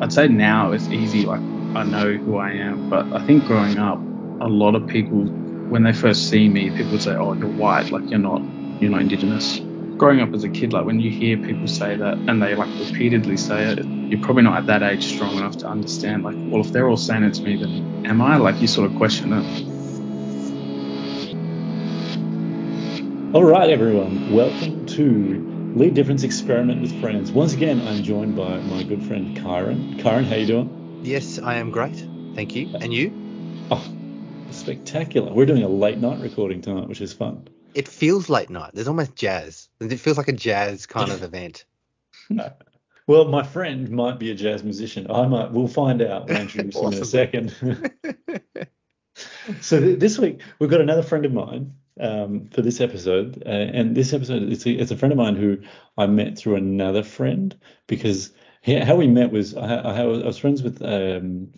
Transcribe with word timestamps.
I'd 0.00 0.12
say 0.12 0.28
now 0.28 0.72
it's 0.72 0.90
easy. 0.92 1.24
Like 1.26 1.42
I 1.74 1.84
know 1.84 2.18
who 2.24 2.36
I 2.38 2.52
am, 2.52 2.86
but 2.90 3.08
I 3.12 3.20
think 3.20 3.44
growing 3.44 3.78
up, 3.78 4.06
a 4.40 4.48
lot 4.48 4.76
of 4.76 4.86
people, 4.86 5.28
when 5.68 5.84
they 5.84 5.92
first 5.94 6.28
see 6.28 6.48
me, 6.48 6.70
people 6.70 6.92
would 6.92 7.02
say, 7.02 7.16
"Oh, 7.20 7.34
you're 7.40 7.50
white. 7.50 7.90
Like 7.92 8.04
you're 8.10 8.20
not, 8.20 8.46
you're 8.80 8.90
not 8.92 9.02
indigenous." 9.02 9.62
Growing 9.98 10.20
up 10.20 10.34
as 10.34 10.44
a 10.44 10.50
kid, 10.50 10.72
like 10.74 10.86
when 10.86 11.00
you 11.00 11.10
hear 11.10 11.38
people 11.38 11.68
say 11.68 11.96
that 11.96 12.18
and 12.28 12.42
they 12.42 12.54
like 12.56 12.70
repeatedly 12.78 13.36
say 13.38 13.72
it, 13.72 13.88
you're 14.10 14.20
probably 14.20 14.44
not 14.44 14.58
at 14.58 14.66
that 14.68 14.82
age 14.84 15.06
strong 15.06 15.38
enough 15.38 15.56
to 15.58 15.68
understand. 15.68 16.22
Like, 16.24 16.36
well, 16.44 16.62
if 16.62 16.72
they're 16.72 16.88
all 16.88 16.98
saying 16.98 17.24
it 17.24 17.34
to 17.34 17.46
me, 17.46 17.58
then 17.58 17.84
am 18.04 18.22
I? 18.22 18.36
Like 18.38 18.60
you 18.60 18.68
sort 18.68 18.86
of 18.88 18.94
question 18.94 19.32
it. 19.34 19.46
All 23.32 23.44
right, 23.44 23.70
everyone. 23.70 24.24
Welcome 24.26 24.84
to 24.96 25.44
Lead 25.76 25.92
Difference 25.92 26.22
Experiment 26.22 26.80
with 26.80 26.98
Friends. 27.02 27.30
Once 27.30 27.52
again, 27.52 27.86
I'm 27.86 28.02
joined 28.02 28.34
by 28.34 28.60
my 28.60 28.82
good 28.82 29.04
friend 29.04 29.36
Kyron. 29.36 30.00
Kyron, 30.00 30.24
how 30.24 30.36
you 30.36 30.46
doing? 30.46 31.00
Yes, 31.02 31.38
I 31.38 31.56
am 31.56 31.70
great. 31.70 32.02
Thank 32.34 32.54
you. 32.56 32.74
And 32.80 32.94
you? 32.94 33.12
Oh, 33.70 33.86
spectacular. 34.52 35.34
We're 35.34 35.44
doing 35.44 35.64
a 35.64 35.68
late 35.68 35.98
night 35.98 36.18
recording 36.20 36.62
tonight, 36.62 36.88
which 36.88 37.02
is 37.02 37.12
fun. 37.12 37.48
It 37.74 37.88
feels 37.88 38.30
late 38.30 38.48
night. 38.48 38.70
There's 38.72 38.88
almost 38.88 39.16
jazz. 39.16 39.68
It 39.78 39.98
feels 39.98 40.16
like 40.16 40.28
a 40.28 40.32
jazz 40.32 40.86
kind 40.86 41.12
of 41.12 41.22
event. 41.22 41.66
Well, 43.06 43.26
my 43.26 43.42
friend 43.42 43.90
might 43.90 44.18
be 44.18 44.30
a 44.30 44.34
jazz 44.34 44.64
musician. 44.64 45.10
I 45.10 45.26
might. 45.26 45.52
We'll 45.52 45.68
find 45.68 46.00
out. 46.00 46.26
We'll 46.28 46.38
introduce 46.38 46.74
him 46.74 46.86
in 46.86 47.02
a 47.02 47.04
second. 47.04 47.54
so 49.60 49.78
th- 49.78 49.98
this 49.98 50.18
week 50.18 50.40
we've 50.58 50.70
got 50.70 50.80
another 50.80 51.02
friend 51.02 51.26
of 51.26 51.34
mine 51.34 51.74
um, 52.00 52.48
for 52.48 52.62
this 52.62 52.80
episode, 52.80 53.42
uh, 53.46 53.48
and 53.48 53.94
this 53.94 54.12
episode 54.12 54.42
it's 54.52 54.66
a, 54.66 54.70
it's 54.70 54.90
a 54.90 54.96
friend 54.96 55.12
of 55.12 55.18
mine 55.18 55.36
who 55.36 55.58
I 55.96 56.06
met 56.06 56.38
through 56.38 56.56
another 56.56 57.02
friend 57.02 57.58
because 57.86 58.32
he, 58.62 58.78
how 58.78 58.96
we 58.96 59.06
met 59.06 59.32
was 59.32 59.56
I, 59.56 59.76
I, 59.76 60.04
was 60.04 60.38
friends 60.38 60.62
with 60.62 60.82
um, 60.82 61.52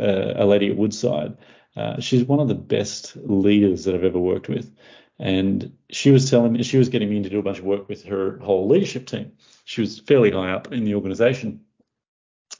uh, 0.00 0.34
a 0.36 0.46
lady 0.46 0.70
at 0.70 0.76
Woodside. 0.76 1.36
Uh, 1.76 2.00
she's 2.00 2.24
one 2.24 2.40
of 2.40 2.48
the 2.48 2.54
best 2.54 3.16
leaders 3.16 3.84
that 3.84 3.94
I've 3.94 4.04
ever 4.04 4.18
worked 4.18 4.48
with. 4.48 4.74
And 5.18 5.76
she 5.90 6.10
was 6.10 6.30
telling 6.30 6.52
me 6.52 6.62
she 6.62 6.78
was 6.78 6.88
getting 6.88 7.10
me 7.10 7.22
to 7.22 7.28
do 7.28 7.38
a 7.38 7.42
bunch 7.42 7.58
of 7.58 7.64
work 7.64 7.88
with 7.88 8.04
her 8.04 8.38
whole 8.38 8.68
leadership 8.68 9.06
team. 9.06 9.32
She 9.64 9.82
was 9.82 9.98
fairly 9.98 10.30
high 10.30 10.50
up 10.50 10.72
in 10.72 10.84
the 10.84 10.94
organization, 10.94 11.60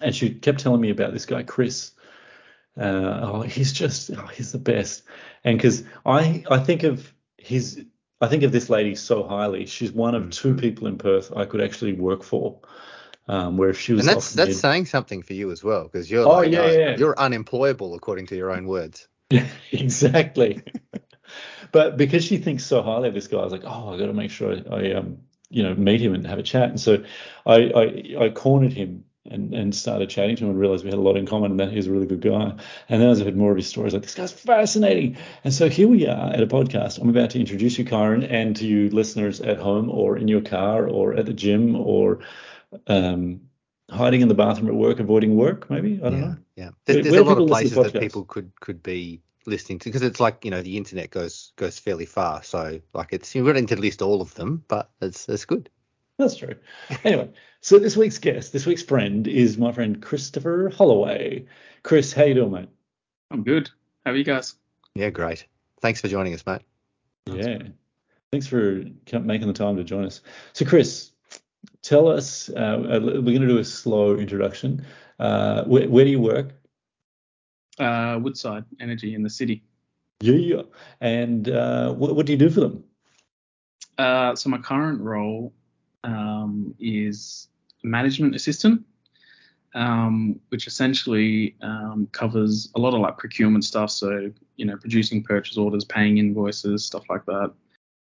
and 0.01 0.15
she 0.15 0.35
kept 0.35 0.61
telling 0.61 0.81
me 0.81 0.91
about 0.91 1.13
this 1.13 1.27
guy 1.27 1.43
Chris. 1.43 1.93
Uh, 2.79 3.21
oh, 3.23 3.43
he's 3.43 3.73
just 3.73 4.11
oh, 4.11 4.27
he's 4.27 4.53
the 4.53 4.59
best. 4.59 5.05
And 5.43 5.57
because 5.57 5.85
I 6.05 6.45
I 6.51 6.59
think 6.59 6.83
of 6.83 7.13
his 7.41 7.85
I 8.21 8.29
think 8.29 8.43
of 8.43 8.53
this 8.53 8.69
lady 8.69 8.95
so 8.95 9.23
highly. 9.23 9.67
She's 9.67 9.93
one 9.93 10.15
of 10.15 10.31
two 10.31 10.55
people 10.55 10.87
in 10.87 10.99
Perth 10.99 11.33
I 11.37 11.47
could 11.47 11.61
actually 11.61 11.95
work 11.95 12.23
for. 12.23 12.61
Um, 13.29 13.57
where 13.59 13.69
if 13.69 13.79
she 13.79 13.93
was 13.93 14.01
and 14.01 14.09
that's 14.09 14.33
that's 14.35 14.49
me- 14.49 14.55
saying 14.55 14.87
something 14.87 15.23
for 15.23 15.35
you 15.35 15.53
as 15.53 15.63
well 15.63 15.85
because 15.85 16.11
you're 16.11 16.25
Oh, 16.25 16.41
like 16.41 16.53
yeah, 16.53 16.63
uh, 16.63 16.71
yeah. 16.73 16.97
you're 16.97 17.17
unemployable 17.17 17.95
according 17.95 18.27
to 18.29 18.37
your 18.37 18.51
own 18.51 18.67
words. 18.67 19.07
Yeah, 19.31 19.47
exactly. 19.73 20.63
but 21.71 21.97
because 21.97 22.25
she 22.25 22.39
thinks 22.39 22.65
so 22.65 22.83
highly 22.83 23.09
of 23.09 23.15
this 23.15 23.29
guy, 23.29 23.39
I 23.39 23.45
was 23.45 23.53
like, 23.53 23.65
oh, 23.65 23.95
I 23.95 23.99
got 23.99 24.07
to 24.07 24.13
make 24.13 24.33
sure 24.33 24.53
I, 24.53 24.75
I 24.75 24.93
um, 24.95 25.19
you 25.49 25.63
know, 25.63 25.75
meet 25.75 26.01
him 26.01 26.15
and 26.15 26.27
have 26.27 26.39
a 26.39 26.43
chat. 26.43 26.71
And 26.71 26.81
so 26.81 27.05
I, 27.47 27.71
I, 27.71 28.25
I 28.25 28.31
cornered 28.31 28.73
him 28.73 29.05
and, 29.27 29.55
and 29.55 29.75
started 29.75 30.09
chatting 30.09 30.37
to 30.37 30.45
him 30.45 30.51
and 30.51 30.59
realized 30.59 30.85
we 30.85 30.91
had 30.91 30.99
a 30.99 31.03
lot 31.03 31.17
in 31.17 31.27
common 31.27 31.51
and 31.51 31.61
that 31.61 31.71
he 31.71 31.77
was 31.77 31.87
a 31.87 31.93
really 31.93 32.07
good 32.07 32.21
guy. 32.21 32.55
And 32.89 33.03
then 33.03 33.11
as 33.11 33.21
I 33.21 33.25
heard 33.25 33.37
more 33.37 33.51
of 33.51 33.57
his 33.57 33.69
stories, 33.69 33.93
like, 33.93 34.03
this 34.03 34.15
guy's 34.15 34.33
fascinating. 34.33 35.17
And 35.45 35.53
so 35.53 35.69
here 35.69 35.89
we 35.89 36.07
are 36.07 36.31
at 36.31 36.43
a 36.43 36.47
podcast. 36.47 37.01
I'm 37.01 37.11
about 37.11 37.31
to 37.31 37.41
introduce 37.41 37.79
you, 37.79 37.85
Kyron, 37.85 38.27
and 38.31 38.57
to 38.57 38.67
you 38.67 38.89
listeners 38.91 39.41
at 39.41 39.59
home 39.59 39.91
or 39.91 40.17
in 40.17 40.29
your 40.29 40.41
car 40.41 40.87
or 40.89 41.15
at 41.15 41.27
the 41.27 41.35
gym 41.35 41.77
or 41.77 42.21
um, 42.87 43.43
hiding 43.91 44.23
in 44.23 44.29
the 44.29 44.35
bathroom 44.35 44.69
at 44.69 44.75
work, 44.75 45.01
avoiding 45.01 45.37
work, 45.37 45.69
maybe. 45.69 46.01
I 46.03 46.11
don't 46.11 46.21
yeah, 46.21 46.27
know. 46.27 46.37
yeah. 46.57 46.71
There's, 46.87 47.05
there's 47.05 47.17
a 47.17 47.25
lot 47.25 47.39
of 47.39 47.49
places 47.49 47.75
that 47.75 48.01
people 48.01 48.25
could 48.25 48.53
could 48.61 48.83
be 48.83 49.21
listening 49.47 49.79
to 49.81 49.89
because 49.89 50.03
it's 50.03 50.21
like 50.21 50.45
you 50.45 50.51
know 50.51 50.63
the 50.63 50.77
internet 50.77 51.11
goes 51.11 51.53
goes 51.57 51.79
fairly 51.79 52.07
far. 52.07 52.43
So 52.43 52.81
like 52.95 53.09
it's 53.13 53.35
you 53.35 53.45
don't 53.45 53.55
need 53.57 53.69
to 53.69 53.77
list 53.77 54.03
all 54.03 54.21
of 54.23 54.35
them, 54.35 54.65
but 54.69 54.91
it's 55.01 55.29
it's 55.29 55.45
good. 55.45 55.69
That's 56.21 56.37
true. 56.37 56.55
Anyway, 57.03 57.31
so 57.63 57.79
this 57.79 57.97
week's 57.97 58.19
guest, 58.19 58.53
this 58.53 58.67
week's 58.67 58.83
friend 58.83 59.27
is 59.27 59.57
my 59.57 59.73
friend 59.73 60.03
Christopher 60.03 60.69
Holloway. 60.69 61.47
Chris, 61.83 62.13
how 62.13 62.25
you 62.25 62.35
doing, 62.35 62.53
mate? 62.53 62.69
I'm 63.31 63.43
good. 63.43 63.71
How 64.05 64.11
are 64.11 64.17
you 64.17 64.25
guys? 64.25 64.55
Yeah, 64.95 65.09
great. 65.09 65.47
Thanks 65.81 66.03
for 66.03 66.09
joining 66.09 66.35
us, 66.35 66.45
mate. 66.45 66.61
That's 67.25 67.47
yeah. 67.47 67.59
Thanks 68.33 68.47
for 68.47 68.85
making 69.19 69.47
the 69.47 69.55
time 69.55 69.79
to 69.79 69.85
join 69.85 70.05
us. 70.05 70.21
So, 70.53 70.67
Chris, 70.67 71.13
tell 71.81 72.07
us. 72.07 72.51
Uh, 72.51 72.59
uh, 72.59 73.01
we're 73.01 73.23
going 73.23 73.41
to 73.41 73.49
do 73.49 73.59
a 73.59 73.65
slow 73.65 74.17
introduction. 74.17 74.85
Uh, 75.19 75.65
where, 75.65 75.89
where 75.89 76.05
do 76.05 76.11
you 76.11 76.21
work? 76.21 76.53
Uh, 77.79 78.19
Woodside 78.23 78.65
Energy 78.79 79.15
in 79.15 79.23
the 79.23 79.31
city. 79.31 79.65
Yeah. 80.21 80.63
And 81.01 81.49
uh, 81.49 81.95
what, 81.95 82.15
what 82.15 82.27
do 82.27 82.33
you 82.33 82.39
do 82.39 82.51
for 82.51 82.61
them? 82.61 82.85
Uh, 83.97 84.37
so 84.37 84.51
my 84.51 84.59
current 84.59 85.01
role 85.01 85.55
um, 86.05 86.75
is 86.79 87.49
management 87.83 88.35
assistant, 88.35 88.85
um, 89.75 90.39
which 90.49 90.67
essentially 90.67 91.57
um, 91.63 92.09
covers 92.13 92.71
a 92.75 92.79
lot 92.79 92.95
of 92.95 93.01
like 93.01 93.19
procurement 93.19 93.65
stuff. 93.65 93.91
So 93.91 94.33
you 94.57 94.65
know, 94.65 94.77
producing 94.77 95.23
purchase 95.23 95.57
orders, 95.57 95.85
paying 95.85 96.19
invoices, 96.19 96.85
stuff 96.85 97.05
like 97.09 97.25
that, 97.27 97.53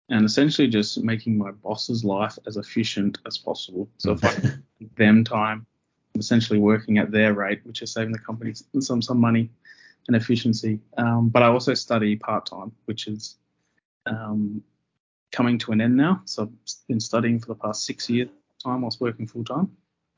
and 0.09 0.25
essentially 0.25 0.69
just 0.69 1.03
making 1.03 1.37
my 1.37 1.51
boss's 1.51 2.05
life 2.05 2.39
as 2.47 2.57
efficient 2.57 3.19
as 3.27 3.39
possible. 3.39 3.89
So 3.99 4.13
if 4.13 4.25
I 4.25 4.35
give 4.81 4.95
them 4.97 5.25
time, 5.25 5.67
I'm 6.15 6.21
essentially 6.21 6.59
working 6.59 6.99
at 6.99 7.11
their 7.11 7.35
rate, 7.35 7.61
which 7.65 7.83
is 7.83 7.93
saving 7.93 8.13
the 8.13 8.19
company 8.19 8.55
some 8.81 9.03
some 9.03 9.21
money 9.21 9.51
and 10.07 10.17
efficiency. 10.17 10.81
Um, 10.97 11.29
but 11.29 11.43
I 11.43 11.47
also 11.47 11.75
study 11.75 12.17
part 12.17 12.47
time, 12.47 12.73
which 12.87 13.07
is 13.07 13.37
um, 14.07 14.63
coming 15.33 15.59
to 15.59 15.73
an 15.73 15.81
end 15.81 15.97
now. 15.97 16.23
So 16.25 16.43
I've 16.45 16.87
been 16.89 17.01
studying 17.01 17.39
for 17.39 17.47
the 17.47 17.55
past 17.55 17.85
six 17.85 18.09
years 18.09 18.29
time 18.63 18.83
whilst 18.83 19.01
working 19.01 19.27
full 19.27 19.45
time, 19.45 19.71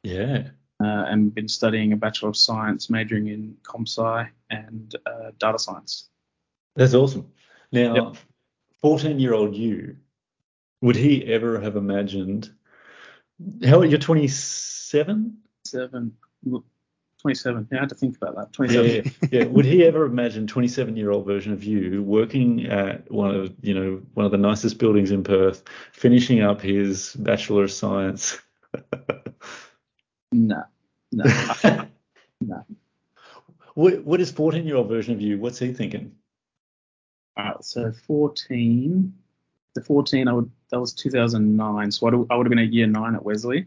Yeah. 0.02 0.48
uh, 0.82 1.04
and 1.08 1.34
been 1.34 1.48
studying 1.48 1.92
a 1.92 1.96
Bachelor 1.96 2.30
of 2.30 2.36
Science, 2.36 2.88
majoring 2.88 3.28
in 3.28 3.56
comp 3.62 3.86
sci 3.88 4.26
and 4.48 4.94
uh, 5.06 5.30
data 5.38 5.58
science. 5.58 6.08
That's 6.76 6.94
awesome. 6.94 7.30
Now, 7.72 7.94
Yep. 7.94 8.16
14 8.80 9.18
year 9.20 9.34
old 9.34 9.54
you, 9.54 9.96
would 10.80 10.96
he 10.96 11.24
ever 11.26 11.60
have 11.60 11.76
imagined? 11.76 12.50
How 13.64 13.82
you're 13.82 13.98
27? 13.98 15.36
Seven, 15.66 16.16
27. 17.20 17.68
Yeah, 17.70 17.78
I 17.78 17.80
had 17.80 17.88
to 17.90 17.94
think 17.94 18.16
about 18.16 18.36
that. 18.36 18.52
27. 18.52 19.12
yeah, 19.22 19.28
yeah. 19.30 19.44
Would 19.46 19.64
he 19.64 19.84
ever 19.84 20.04
imagine 20.04 20.46
27 20.46 20.96
year 20.96 21.10
old 21.10 21.26
version 21.26 21.52
of 21.52 21.62
you 21.64 22.02
working 22.02 22.66
at 22.66 23.10
one 23.10 23.34
of 23.34 23.54
you 23.60 23.74
know 23.74 24.02
one 24.14 24.26
of 24.26 24.32
the 24.32 24.38
nicest 24.38 24.78
buildings 24.78 25.10
in 25.10 25.22
Perth, 25.22 25.62
finishing 25.92 26.42
up 26.42 26.60
his 26.60 27.14
Bachelor 27.16 27.64
of 27.64 27.72
Science? 27.72 28.38
No, 30.32 30.62
no, 31.10 31.24
no. 32.40 32.64
what 33.74 34.04
what 34.04 34.20
is 34.20 34.30
14 34.30 34.64
year 34.64 34.76
old 34.76 34.88
version 34.88 35.12
of 35.12 35.20
you? 35.20 35.38
What's 35.38 35.58
he 35.58 35.72
thinking? 35.72 36.12
All 37.36 37.44
right, 37.44 37.64
so 37.64 37.92
14. 38.06 39.12
The 39.74 39.82
14, 39.82 40.28
I 40.28 40.32
would 40.32 40.50
that 40.70 40.80
was 40.80 40.92
2009. 40.92 41.90
So 41.90 42.06
I 42.30 42.36
would 42.36 42.46
have 42.46 42.50
been 42.50 42.58
at 42.58 42.72
year 42.72 42.86
nine 42.86 43.14
at 43.14 43.24
Wesley. 43.24 43.66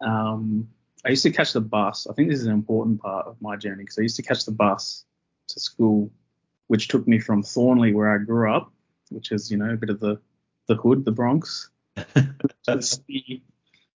Um, 0.00 0.68
I 1.04 1.10
used 1.10 1.22
to 1.22 1.30
catch 1.30 1.52
the 1.52 1.60
bus. 1.60 2.06
I 2.08 2.14
think 2.14 2.28
this 2.28 2.40
is 2.40 2.46
an 2.46 2.52
important 2.52 3.00
part 3.00 3.26
of 3.26 3.40
my 3.40 3.56
journey 3.56 3.84
because 3.84 3.98
I 3.98 4.02
used 4.02 4.16
to 4.16 4.22
catch 4.22 4.44
the 4.44 4.52
bus 4.52 5.04
to 5.48 5.60
school, 5.60 6.10
which 6.66 6.88
took 6.88 7.06
me 7.06 7.18
from 7.20 7.42
Thornlie, 7.42 7.94
where 7.94 8.12
I 8.12 8.18
grew 8.18 8.52
up, 8.52 8.72
which 9.10 9.32
is 9.32 9.50
you 9.50 9.56
know 9.56 9.72
a 9.72 9.76
bit 9.76 9.90
of 9.90 10.00
the 10.00 10.20
the 10.66 10.74
hood, 10.74 11.04
the 11.04 11.12
Bronx, 11.12 11.70
to 11.96 12.34
the 12.66 12.82
city, 12.82 13.42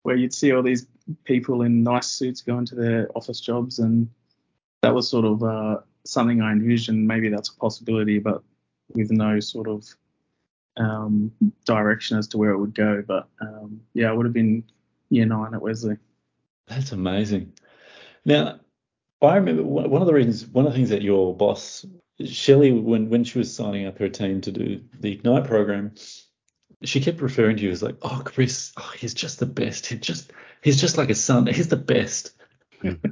where 0.03 0.15
you'd 0.15 0.33
see 0.33 0.51
all 0.51 0.61
these 0.61 0.85
people 1.23 1.63
in 1.63 1.83
nice 1.83 2.07
suits 2.07 2.41
going 2.41 2.65
to 2.67 2.75
their 2.75 3.09
office 3.15 3.39
jobs, 3.39 3.79
and 3.79 4.09
that 4.81 4.93
was 4.93 5.09
sort 5.09 5.25
of 5.25 5.43
uh, 5.43 5.77
something 6.05 6.41
I 6.41 6.51
envisioned. 6.51 7.07
Maybe 7.07 7.29
that's 7.29 7.49
a 7.49 7.55
possibility, 7.55 8.19
but 8.19 8.43
with 8.93 9.11
no 9.11 9.39
sort 9.39 9.67
of 9.67 9.85
um, 10.77 11.31
direction 11.65 12.17
as 12.17 12.27
to 12.29 12.37
where 12.37 12.51
it 12.51 12.59
would 12.59 12.75
go. 12.75 13.03
But 13.07 13.27
um, 13.41 13.81
yeah, 13.93 14.09
I 14.09 14.13
would 14.13 14.25
have 14.25 14.33
been 14.33 14.63
year 15.09 15.25
nine 15.25 15.53
at 15.53 15.61
Wesley. 15.61 15.97
That's 16.69 16.91
amazing. 16.91 17.53
Now, 18.23 18.59
I 19.21 19.35
remember 19.35 19.63
one 19.63 20.01
of 20.01 20.07
the 20.07 20.13
reasons, 20.13 20.45
one 20.45 20.65
of 20.65 20.71
the 20.71 20.77
things 20.77 20.89
that 20.89 21.01
your 21.01 21.35
boss, 21.35 21.85
Shelley, 22.25 22.71
when 22.71 23.09
when 23.09 23.23
she 23.23 23.37
was 23.37 23.53
signing 23.53 23.85
up 23.85 23.97
her 23.97 24.07
team 24.07 24.39
to 24.41 24.51
do 24.51 24.81
the 24.99 25.11
Ignite 25.11 25.45
program, 25.45 25.93
she 26.83 27.01
kept 27.01 27.21
referring 27.21 27.57
to 27.57 27.63
you 27.63 27.71
as 27.71 27.83
like, 27.83 27.97
oh, 28.01 28.21
Chris, 28.23 28.71
oh, 28.77 28.93
he's 28.97 29.13
just 29.13 29.39
the 29.39 29.45
best. 29.45 29.87
He's 29.87 29.99
just 29.99 30.31
he's 30.61 30.79
just 30.79 30.97
like 30.97 31.09
a 31.09 31.15
son. 31.15 31.47
He's 31.47 31.67
the 31.67 31.75
best. 31.75 32.33
and 32.83 33.03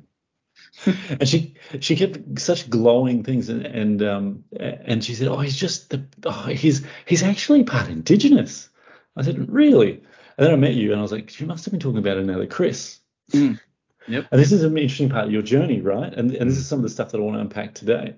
she 1.27 1.55
she 1.79 1.95
kept 1.95 2.39
such 2.39 2.69
glowing 2.69 3.23
things 3.23 3.49
and 3.49 3.65
and 3.65 4.01
um 4.03 4.43
and 4.59 5.03
she 5.03 5.15
said, 5.15 5.27
oh, 5.27 5.39
he's 5.39 5.57
just 5.57 5.89
the 5.89 6.05
oh, 6.23 6.43
he's 6.43 6.85
he's 7.05 7.23
actually 7.23 7.63
part 7.63 7.89
Indigenous. 7.89 8.69
I 9.17 9.23
said, 9.23 9.51
really? 9.51 10.03
And 10.37 10.45
then 10.45 10.53
I 10.53 10.57
met 10.57 10.75
you 10.75 10.91
and 10.91 10.99
I 10.99 11.01
was 11.01 11.11
like, 11.11 11.39
you 11.39 11.47
must 11.47 11.65
have 11.65 11.71
been 11.71 11.79
talking 11.79 11.97
about 11.97 12.17
another 12.17 12.45
Chris. 12.45 12.99
Mm. 13.31 13.59
Yep. 14.07 14.27
And 14.31 14.41
this 14.41 14.51
is 14.51 14.63
an 14.63 14.77
interesting 14.77 15.09
part 15.09 15.25
of 15.25 15.31
your 15.31 15.41
journey, 15.41 15.81
right? 15.81 16.13
And 16.13 16.31
and 16.31 16.49
this 16.49 16.57
is 16.57 16.67
some 16.67 16.79
of 16.79 16.83
the 16.83 16.89
stuff 16.89 17.11
that 17.11 17.17
I 17.17 17.21
want 17.21 17.35
to 17.35 17.41
unpack 17.41 17.73
today. 17.73 18.15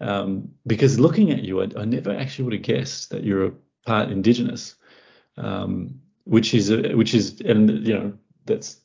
Um, 0.00 0.50
because 0.66 0.98
looking 0.98 1.30
at 1.30 1.44
you, 1.44 1.62
I, 1.62 1.68
I 1.76 1.84
never 1.84 2.12
actually 2.12 2.44
would 2.46 2.54
have 2.54 2.62
guessed 2.62 3.10
that 3.10 3.22
you're 3.22 3.46
a 3.46 3.52
part 3.86 4.10
Indigenous, 4.10 4.74
um, 5.36 6.00
which 6.24 6.54
is 6.54 6.70
a, 6.70 6.94
which 6.94 7.14
is 7.14 7.40
and 7.40 7.86
you 7.86 7.94
know 7.94 8.12
that's 8.46 8.80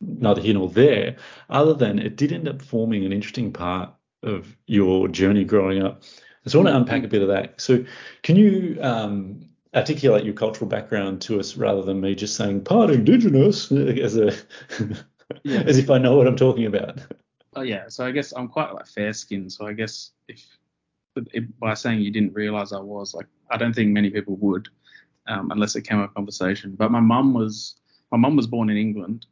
neither 0.00 0.40
here 0.40 0.54
nor 0.54 0.68
there. 0.68 1.16
Other 1.50 1.74
than 1.74 1.98
it 1.98 2.16
did 2.16 2.32
end 2.32 2.48
up 2.48 2.62
forming 2.62 3.04
an 3.04 3.12
interesting 3.12 3.52
part 3.52 3.90
of 4.22 4.56
your 4.66 5.08
journey 5.08 5.44
growing 5.44 5.82
up. 5.82 6.02
So 6.46 6.58
I 6.58 6.62
want 6.62 6.74
to 6.74 6.76
unpack 6.76 7.04
a 7.04 7.08
bit 7.08 7.22
of 7.22 7.28
that. 7.28 7.60
So 7.60 7.84
can 8.22 8.36
you 8.36 8.78
um, 8.80 9.48
articulate 9.74 10.24
your 10.24 10.34
cultural 10.34 10.68
background 10.68 11.20
to 11.22 11.40
us 11.40 11.56
rather 11.56 11.82
than 11.82 12.00
me 12.00 12.14
just 12.14 12.36
saying 12.36 12.62
part 12.62 12.90
Indigenous 12.90 13.72
as 13.72 14.16
a 14.16 14.32
Yeah. 15.44 15.62
as 15.62 15.78
if 15.78 15.90
I 15.90 15.98
know 15.98 16.16
what 16.16 16.26
I'm 16.26 16.36
talking 16.36 16.66
about. 16.66 16.98
Oh 17.54 17.62
yeah, 17.62 17.88
so 17.88 18.06
I 18.06 18.10
guess 18.10 18.32
I'm 18.32 18.48
quite 18.48 18.72
like 18.72 18.86
fair 18.86 19.12
skinned. 19.12 19.52
So 19.52 19.66
I 19.66 19.72
guess 19.72 20.12
if, 20.28 20.44
if 21.16 21.44
by 21.58 21.74
saying 21.74 22.00
you 22.00 22.10
didn't 22.10 22.34
realize 22.34 22.72
I 22.72 22.80
was 22.80 23.14
like, 23.14 23.26
I 23.50 23.56
don't 23.56 23.74
think 23.74 23.90
many 23.90 24.10
people 24.10 24.36
would, 24.36 24.68
um, 25.26 25.50
unless 25.50 25.76
it 25.76 25.82
came 25.82 26.00
up 26.00 26.14
conversation. 26.14 26.74
But 26.74 26.90
my 26.90 27.00
mum 27.00 27.34
was 27.34 27.76
my 28.10 28.18
mum 28.18 28.36
was 28.36 28.46
born 28.46 28.70
in 28.70 28.76
England, 28.76 29.26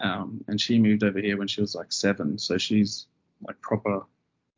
um, 0.00 0.44
and 0.48 0.60
she 0.60 0.78
moved 0.78 1.02
over 1.02 1.18
here 1.18 1.36
when 1.36 1.48
she 1.48 1.60
was 1.60 1.74
like 1.74 1.92
seven. 1.92 2.38
So 2.38 2.58
she's 2.58 3.06
like 3.46 3.60
proper 3.60 4.02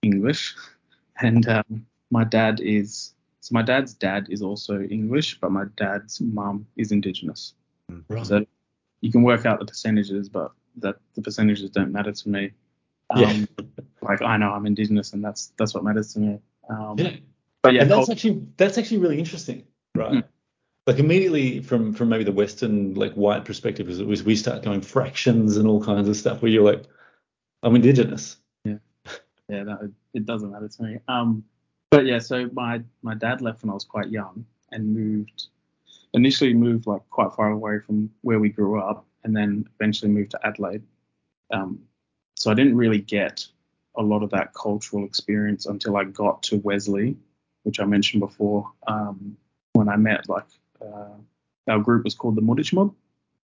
English, 0.02 0.56
and 1.20 1.48
um, 1.48 1.86
my 2.10 2.24
dad 2.24 2.60
is 2.60 3.14
so 3.40 3.54
my 3.54 3.62
dad's 3.62 3.94
dad 3.94 4.26
is 4.30 4.42
also 4.42 4.82
English, 4.82 5.40
but 5.40 5.50
my 5.50 5.64
dad's 5.76 6.20
mum 6.20 6.66
is 6.76 6.92
Indigenous. 6.92 7.54
Right. 8.08 8.26
So 8.26 8.46
you 9.00 9.10
can 9.10 9.22
work 9.22 9.46
out 9.46 9.58
the 9.58 9.66
percentages, 9.66 10.28
but 10.28 10.52
that 10.76 10.96
the 11.14 11.22
percentages 11.22 11.70
don't 11.70 11.92
matter 11.92 12.12
to 12.12 12.28
me. 12.28 12.52
Yeah. 13.16 13.30
Um, 13.30 13.48
like 14.02 14.22
I 14.22 14.36
know 14.36 14.52
I'm 14.52 14.66
indigenous, 14.66 15.12
and 15.12 15.24
that's 15.24 15.52
that's 15.56 15.74
what 15.74 15.82
matters 15.82 16.12
to 16.14 16.20
me. 16.20 16.38
Um, 16.68 16.96
yeah. 16.98 17.16
But 17.62 17.74
yeah, 17.74 17.82
and 17.82 17.90
that's 17.90 18.08
actually 18.08 18.46
that's 18.56 18.78
actually 18.78 18.98
really 18.98 19.18
interesting, 19.18 19.64
right? 19.94 20.12
Mm. 20.12 20.24
Like 20.86 20.98
immediately 20.98 21.60
from 21.60 21.92
from 21.92 22.08
maybe 22.08 22.24
the 22.24 22.32
Western 22.32 22.94
like 22.94 23.12
white 23.14 23.44
perspective, 23.44 23.88
is 23.88 24.02
was 24.02 24.22
we 24.22 24.36
start 24.36 24.62
going 24.62 24.80
fractions 24.80 25.56
and 25.56 25.66
all 25.66 25.82
kinds 25.82 26.08
of 26.08 26.16
stuff 26.16 26.40
where 26.40 26.50
you're 26.50 26.64
like, 26.64 26.84
I'm 27.62 27.74
indigenous. 27.74 28.36
Yeah. 28.64 28.76
Yeah, 29.48 29.64
that, 29.64 29.92
it 30.14 30.26
doesn't 30.26 30.50
matter 30.50 30.68
to 30.68 30.82
me. 30.82 30.98
Um, 31.08 31.44
but 31.90 32.06
yeah, 32.06 32.18
so 32.18 32.48
my 32.52 32.82
my 33.02 33.14
dad 33.14 33.40
left 33.40 33.62
when 33.62 33.70
I 33.70 33.74
was 33.74 33.84
quite 33.84 34.10
young 34.10 34.44
and 34.70 34.94
moved. 34.94 35.48
Initially 36.12 36.54
moved 36.54 36.86
like 36.86 37.02
quite 37.10 37.32
far 37.32 37.50
away 37.50 37.78
from 37.78 38.10
where 38.22 38.40
we 38.40 38.48
grew 38.48 38.80
up, 38.80 39.04
and 39.22 39.36
then 39.36 39.68
eventually 39.78 40.10
moved 40.10 40.32
to 40.32 40.46
Adelaide. 40.46 40.82
Um, 41.52 41.80
so 42.36 42.50
I 42.50 42.54
didn't 42.54 42.76
really 42.76 42.98
get 42.98 43.46
a 43.96 44.02
lot 44.02 44.22
of 44.22 44.30
that 44.30 44.54
cultural 44.54 45.04
experience 45.04 45.66
until 45.66 45.96
I 45.96 46.04
got 46.04 46.42
to 46.44 46.56
Wesley, 46.58 47.16
which 47.64 47.80
I 47.80 47.84
mentioned 47.84 48.20
before. 48.20 48.70
Um, 48.86 49.36
when 49.74 49.88
I 49.88 49.96
met 49.96 50.28
like 50.28 50.46
uh, 50.80 51.14
our 51.68 51.78
group 51.78 52.04
was 52.04 52.14
called 52.14 52.36
the 52.36 52.42
Moorditj 52.42 52.72
Mob, 52.72 52.94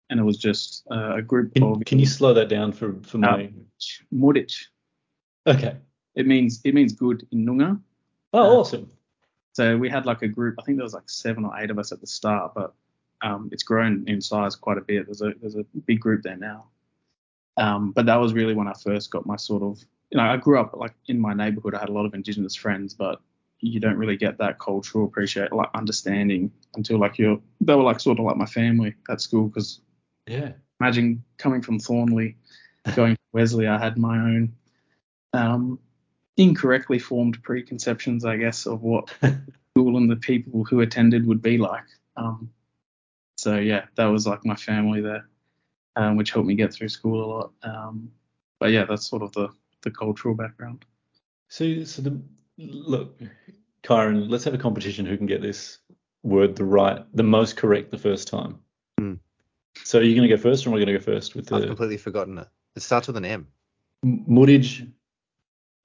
and 0.08 0.20
it 0.20 0.22
was 0.22 0.38
just 0.38 0.86
uh, 0.90 1.16
a 1.16 1.22
group 1.22 1.54
Can, 1.54 1.62
of 1.62 1.84
can 1.84 1.98
you 1.98 2.06
slow 2.06 2.32
that 2.34 2.48
down 2.48 2.72
for 2.72 2.94
for 3.02 3.18
my? 3.18 3.50
Moorditj. 4.14 4.66
Okay. 5.46 5.76
It 6.14 6.26
means 6.26 6.60
it 6.64 6.74
means 6.74 6.92
good 6.92 7.26
in 7.32 7.44
Noongar. 7.44 7.78
Oh, 8.32 8.60
awesome. 8.60 8.90
So 9.52 9.76
we 9.78 9.88
had 9.88 10.04
like 10.06 10.22
a 10.22 10.28
group. 10.28 10.56
I 10.58 10.62
think 10.62 10.76
there 10.76 10.84
was 10.84 10.94
like 10.94 11.08
seven 11.08 11.44
or 11.44 11.58
eight 11.58 11.70
of 11.70 11.78
us 11.78 11.92
at 11.92 12.00
the 12.00 12.06
start, 12.06 12.52
but 12.54 12.74
um, 13.22 13.48
it's 13.52 13.62
grown 13.62 14.04
in 14.06 14.20
size 14.20 14.54
quite 14.54 14.78
a 14.78 14.82
bit. 14.82 15.06
There's 15.06 15.22
a 15.22 15.32
there's 15.40 15.56
a 15.56 15.64
big 15.86 16.00
group 16.00 16.22
there 16.22 16.36
now. 16.36 16.66
Um, 17.56 17.92
but 17.92 18.04
that 18.06 18.16
was 18.16 18.34
really 18.34 18.54
when 18.54 18.68
I 18.68 18.74
first 18.74 19.10
got 19.10 19.24
my 19.24 19.36
sort 19.36 19.62
of 19.62 19.82
you 20.10 20.18
know 20.18 20.24
I 20.24 20.36
grew 20.36 20.60
up 20.60 20.76
like 20.76 20.94
in 21.06 21.18
my 21.18 21.32
neighborhood. 21.32 21.74
I 21.74 21.80
had 21.80 21.88
a 21.88 21.92
lot 21.92 22.04
of 22.04 22.12
Indigenous 22.14 22.54
friends, 22.54 22.92
but 22.92 23.20
you 23.60 23.80
don't 23.80 23.96
really 23.96 24.16
get 24.18 24.36
that 24.38 24.58
cultural 24.58 25.06
appreciate 25.06 25.52
like 25.52 25.70
understanding 25.74 26.52
until 26.74 26.98
like 26.98 27.18
you're 27.18 27.40
they 27.62 27.74
were 27.74 27.82
like 27.82 28.00
sort 28.00 28.18
of 28.18 28.26
like 28.26 28.36
my 28.36 28.44
family 28.46 28.94
at 29.08 29.22
school 29.22 29.48
because 29.48 29.80
Yeah. 30.26 30.52
imagine 30.80 31.24
coming 31.38 31.62
from 31.62 31.78
Thornlie, 31.78 32.34
going 32.94 33.14
to 33.14 33.20
Wesley, 33.32 33.66
I 33.66 33.78
had 33.78 33.96
my 33.96 34.18
own 34.18 34.52
um, 35.32 35.78
incorrectly 36.36 36.98
formed 36.98 37.42
preconceptions, 37.42 38.24
I 38.24 38.36
guess, 38.36 38.66
of 38.66 38.82
what 38.82 39.12
school 39.70 39.96
and 39.96 40.10
the 40.10 40.16
people 40.16 40.64
who 40.64 40.80
attended 40.80 41.26
would 41.26 41.42
be 41.42 41.58
like. 41.58 41.84
Um, 42.16 42.50
so 43.36 43.56
yeah, 43.56 43.84
that 43.96 44.06
was 44.06 44.26
like 44.26 44.44
my 44.44 44.56
family 44.56 45.00
there, 45.00 45.28
um, 45.96 46.16
which 46.16 46.30
helped 46.30 46.48
me 46.48 46.54
get 46.54 46.72
through 46.72 46.88
school 46.88 47.24
a 47.24 47.28
lot. 47.30 47.52
Um, 47.62 48.10
but 48.58 48.70
yeah, 48.70 48.84
that's 48.84 49.06
sort 49.06 49.22
of 49.22 49.32
the 49.32 49.48
the 49.82 49.90
cultural 49.90 50.34
background. 50.34 50.84
So 51.48 51.84
so 51.84 52.02
the 52.02 52.20
look, 52.58 53.20
Kyron, 53.82 54.28
let's 54.28 54.44
have 54.44 54.54
a 54.54 54.58
competition 54.58 55.06
who 55.06 55.16
can 55.16 55.26
get 55.26 55.42
this 55.42 55.78
word 56.22 56.56
the 56.56 56.64
right, 56.64 57.04
the 57.14 57.22
most 57.22 57.56
correct 57.56 57.90
the 57.90 57.98
first 57.98 58.28
time. 58.28 58.58
Hmm. 58.98 59.14
So 59.84 59.98
are 59.98 60.02
you 60.02 60.16
going 60.16 60.28
to 60.28 60.34
go 60.34 60.40
first, 60.40 60.66
or 60.66 60.70
am 60.70 60.74
I 60.74 60.78
going 60.78 60.86
to 60.88 60.98
go 60.98 61.04
first 61.04 61.34
with 61.34 61.52
I've 61.52 61.60
the 61.60 61.66
completely 61.68 61.98
forgotten 61.98 62.38
it. 62.38 62.48
It 62.74 62.82
starts 62.82 63.06
with 63.06 63.16
an 63.16 63.24
M. 63.24 63.46
Muddage? 64.04 64.90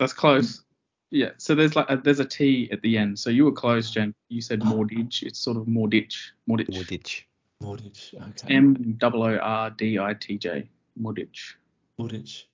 That's 0.01 0.13
close. 0.13 0.63
Yeah. 1.11 1.29
So 1.37 1.53
there's 1.53 1.75
like 1.75 1.85
a, 1.87 1.95
there's 1.95 2.19
a 2.19 2.25
T 2.25 2.67
at 2.71 2.81
the 2.81 2.97
end. 2.97 3.19
So 3.19 3.29
you 3.29 3.45
were 3.45 3.51
close, 3.51 3.91
Jen. 3.91 4.15
You 4.29 4.41
said 4.41 4.61
Mordidge. 4.61 5.21
It's 5.21 5.37
sort 5.37 5.57
of 5.57 5.67
Morditch. 5.67 6.31
Morditch. 6.49 6.75
Wooditch. 6.75 7.21
Muddage. 7.61 8.15
Okay. 8.15 8.55
M 8.55 8.97
O 8.99 9.09
O 9.13 9.37
R 9.37 9.69
D 9.69 9.99
I 9.99 10.15
T 10.15 10.39
J. 10.39 10.67
Morditch. 10.99 11.53
Muddage. 11.99 12.45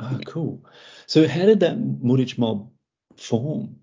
Oh, 0.00 0.18
cool. 0.26 0.64
So 1.06 1.28
how 1.28 1.46
did 1.46 1.60
that 1.60 1.78
Muddage 1.78 2.38
mob 2.38 2.68
form? 3.16 3.76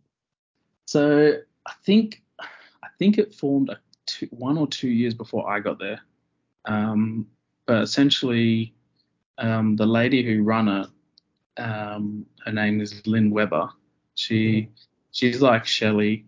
So 0.86 1.38
I 1.66 1.74
think 1.86 2.22
I 2.42 2.90
think 3.00 3.18
it 3.18 3.34
formed 3.34 3.70
a 3.70 3.80
two, 4.06 4.28
one 4.32 4.58
or 4.58 4.68
two 4.68 4.90
years 4.90 5.14
before 5.14 5.50
I 5.50 5.62
got 5.62 5.80
there. 5.80 6.02
Um, 6.66 7.28
but 7.68 7.84
essentially, 7.84 8.74
um, 9.38 9.78
the 9.78 9.86
lady 9.86 10.24
who 10.24 10.44
ran 10.44 10.68
it, 10.68 10.88
um, 11.58 12.26
her 12.46 12.52
name 12.52 12.82
is 12.82 13.06
Lynn 13.06 13.30
Weber. 13.30 13.70
She 14.16 14.70
she's 15.12 15.42
like 15.42 15.66
Shelley 15.66 16.26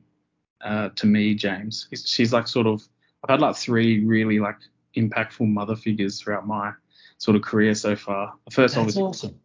uh, 0.62 0.90
to 0.96 1.06
me, 1.06 1.36
James. 1.36 1.88
She's- 2.06 2.34
like 2.34 2.48
sort 2.48 2.68
of 2.68 2.82
I've 3.24 3.30
had 3.30 3.40
like 3.42 3.56
three 3.56 4.04
really 4.06 4.40
like 4.40 4.58
impactful 4.96 5.48
mother 5.48 5.76
figures 5.76 6.22
throughout 6.22 6.48
my 6.48 6.72
sort 7.18 7.36
of 7.36 7.44
career 7.44 7.74
so 7.76 7.96
far. 7.96 8.34
The 8.46 8.52
first 8.52 8.76
That's 8.76 8.82
obviously 8.98 9.04
awesome. 9.04 9.40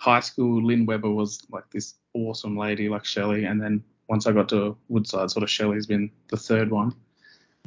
high 0.00 0.20
school, 0.20 0.64
Lynn 0.64 0.86
Weber 0.86 1.10
was 1.10 1.40
like 1.50 1.64
this 1.70 1.94
awesome 2.14 2.56
lady 2.56 2.88
like 2.88 3.04
Shelley, 3.04 3.44
and 3.44 3.60
then 3.60 3.82
once 4.08 4.26
I 4.26 4.32
got 4.32 4.48
to 4.50 4.76
Woodside, 4.88 5.30
sort 5.30 5.42
of 5.42 5.50
Shelley's 5.50 5.86
been 5.86 6.10
the 6.28 6.36
third 6.36 6.70
one. 6.70 6.94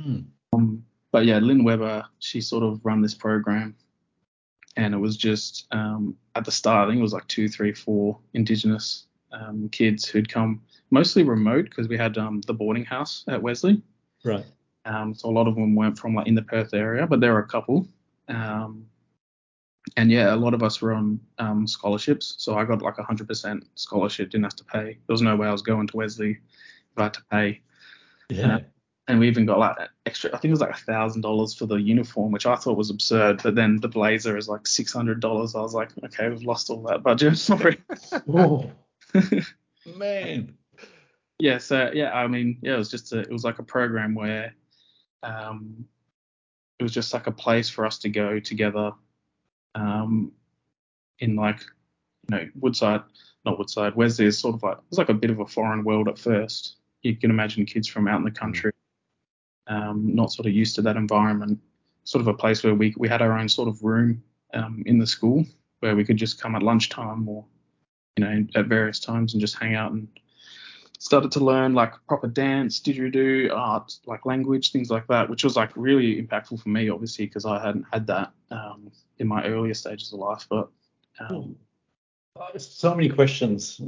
Hmm. 0.02 0.20
Um, 0.54 0.86
but 1.12 1.26
yeah, 1.26 1.40
Lynn 1.40 1.64
Weber, 1.64 2.06
she 2.20 2.40
sort 2.42 2.64
of 2.64 2.80
run 2.86 3.02
this 3.02 3.14
program, 3.14 3.76
and 4.80 4.94
it 4.94 4.98
was 4.98 5.18
just 5.18 5.68
um, 5.72 6.16
at 6.36 6.46
the 6.46 6.52
start, 6.52 6.88
I 6.88 6.92
think 6.92 7.00
it 7.00 7.04
was 7.04 7.14
like 7.14 7.28
two, 7.28 7.50
three, 7.50 7.74
four 7.74 8.18
Indigenous 8.34 9.08
um, 9.34 9.68
kids 9.70 10.06
who'd 10.06 10.32
come 10.32 10.62
mostly 10.90 11.24
remote 11.24 11.66
because 11.66 11.90
we 11.90 11.98
had 11.98 12.18
um, 12.18 12.40
the 12.48 12.54
boarding 12.54 12.86
house 12.86 13.26
at 13.28 13.42
Wesley. 13.42 13.82
Right. 14.24 14.46
Um, 14.86 15.14
so 15.14 15.30
a 15.30 15.32
lot 15.32 15.48
of 15.48 15.56
them 15.56 15.76
weren't 15.76 16.00
from 16.00 16.16
like 16.16 16.28
in 16.28 16.36
the 16.36 16.42
Perth 16.42 16.74
area, 16.74 17.06
but 17.06 17.20
there 17.20 17.34
were 17.34 17.40
a 17.40 17.48
couple. 17.48 17.90
Um, 18.30 18.86
and 19.98 20.10
yeah, 20.10 20.34
a 20.34 20.38
lot 20.38 20.54
of 20.54 20.64
us 20.64 20.82
were 20.82 20.94
on 20.94 21.20
um, 21.40 21.68
scholarships. 21.68 22.36
So 22.38 22.58
I 22.58 22.64
got 22.64 22.82
like 22.82 23.00
a 23.00 23.04
100% 23.04 23.64
scholarship, 23.76 24.30
didn't 24.30 24.46
have 24.46 24.56
to 24.56 24.64
pay. 24.64 24.98
There 25.08 25.14
was 25.14 25.22
no 25.22 25.36
way 25.36 25.48
I 25.48 25.52
was 25.52 25.62
going 25.62 25.88
to 25.88 25.98
Wesley 25.98 26.32
if 26.92 26.98
I 26.98 27.04
had 27.04 27.14
to 27.16 27.24
pay. 27.30 27.62
Yeah. 28.30 28.60
And 29.10 29.20
we 29.20 29.28
even 29.28 29.46
got 29.46 29.60
like 29.60 29.76
extra, 30.06 30.30
I 30.30 30.38
think 30.38 30.46
it 30.46 30.52
was 30.52 30.62
like 30.62 30.70
a 30.70 30.86
thousand 30.86 31.22
dollars 31.22 31.54
for 31.54 31.66
the 31.66 31.76
uniform, 31.76 32.32
which 32.32 32.46
I 32.46 32.56
thought 32.56 32.78
was 32.78 32.92
absurd. 32.92 33.42
But 33.44 33.56
then 33.56 33.80
the 33.82 33.88
blazer 33.90 34.38
is 34.38 34.48
like 34.48 34.66
six 34.66 34.94
hundred 34.94 35.20
dollars. 35.20 35.56
I 35.56 35.62
was 35.62 35.74
like, 35.74 35.90
okay, 36.06 36.30
we've 36.30 36.44
lost 36.44 36.70
all 36.70 36.84
that 36.84 37.04
budget. 37.04 37.38
Sorry. 37.40 37.82
oh, 38.32 38.72
man. 39.98 40.54
yeah 41.40 41.58
so 41.58 41.90
yeah 41.94 42.12
i 42.12 42.28
mean 42.28 42.58
yeah 42.62 42.76
it 42.76 42.78
was 42.78 42.92
just 42.92 43.14
a, 43.14 43.20
it 43.20 43.32
was 43.32 43.44
like 43.44 43.60
a 43.60 43.64
program 43.64 44.14
where 44.14 44.54
um 45.24 45.86
it 46.78 46.84
was 46.84 46.92
just 46.92 47.14
like 47.14 47.28
a 47.28 47.32
place 47.32 47.70
for 47.70 47.86
us 47.86 47.98
to 47.98 48.10
go 48.10 48.40
together 48.40 48.92
um 49.76 50.32
in 51.20 51.36
like 51.36 51.62
you 52.30 52.38
know 52.38 52.48
woodside 52.56 53.02
not 53.46 53.58
woodside 53.58 53.96
wesley 53.96 54.26
is 54.26 54.38
sort 54.38 54.56
of 54.56 54.64
like 54.64 54.78
it 54.78 54.84
was 54.90 55.00
like 55.00 55.10
a 55.10 55.14
bit 55.14 55.32
of 55.32 55.40
a 55.40 55.48
foreign 55.48 55.84
world 55.84 56.08
at 56.08 56.20
first 56.20 56.76
you 57.02 57.16
can 57.16 57.32
imagine 57.32 57.66
kids 57.66 57.88
from 57.88 58.08
out 58.08 58.20
in 58.20 58.26
the 58.26 58.32
country 58.32 58.72
um 59.70 60.14
not 60.16 60.32
sort 60.32 60.48
of 60.48 60.54
used 60.54 60.76
to 60.76 60.82
that 60.82 60.98
environment 60.98 61.58
sort 62.04 62.22
of 62.22 62.28
a 62.28 62.34
place 62.34 62.64
where 62.64 62.76
we 62.76 62.94
we 62.98 63.08
had 63.08 63.22
our 63.22 63.38
own 63.38 63.48
sort 63.48 63.70
of 63.70 63.82
room 63.84 64.22
um 64.54 64.84
in 64.86 65.00
the 65.00 65.08
school 65.08 65.46
where 65.80 65.96
we 65.96 66.04
could 66.04 66.18
just 66.18 66.42
come 66.42 66.56
at 66.56 66.64
lunchtime 66.64 67.28
or 67.28 67.46
you 68.18 68.26
know 68.26 68.46
at 68.56 68.66
various 68.66 69.00
times 69.00 69.34
and 69.34 69.42
just 69.42 69.58
hang 69.58 69.76
out 69.76 69.92
and 69.92 70.08
started 71.00 71.32
to 71.32 71.40
learn 71.40 71.74
like 71.74 71.94
proper 72.10 72.28
dance, 72.28 72.82
didgeridoo, 72.82 73.50
art, 73.56 73.98
like 74.06 74.26
language, 74.26 74.74
things 74.74 74.90
like 74.92 75.08
that, 75.08 75.30
which 75.30 75.46
was 75.46 75.56
like 75.56 75.72
really 75.78 76.22
impactful 76.22 76.62
for 76.62 76.68
me, 76.68 76.90
obviously, 76.90 77.26
because 77.26 77.46
I 77.46 77.66
hadn't 77.66 77.86
had 77.90 78.06
that 78.08 78.34
um, 78.52 78.92
in 79.18 79.26
my 79.26 79.46
earlier 79.46 79.74
stages 79.74 80.12
of 80.12 80.20
life. 80.20 80.46
But 80.50 80.68
um, 81.22 81.56
Oh, 82.36 82.58
so 82.58 82.94
many 82.96 83.10
questions. 83.10 83.82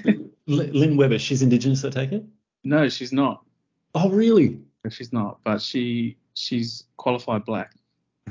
Lynn 0.46 0.96
Weber, 0.96 1.18
she's 1.18 1.42
Indigenous, 1.42 1.84
I 1.84 1.90
take 1.90 2.12
it? 2.12 2.24
no, 2.64 2.88
she's 2.88 3.12
not. 3.12 3.44
Oh, 3.94 4.10
really? 4.10 4.60
She's 4.90 5.12
not, 5.12 5.38
but 5.44 5.60
she 5.62 6.16
she's 6.34 6.84
qualified 6.96 7.44
black. 7.44 7.72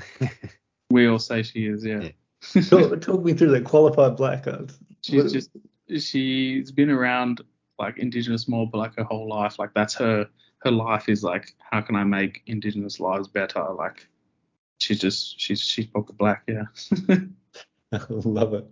we 0.89 1.07
all 1.07 1.19
say 1.19 1.43
she 1.43 1.65
is, 1.67 1.83
yeah. 1.85 2.09
Yeah. 2.55 2.61
talk, 2.69 3.01
talk 3.01 3.23
me 3.23 3.33
through 3.33 3.51
that 3.51 3.63
qualified 3.65 4.17
black. 4.17 4.47
uh, 4.47 4.63
She's 5.01 5.23
what- 5.23 5.33
just 5.33 5.49
she's 5.97 6.71
been 6.71 6.89
around 6.89 7.41
like 7.79 7.97
indigenous 7.97 8.47
more 8.47 8.69
but 8.69 8.77
like 8.77 8.95
her 8.95 9.03
whole 9.03 9.27
life 9.27 9.57
like 9.59 9.73
that's 9.73 9.93
her 9.95 10.25
her 10.59 10.71
life 10.71 11.09
is 11.09 11.21
like 11.23 11.53
how 11.59 11.81
can 11.81 11.95
i 11.97 12.03
make 12.03 12.43
indigenous 12.45 12.99
lives 13.01 13.27
better 13.27 13.65
like 13.77 14.07
she's 14.77 14.99
just 14.99 15.37
she's 15.39 15.59
she's 15.59 15.87
proper 15.87 16.13
black 16.13 16.43
yeah 16.47 16.63
I 17.91 17.99
love 18.09 18.53
it. 18.53 18.71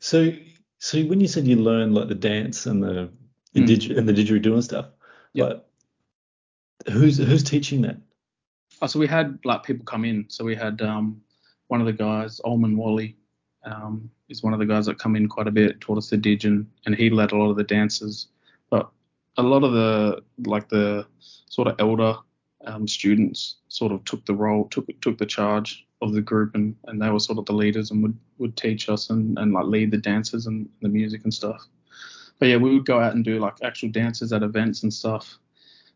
So, 0.00 0.32
so 0.80 1.00
when 1.04 1.20
you 1.20 1.28
said 1.28 1.46
you 1.46 1.56
learned 1.56 1.94
like 1.94 2.08
the 2.08 2.14
dance 2.14 2.66
and 2.66 2.82
the 2.82 3.08
indig- 3.56 3.96
and 3.96 4.06
the 4.08 4.12
didgeridoo 4.12 4.52
and 4.52 4.64
stuff, 4.64 4.86
Yep. 5.32 5.48
like 5.48 5.64
who's 6.86 7.18
who's 7.18 7.42
teaching 7.42 7.82
that? 7.82 7.96
oh, 8.82 8.86
so 8.86 8.98
we 8.98 9.06
had 9.06 9.38
like 9.44 9.62
people 9.62 9.84
come 9.84 10.04
in 10.04 10.24
so 10.28 10.44
we 10.44 10.54
had 10.54 10.80
um 10.82 11.20
one 11.68 11.80
of 11.80 11.86
the 11.86 11.92
guys 11.92 12.40
Olman 12.44 12.76
Wally 12.76 13.16
um 13.64 14.10
is 14.28 14.42
one 14.42 14.52
of 14.52 14.58
the 14.58 14.66
guys 14.66 14.86
that 14.86 14.98
come 14.98 15.16
in 15.16 15.28
quite 15.28 15.48
a 15.48 15.52
bit 15.52 15.80
taught 15.80 15.98
us 15.98 16.10
the 16.10 16.16
dig 16.16 16.44
and, 16.44 16.66
and 16.86 16.94
he 16.94 17.10
led 17.10 17.32
a 17.32 17.36
lot 17.36 17.50
of 17.50 17.56
the 17.56 17.64
dances 17.64 18.28
but 18.70 18.88
a 19.36 19.42
lot 19.42 19.64
of 19.64 19.72
the 19.72 20.22
like 20.46 20.68
the 20.68 21.06
sort 21.48 21.68
of 21.68 21.76
elder 21.78 22.16
um, 22.66 22.88
students 22.88 23.56
sort 23.68 23.92
of 23.92 24.04
took 24.04 24.24
the 24.26 24.34
role, 24.34 24.68
took 24.68 24.86
took 25.00 25.18
the 25.18 25.26
charge 25.26 25.86
of 26.02 26.12
the 26.12 26.20
group, 26.20 26.54
and, 26.54 26.76
and 26.84 27.00
they 27.00 27.10
were 27.10 27.20
sort 27.20 27.38
of 27.38 27.46
the 27.46 27.52
leaders 27.52 27.90
and 27.90 28.02
would, 28.02 28.16
would 28.38 28.56
teach 28.56 28.88
us 28.88 29.10
and, 29.10 29.38
and 29.38 29.52
like 29.52 29.66
lead 29.66 29.90
the 29.90 29.98
dances 29.98 30.46
and 30.46 30.68
the 30.80 30.88
music 30.88 31.22
and 31.24 31.34
stuff. 31.34 31.66
But 32.38 32.48
yeah, 32.48 32.56
we 32.56 32.72
would 32.72 32.86
go 32.86 33.00
out 33.00 33.14
and 33.14 33.24
do 33.24 33.40
like 33.40 33.54
actual 33.62 33.88
dances 33.88 34.32
at 34.32 34.42
events 34.42 34.82
and 34.82 34.92
stuff, 34.92 35.38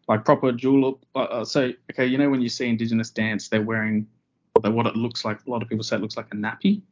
like 0.09 0.25
proper 0.25 0.53
julep. 0.53 0.99
Uh, 1.15 1.25
uh, 1.25 1.45
so 1.45 1.73
okay, 1.93 2.07
you 2.07 2.19
know 2.19 2.31
when 2.31 2.41
you 2.41 2.49
see 2.49 2.69
Indigenous 2.69 3.11
dance, 3.11 3.49
they're 3.49 3.63
wearing 3.63 4.07
what, 4.55 4.87
it 4.87 4.97
looks 4.97 5.25
like. 5.25 5.39
A 5.47 5.51
lot 5.51 5.63
of 5.63 5.69
people 5.69 5.83
say 5.83 5.97
it 5.97 6.03
looks 6.03 6.17
like 6.17 6.33
a 6.33 6.37
nappy. 6.37 6.83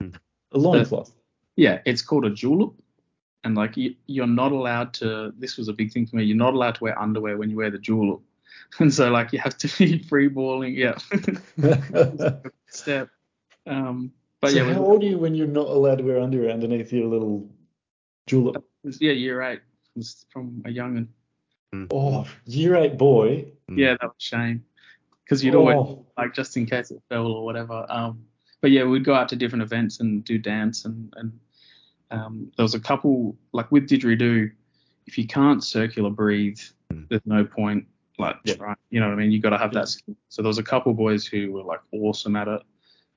A 0.00 0.58
loincloth. 0.58 1.12
Yeah, 1.56 1.80
it's 1.84 2.02
called 2.02 2.24
a 2.24 2.30
julep. 2.30 2.72
And 3.44 3.56
like 3.56 3.76
you, 3.76 3.94
you're 4.06 4.26
not 4.26 4.52
allowed 4.52 4.94
to. 4.94 5.32
This 5.38 5.56
was 5.56 5.68
a 5.68 5.72
big 5.72 5.92
thing 5.92 6.06
for 6.06 6.16
me. 6.16 6.24
You're 6.24 6.36
not 6.36 6.54
allowed 6.54 6.76
to 6.76 6.84
wear 6.84 7.00
underwear 7.00 7.36
when 7.36 7.50
you 7.50 7.56
wear 7.56 7.70
the 7.70 7.78
julep. 7.78 8.20
And 8.80 8.92
so 8.92 9.08
like 9.08 9.32
you 9.32 9.38
have 9.38 9.56
to 9.58 9.78
be 9.78 10.02
free 10.08 10.28
balling. 10.28 10.74
Yeah. 10.74 10.98
step. 12.66 13.08
Um, 13.66 14.12
but 14.40 14.50
so 14.50 14.56
yeah, 14.56 14.74
how 14.74 14.84
old 14.84 15.02
are 15.02 15.06
you 15.06 15.18
when 15.18 15.34
you're 15.34 15.46
not 15.46 15.68
allowed 15.68 15.98
to 15.98 16.04
wear 16.04 16.20
underwear 16.20 16.50
underneath 16.50 16.92
your 16.92 17.06
little 17.06 17.48
julep? 18.26 18.62
yeah, 19.00 19.12
year 19.12 19.42
eight 19.42 19.60
was 19.94 20.26
from 20.30 20.62
a 20.64 20.70
young 20.70 20.96
and 20.96 21.08
Oh, 21.90 22.26
year 22.46 22.76
eight 22.76 22.96
boy. 22.96 23.46
yeah, 23.70 23.92
that 24.00 24.02
was 24.08 24.14
shame 24.18 24.64
because 25.24 25.44
you'd 25.44 25.54
always 25.54 25.76
Oh, 25.76 26.06
like 26.16 26.34
just 26.34 26.56
in 26.56 26.66
case 26.66 26.90
it 26.90 27.02
fell 27.08 27.26
or 27.26 27.44
whatever. 27.44 27.84
Um, 27.90 28.24
but 28.60 28.70
yeah, 28.70 28.84
we'd 28.84 29.04
go 29.04 29.14
out 29.14 29.28
to 29.30 29.36
different 29.36 29.62
events 29.62 30.00
and 30.00 30.24
do 30.24 30.38
dance 30.38 30.84
and 30.84 31.12
and 31.16 31.38
um, 32.10 32.50
there 32.56 32.62
was 32.64 32.74
a 32.74 32.80
couple 32.80 33.36
like 33.52 33.70
with 33.70 33.86
didgeridoo, 33.88 34.50
if 35.06 35.18
you 35.18 35.26
can't 35.26 35.62
circular 35.62 36.10
breathe, 36.10 36.60
Mm. 36.90 37.06
there's 37.10 37.26
no 37.26 37.44
point. 37.44 37.86
Like 38.18 38.36
Yeah. 38.44 38.54
right, 38.60 38.78
you 38.88 38.98
know 38.98 39.08
what 39.08 39.12
I 39.12 39.16
mean? 39.16 39.30
You 39.30 39.40
got 39.40 39.50
to 39.50 39.58
have 39.58 39.74
that. 39.74 39.88
skill. 39.88 40.16
So 40.30 40.40
there 40.40 40.48
was 40.48 40.56
a 40.58 40.62
couple 40.62 40.92
boys 40.94 41.26
who 41.26 41.52
were 41.52 41.62
like 41.62 41.80
awesome 41.92 42.34
at 42.34 42.48
it. 42.48 42.62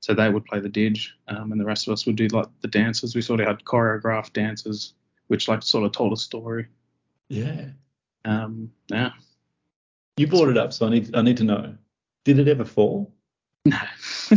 So 0.02 0.14
they 0.14 0.30
would 0.30 0.44
play 0.46 0.60
the 0.60 0.68
didge, 0.70 1.12
um, 1.30 1.52
and 1.54 1.62
the 1.62 1.66
rest 1.66 1.88
of 1.88 1.94
us 1.94 2.06
would 2.06 2.18
do 2.18 2.28
like 2.28 2.48
the 2.62 2.68
dances. 2.68 3.16
We 3.16 3.22
sort 3.22 3.40
of 3.40 3.48
had 3.48 3.64
choreographed 3.64 4.34
dances, 4.34 4.94
which 5.28 5.48
like 5.48 5.64
sort 5.64 5.86
of 5.86 5.92
told 5.94 6.12
a 6.12 6.18
story. 6.18 6.68
yeah. 7.30 7.70
Um, 8.26 8.72
yeah. 8.90 9.12
You 10.18 10.28
brought 10.28 10.50
it 10.50 10.58
up, 10.58 10.74
so 10.74 10.86
I 10.86 10.90
need 10.90 11.16
I 11.16 11.22
need 11.22 11.38
to 11.38 11.44
know. 11.44 11.76
Did 12.26 12.40
it 12.40 12.48
ever 12.48 12.66
fall? 12.66 13.14
No. 13.66 13.78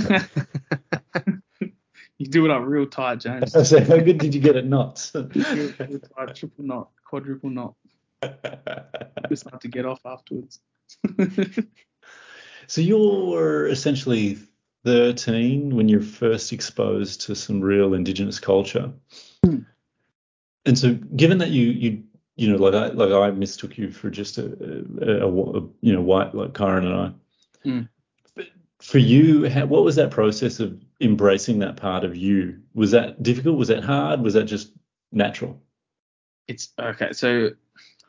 you 2.19 2.27
do 2.27 2.45
it 2.45 2.51
up 2.51 2.63
real 2.65 2.87
tight, 2.87 3.21
James. 3.21 3.55
I 3.61 3.63
say, 3.63 3.85
how 3.85 3.99
good 3.99 4.19
did 4.19 4.35
you 4.35 4.41
get 4.41 4.57
at 4.57 4.67
knots? 4.67 5.13
Real 5.15 5.73
tight, 5.73 6.35
triple 6.35 6.65
knot, 6.65 6.91
quadruple 7.05 7.51
knot. 7.51 7.75
It's 9.31 9.43
hard 9.43 9.61
to 9.63 9.69
get 9.69 9.85
off 9.87 10.01
afterwards. 10.07 10.61
so 12.67 12.81
you're 12.81 13.67
essentially 13.67 14.39
13 14.85 15.75
when 15.75 15.89
you're 15.89 16.01
first 16.01 16.53
exposed 16.53 17.23
to 17.23 17.35
some 17.35 17.61
real 17.61 17.95
indigenous 17.95 18.39
culture. 18.39 18.93
Hmm. 19.45 19.61
And 20.67 20.79
so 20.79 20.95
given 20.95 21.39
that 21.39 21.51
you 21.51 21.67
you 21.67 22.04
you 22.37 22.51
know 22.51 22.57
like 22.57 22.75
I 22.75 22.89
like 22.89 23.13
I 23.13 23.31
mistook 23.31 23.79
you 23.79 23.91
for 23.91 24.11
just 24.11 24.39
a, 24.39 24.45
a, 25.03 25.27
a, 25.27 25.29
a 25.29 25.69
you 25.81 25.93
know 25.93 26.03
white 26.03 26.35
like 26.35 26.55
Karen 26.55 26.87
and 26.87 26.95
I. 26.95 27.69
Hmm. 27.69 27.81
But 28.35 28.47
for 28.81 28.99
you, 28.99 29.49
how, 29.49 29.67
what 29.67 29.85
was 29.85 29.97
that 29.97 30.11
process 30.11 30.61
of 30.61 30.79
embracing 31.01 31.59
that 31.61 31.77
part 31.77 32.05
of 32.05 32.17
you? 32.17 32.61
Was 32.75 32.91
that 32.91 33.23
difficult? 33.23 33.57
Was 33.57 33.69
that 33.69 33.85
hard? 33.85 34.21
Was 34.23 34.35
that 34.35 34.45
just 34.45 34.73
natural? 35.13 35.61
it's 36.49 36.73
okay. 36.79 37.13
So 37.13 37.51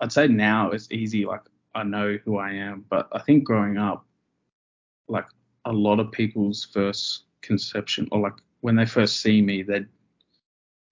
I'd 0.02 0.12
say 0.12 0.28
now 0.28 0.72
it's 0.72 0.92
easy. 0.92 1.26
Like 1.26 1.42
I 1.74 1.84
know 1.84 2.18
who 2.24 2.38
I 2.38 2.52
am, 2.52 2.86
but 2.90 3.08
I 3.12 3.20
think 3.20 3.44
growing 3.44 3.78
up, 3.78 4.06
like 5.08 5.26
a 5.66 5.72
lot 5.72 6.00
of 6.00 6.12
people's 6.12 6.66
first 6.66 7.24
conception 7.42 8.08
or 8.12 8.20
like 8.20 8.34
when 8.62 8.76
they 8.76 8.86
first 8.86 9.22
see 9.22 9.42
me, 9.42 9.64
they 9.64 9.86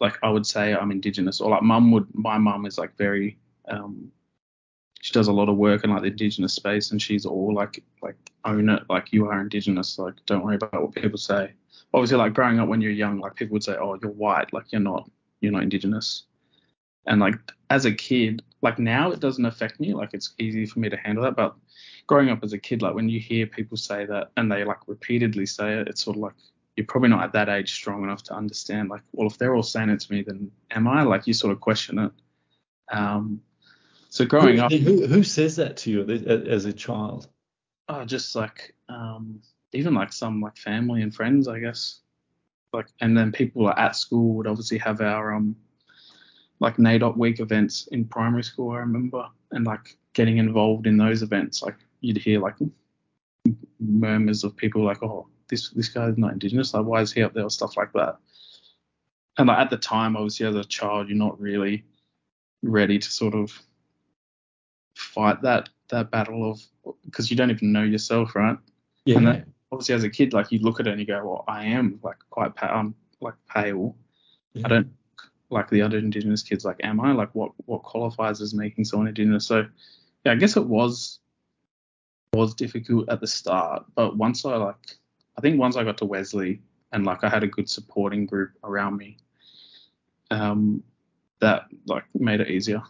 like 0.03 0.19
I 0.21 0.29
would 0.29 0.45
say 0.45 0.75
I'm 0.75 0.91
indigenous 0.91 1.41
or 1.41 1.49
like 1.49 1.63
mum 1.63 1.91
would. 1.93 2.07
My 2.13 2.37
mum 2.37 2.65
is 2.65 2.77
like 2.77 2.95
very 2.97 3.37
um 3.69 4.11
she 5.01 5.11
does 5.11 5.27
a 5.27 5.33
lot 5.33 5.49
of 5.49 5.57
work 5.57 5.83
in 5.83 5.89
like 5.89 6.01
the 6.01 6.07
indigenous 6.07 6.53
space 6.53 6.91
and 6.91 7.01
she's 7.01 7.25
all 7.25 7.53
like 7.53 7.83
like 8.01 8.15
own 8.45 8.69
it 8.69 8.83
like 8.89 9.11
you 9.11 9.27
are 9.27 9.41
indigenous 9.41 9.97
like 9.99 10.13
don't 10.25 10.43
worry 10.43 10.55
about 10.55 10.81
what 10.81 10.93
people 10.93 11.17
say 11.17 11.51
obviously 11.93 12.17
like 12.17 12.33
growing 12.33 12.59
up 12.59 12.69
when 12.69 12.79
you're 12.79 12.91
young 12.91 13.19
like 13.19 13.35
people 13.35 13.53
would 13.53 13.63
say 13.63 13.75
oh 13.81 13.97
you're 14.01 14.11
white 14.11 14.51
like 14.53 14.65
you're 14.71 14.81
not 14.81 15.09
you're 15.41 15.51
not 15.51 15.63
indigenous 15.63 16.23
and 17.05 17.19
like 17.19 17.35
as 17.69 17.83
a 17.83 17.91
kid 17.91 18.41
like 18.61 18.79
now 18.79 19.11
it 19.11 19.19
doesn't 19.19 19.45
affect 19.45 19.79
me 19.79 19.93
like 19.93 20.13
it's 20.13 20.33
easy 20.39 20.65
for 20.65 20.79
me 20.79 20.89
to 20.89 20.97
handle 20.97 21.23
that 21.23 21.35
but 21.35 21.53
growing 22.07 22.29
up 22.29 22.41
as 22.41 22.53
a 22.53 22.57
kid 22.57 22.81
like 22.81 22.95
when 22.95 23.09
you 23.09 23.19
hear 23.19 23.45
people 23.45 23.75
say 23.75 24.05
that 24.05 24.31
and 24.37 24.49
they 24.49 24.63
like 24.63 24.79
repeatedly 24.87 25.45
say 25.45 25.79
it 25.79 25.87
it's 25.89 26.03
sort 26.03 26.15
of 26.15 26.23
like 26.23 26.33
you're 26.75 26.85
probably 26.87 27.09
not 27.09 27.23
at 27.23 27.33
that 27.33 27.49
age 27.49 27.73
strong 27.73 28.03
enough 28.03 28.23
to 28.23 28.33
understand 28.33 28.89
like 28.89 29.01
well 29.11 29.27
if 29.27 29.37
they're 29.37 29.55
all 29.55 29.63
saying 29.63 29.89
it 29.89 29.99
to 29.99 30.11
me 30.11 30.23
then 30.23 30.51
am 30.71 30.87
i 30.87 31.03
like 31.03 31.27
you 31.27 31.33
sort 31.33 31.51
of 31.51 31.59
question 31.59 31.99
it 31.99 32.11
um 32.91 33.41
so 34.09 34.25
growing 34.25 34.57
who, 34.57 34.63
up 34.63 34.71
who, 34.71 35.07
who 35.07 35.23
says 35.23 35.55
that 35.55 35.77
to 35.77 35.91
you 35.91 36.01
as 36.47 36.65
a 36.65 36.73
child? 36.73 37.27
oh, 37.89 38.05
just 38.05 38.35
like 38.35 38.75
um, 38.89 39.39
even 39.73 39.93
like 39.93 40.13
some 40.13 40.41
like 40.41 40.57
family 40.57 41.01
and 41.01 41.13
friends, 41.13 41.47
I 41.47 41.59
guess. 41.59 41.99
Like, 42.71 42.87
and 43.01 43.15
then 43.15 43.31
people 43.31 43.69
at 43.69 43.95
school 43.95 44.33
would 44.35 44.47
obviously 44.47 44.77
have 44.79 45.01
our 45.01 45.33
um, 45.33 45.55
like 46.59 46.77
NAIDOC 46.77 47.17
week 47.17 47.39
events 47.39 47.87
in 47.91 48.05
primary 48.05 48.43
school. 48.43 48.71
I 48.71 48.77
remember, 48.77 49.27
and 49.51 49.65
like 49.65 49.97
getting 50.13 50.37
involved 50.37 50.87
in 50.87 50.97
those 50.97 51.21
events, 51.21 51.61
like 51.61 51.75
you'd 52.01 52.17
hear 52.17 52.39
like 52.39 52.55
murmurs 53.79 54.43
of 54.43 54.55
people 54.55 54.83
like, 54.83 55.03
oh, 55.03 55.27
this 55.49 55.69
this 55.71 55.89
guy's 55.89 56.17
not 56.17 56.33
indigenous, 56.33 56.73
like 56.73 56.85
why 56.85 57.01
is 57.01 57.11
he 57.13 57.23
up 57.23 57.33
there 57.33 57.43
or 57.45 57.49
stuff 57.49 57.77
like 57.77 57.91
that. 57.93 58.17
And 59.37 59.47
like 59.47 59.57
at 59.57 59.69
the 59.69 59.77
time, 59.77 60.15
obviously 60.15 60.45
as 60.45 60.55
a 60.55 60.63
child, 60.63 61.09
you're 61.09 61.17
not 61.17 61.39
really 61.39 61.83
ready 62.61 62.99
to 62.99 63.11
sort 63.11 63.33
of 63.33 63.51
fight 64.95 65.41
that 65.41 65.69
that 65.89 66.11
battle 66.11 66.49
of 66.51 66.61
because 67.05 67.29
you 67.29 67.37
don't 67.37 67.51
even 67.51 67.71
know 67.71 67.83
yourself, 67.83 68.35
right? 68.35 68.57
Yeah. 69.05 69.17
And 69.17 69.27
that- 69.27 69.47
Obviously, 69.71 69.95
as 69.95 70.03
a 70.03 70.09
kid, 70.11 70.33
like 70.33 70.51
you 70.51 70.59
look 70.59 70.79
at 70.79 70.85
it 70.85 70.91
and 70.91 70.99
you 70.99 71.07
go, 71.07 71.15
"Well, 71.25 71.43
I 71.47 71.63
am 71.65 71.99
like 72.03 72.17
quite 72.29 72.53
pa- 72.53 72.67
I'm 72.67 72.93
like 73.21 73.33
pale. 73.49 73.95
yeah. 74.53 74.61
I 74.65 74.69
don't 74.69 74.93
like 75.49 75.67
the 75.71 75.81
other 75.81 75.97
Indigenous 75.97 76.43
kids. 76.43 76.63
Like, 76.63 76.79
am 76.83 76.99
I? 76.99 77.11
Like, 77.11 77.33
what 77.33 77.53
what 77.65 77.81
qualifies 77.81 78.39
as 78.39 78.53
making 78.53 78.85
someone 78.85 79.07
Indigenous?" 79.07 79.47
So, 79.47 79.65
yeah, 80.25 80.33
I 80.33 80.35
guess 80.35 80.57
it 80.57 80.67
was 80.67 81.21
was 82.35 82.53
difficult 82.53 83.09
at 83.09 83.19
the 83.19 83.25
start, 83.25 83.83
but 83.95 84.15
once 84.15 84.45
I 84.45 84.57
like, 84.57 84.75
I 85.37 85.41
think 85.41 85.59
once 85.59 85.75
I 85.75 85.83
got 85.83 85.97
to 85.99 86.05
Wesley 86.05 86.61
and 86.91 87.05
like 87.05 87.23
I 87.23 87.29
had 87.29 87.43
a 87.43 87.47
good 87.47 87.69
supporting 87.69 88.25
group 88.25 88.51
around 88.63 88.97
me, 88.97 89.17
um, 90.31 90.83
that 91.39 91.65
like 91.85 92.03
made 92.13 92.39
it 92.39 92.49
easier. 92.49 92.81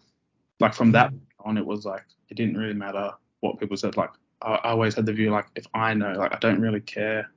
Like 0.60 0.74
from 0.74 0.92
that 0.92 1.14
on, 1.40 1.58
it 1.58 1.66
was 1.66 1.86
like 1.86 2.06
it 2.30 2.36
didn't 2.36 2.58
really 2.58 2.74
matter 2.74 3.12
what 3.40 3.60
people 3.60 3.78
said. 3.78 3.98
Like 3.98 4.12
I, 4.42 4.56
I 4.56 4.70
always 4.72 4.96
had 4.96 5.06
the 5.06 5.14
view 5.14 5.32
like 5.32 5.48
if 5.56 5.66
I 5.74 5.94
know, 5.94 6.14
like 6.14 6.34
I 6.34 6.40
don't 6.40 6.62
really 6.62 6.82
care, 6.82 7.32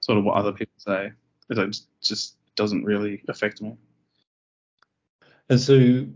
sort 0.00 0.18
of 0.18 0.24
what 0.24 0.36
other 0.36 0.52
people 0.52 0.74
say. 0.78 1.12
It 1.50 1.54
just 1.54 1.88
just 2.00 2.36
doesn't 2.56 2.84
really 2.84 3.22
affect 3.28 3.60
me. 3.60 3.76
And 5.48 5.60
so 5.60 6.06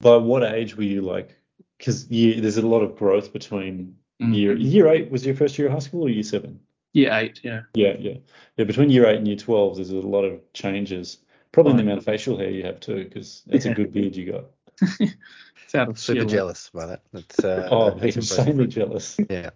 by 0.00 0.16
what 0.16 0.42
age 0.42 0.76
were 0.76 0.82
you 0.82 1.02
like? 1.02 1.36
Because 1.78 2.06
there's 2.08 2.56
a 2.56 2.66
lot 2.66 2.80
of 2.80 2.96
growth 2.96 3.32
between 3.32 3.96
Mm. 4.20 4.36
year 4.36 4.56
year 4.56 4.88
eight 4.88 5.10
was 5.10 5.24
your 5.24 5.34
first 5.34 5.58
year 5.58 5.68
of 5.68 5.72
high 5.72 5.78
school 5.78 6.04
or 6.04 6.10
year 6.10 6.22
seven? 6.22 6.60
Year 6.92 7.12
eight, 7.12 7.40
yeah. 7.44 7.60
Yeah, 7.74 7.94
yeah, 7.98 8.14
yeah. 8.56 8.64
Between 8.64 8.90
year 8.90 9.06
eight 9.06 9.16
and 9.18 9.26
year 9.28 9.36
twelve, 9.36 9.76
there's 9.76 9.90
a 9.90 9.96
lot 9.96 10.24
of 10.24 10.40
changes. 10.52 11.18
Probably 11.52 11.70
in 11.72 11.76
the 11.78 11.82
amount 11.82 11.98
of 11.98 12.04
facial 12.04 12.36
hair 12.38 12.50
you 12.50 12.62
have 12.64 12.80
too, 12.80 13.04
because 13.04 13.42
that's 13.46 13.64
Yeah. 13.64 13.72
a 13.72 13.74
good 13.74 13.92
beard 13.92 14.16
you 14.16 14.32
got. 14.32 14.44
It's 15.00 15.74
out 15.74 15.88
of 15.88 15.98
Super 15.98 16.16
sheer 16.18 16.22
luck. 16.24 16.30
jealous 16.32 16.70
by 16.72 16.86
that. 16.86 17.02
That's, 17.12 17.38
uh, 17.44 17.68
Oh, 17.72 17.90
that's 17.90 18.16
insanely 18.16 18.66
jealous. 18.66 19.18
Yeah. 19.28 19.50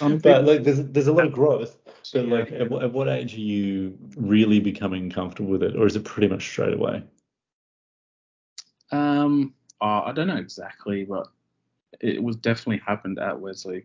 I'm 0.00 0.12
a 0.12 0.14
bit- 0.16 0.22
But 0.22 0.44
like, 0.44 0.62
there's 0.64 0.82
there's 0.84 1.06
a 1.08 1.12
lot 1.12 1.26
of 1.26 1.32
growth. 1.32 1.76
But 2.12 2.26
Yeah. 2.26 2.34
like, 2.34 2.52
at, 2.52 2.70
what- 2.70 2.82
at 2.82 2.92
what 2.92 3.08
age 3.08 3.34
are 3.34 3.40
you 3.40 3.96
really 4.16 4.58
becoming 4.60 5.10
comfortable 5.10 5.50
with 5.50 5.62
it, 5.62 5.76
or 5.76 5.86
is 5.86 5.94
it 5.96 6.04
pretty 6.04 6.28
much 6.28 6.42
straight 6.48 6.74
away? 6.74 7.02
Um, 8.90 9.54
oh, 9.80 10.00
I 10.06 10.12
don't 10.12 10.26
know 10.28 10.36
exactly, 10.36 11.04
but 11.04 11.28
it 12.00 12.22
was 12.22 12.36
definitely 12.36 12.82
happened 12.86 13.18
at 13.18 13.38
Wesley. 13.38 13.84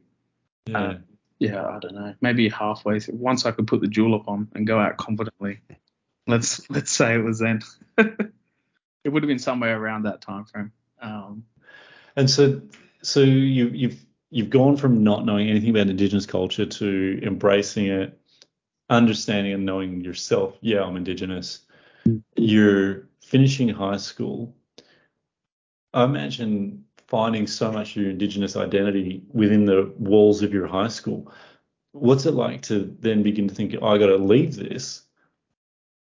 Yeah. 0.66 0.80
Uh, 0.80 0.98
Yeah, 1.40 1.66
I 1.66 1.80
don't 1.80 1.96
know. 1.96 2.16
Maybe 2.22 2.48
halfway 2.50 3.00
through. 3.00 3.16
Once 3.16 3.46
I 3.46 3.52
could 3.52 3.68
put 3.68 3.82
the 3.82 3.88
julep 3.88 4.28
on 4.28 4.48
and 4.54 4.66
go 4.66 4.80
out 4.80 4.98
confidently. 4.98 5.60
Let's 6.28 6.70
let's 6.70 6.92
say 6.92 7.16
it 7.16 7.24
was 7.24 7.40
then. 7.40 7.60
it 7.98 9.10
would 9.10 9.24
have 9.24 9.28
been 9.28 9.40
somewhere 9.40 9.78
around 9.78 10.04
that 10.04 10.22
time 10.22 10.46
frame. 10.46 10.72
Um, 11.02 11.44
And 12.16 12.30
so, 12.30 12.62
so 13.02 13.20
you, 13.20 13.68
you've 13.68 14.06
you've 14.30 14.50
gone 14.50 14.78
from 14.78 15.04
not 15.04 15.26
knowing 15.26 15.50
anything 15.50 15.70
about 15.72 15.90
Indigenous 15.90 16.26
culture 16.26 16.66
to 16.66 17.20
embracing 17.24 17.88
it, 17.88 18.18
understanding 18.90 19.54
and 19.54 19.66
knowing 19.66 20.02
yourself. 20.02 20.58
Yeah, 20.62 20.84
I'm 20.84 20.96
Indigenous. 20.96 21.60
You're 22.38 23.10
finishing 23.22 23.70
high 23.70 23.98
school. 23.98 24.56
I 25.94 26.06
imagine 26.06 26.83
finding 27.14 27.46
so 27.46 27.72
much 27.72 27.92
of 27.92 28.02
your 28.02 28.10
Indigenous 28.10 28.56
identity 28.56 29.22
within 29.34 29.66
the 29.66 29.94
walls 30.00 30.42
of 30.42 30.52
your 30.52 30.66
high 30.66 30.88
school. 30.88 31.32
What's 31.92 32.26
it 32.26 32.34
like 32.34 32.64
to 32.64 32.98
then 33.02 33.22
begin 33.22 33.48
to 33.48 33.54
think, 33.54 33.76
I 33.76 34.00
got 34.00 34.08
to 34.08 34.18
leave 34.18 34.56
this? 34.56 35.04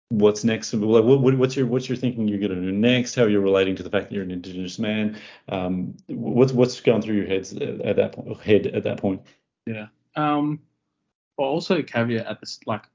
What's 0.09 0.43
next? 0.43 0.73
Like, 0.73 1.03
what, 1.03 1.21
what, 1.21 1.37
what's 1.37 1.55
your 1.55 1.67
what's 1.67 1.87
your 1.87 1.97
thinking 1.97 2.27
you're 2.27 2.39
going 2.39 2.55
to 2.55 2.59
do 2.59 2.71
next? 2.71 3.13
How 3.13 3.25
are 3.25 3.29
you're 3.29 3.41
relating 3.41 3.75
to 3.75 3.83
the 3.83 3.91
fact 3.91 4.09
that 4.09 4.15
you're 4.15 4.23
an 4.23 4.31
Indigenous 4.31 4.79
man? 4.79 5.19
Um, 5.49 5.95
what's 6.07 6.51
what's 6.51 6.81
going 6.81 7.03
through 7.03 7.17
your 7.17 7.27
heads 7.27 7.53
at, 7.53 7.79
at 7.81 7.95
that 7.97 8.13
point? 8.13 8.41
Head 8.41 8.65
at 8.65 8.83
that 8.85 8.97
point? 8.97 9.21
Yeah. 9.67 9.89
Um, 10.15 10.59
but 11.37 11.43
also 11.43 11.83
caveat 11.83 12.25
at 12.25 12.39
this, 12.39 12.59
like, 12.65 12.85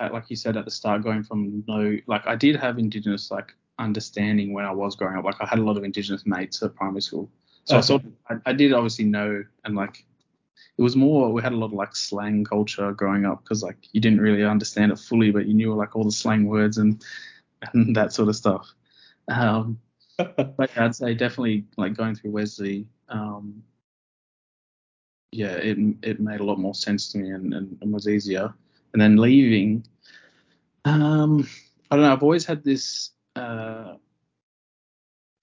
at, 0.00 0.12
like 0.12 0.28
you 0.28 0.36
said 0.36 0.58
at 0.58 0.66
the 0.66 0.70
start, 0.70 1.02
going 1.02 1.22
from 1.22 1.64
no, 1.66 1.96
like 2.06 2.26
I 2.26 2.36
did 2.36 2.56
have 2.56 2.78
Indigenous 2.78 3.30
like 3.30 3.54
understanding 3.78 4.52
when 4.52 4.66
I 4.66 4.72
was 4.72 4.96
growing 4.96 5.16
up. 5.16 5.24
Like 5.24 5.40
I 5.40 5.46
had 5.46 5.60
a 5.60 5.62
lot 5.62 5.78
of 5.78 5.84
Indigenous 5.84 6.26
mates 6.26 6.62
at 6.62 6.74
primary 6.74 7.00
school, 7.00 7.30
so 7.68 7.76
I 7.76 7.80
sort 7.80 8.04
of, 8.04 8.12
I, 8.30 8.50
I 8.50 8.52
did 8.52 8.72
obviously 8.72 9.04
know 9.04 9.44
and 9.64 9.76
like 9.76 10.04
it 10.78 10.82
was 10.82 10.96
more 10.96 11.32
we 11.32 11.42
had 11.42 11.52
a 11.52 11.56
lot 11.56 11.66
of 11.66 11.72
like 11.72 11.94
slang 11.94 12.44
culture 12.44 12.92
growing 12.92 13.26
up 13.26 13.42
because 13.42 13.62
like 13.62 13.76
you 13.92 14.00
didn't 14.00 14.20
really 14.20 14.44
understand 14.44 14.92
it 14.92 14.98
fully, 14.98 15.30
but 15.30 15.46
you 15.46 15.54
knew 15.54 15.74
like 15.74 15.94
all 15.94 16.04
the 16.04 16.12
slang 16.12 16.46
words 16.46 16.78
and 16.78 17.04
and 17.72 17.94
that 17.94 18.12
sort 18.12 18.28
of 18.28 18.36
stuff. 18.36 18.72
Um, 19.28 19.78
but 20.16 20.70
I'd 20.76 20.94
say 20.94 21.14
definitely 21.14 21.64
like 21.76 21.94
going 21.94 22.14
through 22.14 22.30
Wesley, 22.30 22.86
um, 23.08 23.62
yeah, 25.32 25.52
it 25.52 25.78
it 26.02 26.20
made 26.20 26.40
a 26.40 26.44
lot 26.44 26.58
more 26.58 26.74
sense 26.74 27.10
to 27.12 27.18
me 27.18 27.30
and, 27.30 27.52
and, 27.52 27.76
and 27.82 27.92
was 27.92 28.08
easier. 28.08 28.52
And 28.94 29.02
then 29.02 29.16
leaving, 29.16 29.84
um, 30.86 31.46
I 31.90 31.96
don't 31.96 32.04
know. 32.04 32.12
I've 32.12 32.22
always 32.22 32.46
had 32.46 32.64
this 32.64 33.10
uh, 33.36 33.96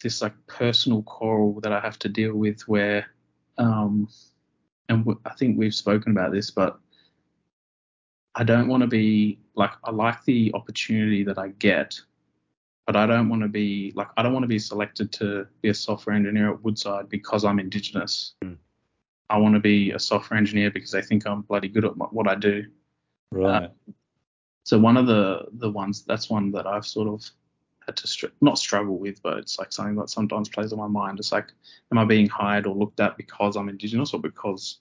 this 0.01 0.21
like 0.21 0.33
personal 0.47 1.03
quarrel 1.03 1.59
that 1.61 1.71
I 1.71 1.79
have 1.79 1.97
to 1.99 2.09
deal 2.09 2.35
with 2.35 2.61
where, 2.67 3.05
um, 3.57 4.07
and 4.89 4.99
w- 4.99 5.19
I 5.25 5.33
think 5.33 5.57
we've 5.57 5.73
spoken 5.73 6.11
about 6.11 6.31
this, 6.31 6.51
but 6.51 6.79
I 8.35 8.43
don't 8.43 8.67
want 8.67 8.81
to 8.81 8.87
be 8.87 9.39
like 9.55 9.71
I 9.83 9.91
like 9.91 10.23
the 10.25 10.51
opportunity 10.53 11.23
that 11.23 11.37
I 11.37 11.49
get, 11.49 11.99
but 12.85 12.95
I 12.95 13.07
don't 13.07 13.29
want 13.29 13.41
to 13.43 13.47
be 13.47 13.93
like 13.95 14.09
I 14.17 14.23
don't 14.23 14.33
want 14.33 14.43
to 14.43 14.47
be 14.47 14.59
selected 14.59 15.11
to 15.13 15.47
be 15.61 15.69
a 15.69 15.73
software 15.73 16.15
engineer 16.15 16.51
at 16.51 16.63
Woodside 16.63 17.09
because 17.09 17.45
I'm 17.45 17.59
Indigenous. 17.59 18.35
Mm. 18.43 18.57
I 19.29 19.37
want 19.37 19.55
to 19.55 19.59
be 19.59 19.91
a 19.91 19.99
software 19.99 20.37
engineer 20.37 20.69
because 20.69 20.91
they 20.91 21.01
think 21.01 21.25
I'm 21.25 21.41
bloody 21.41 21.67
good 21.67 21.85
at 21.85 21.95
what 21.95 22.27
I 22.27 22.35
do. 22.35 22.65
Right. 23.31 23.71
So 24.65 24.77
one 24.77 24.97
of 24.97 25.07
the 25.07 25.45
the 25.53 25.71
ones 25.71 26.03
that's 26.03 26.29
one 26.29 26.51
that 26.51 26.67
I've 26.67 26.85
sort 26.85 27.07
of 27.07 27.23
had 27.85 27.97
to 27.97 28.07
str- 28.07 28.27
not 28.41 28.57
struggle 28.57 28.97
with, 28.97 29.21
but 29.21 29.37
it's 29.37 29.59
like 29.59 29.71
something 29.71 29.95
that 29.95 30.09
sometimes 30.09 30.49
plays 30.49 30.73
on 30.73 30.79
my 30.79 30.87
mind. 30.87 31.19
It's 31.19 31.31
like, 31.31 31.51
am 31.91 31.97
I 31.97 32.05
being 32.05 32.27
hired 32.27 32.65
or 32.65 32.75
looked 32.75 32.99
at 32.99 33.17
because 33.17 33.55
I'm 33.55 33.69
Indigenous 33.69 34.13
or 34.13 34.19
because 34.19 34.79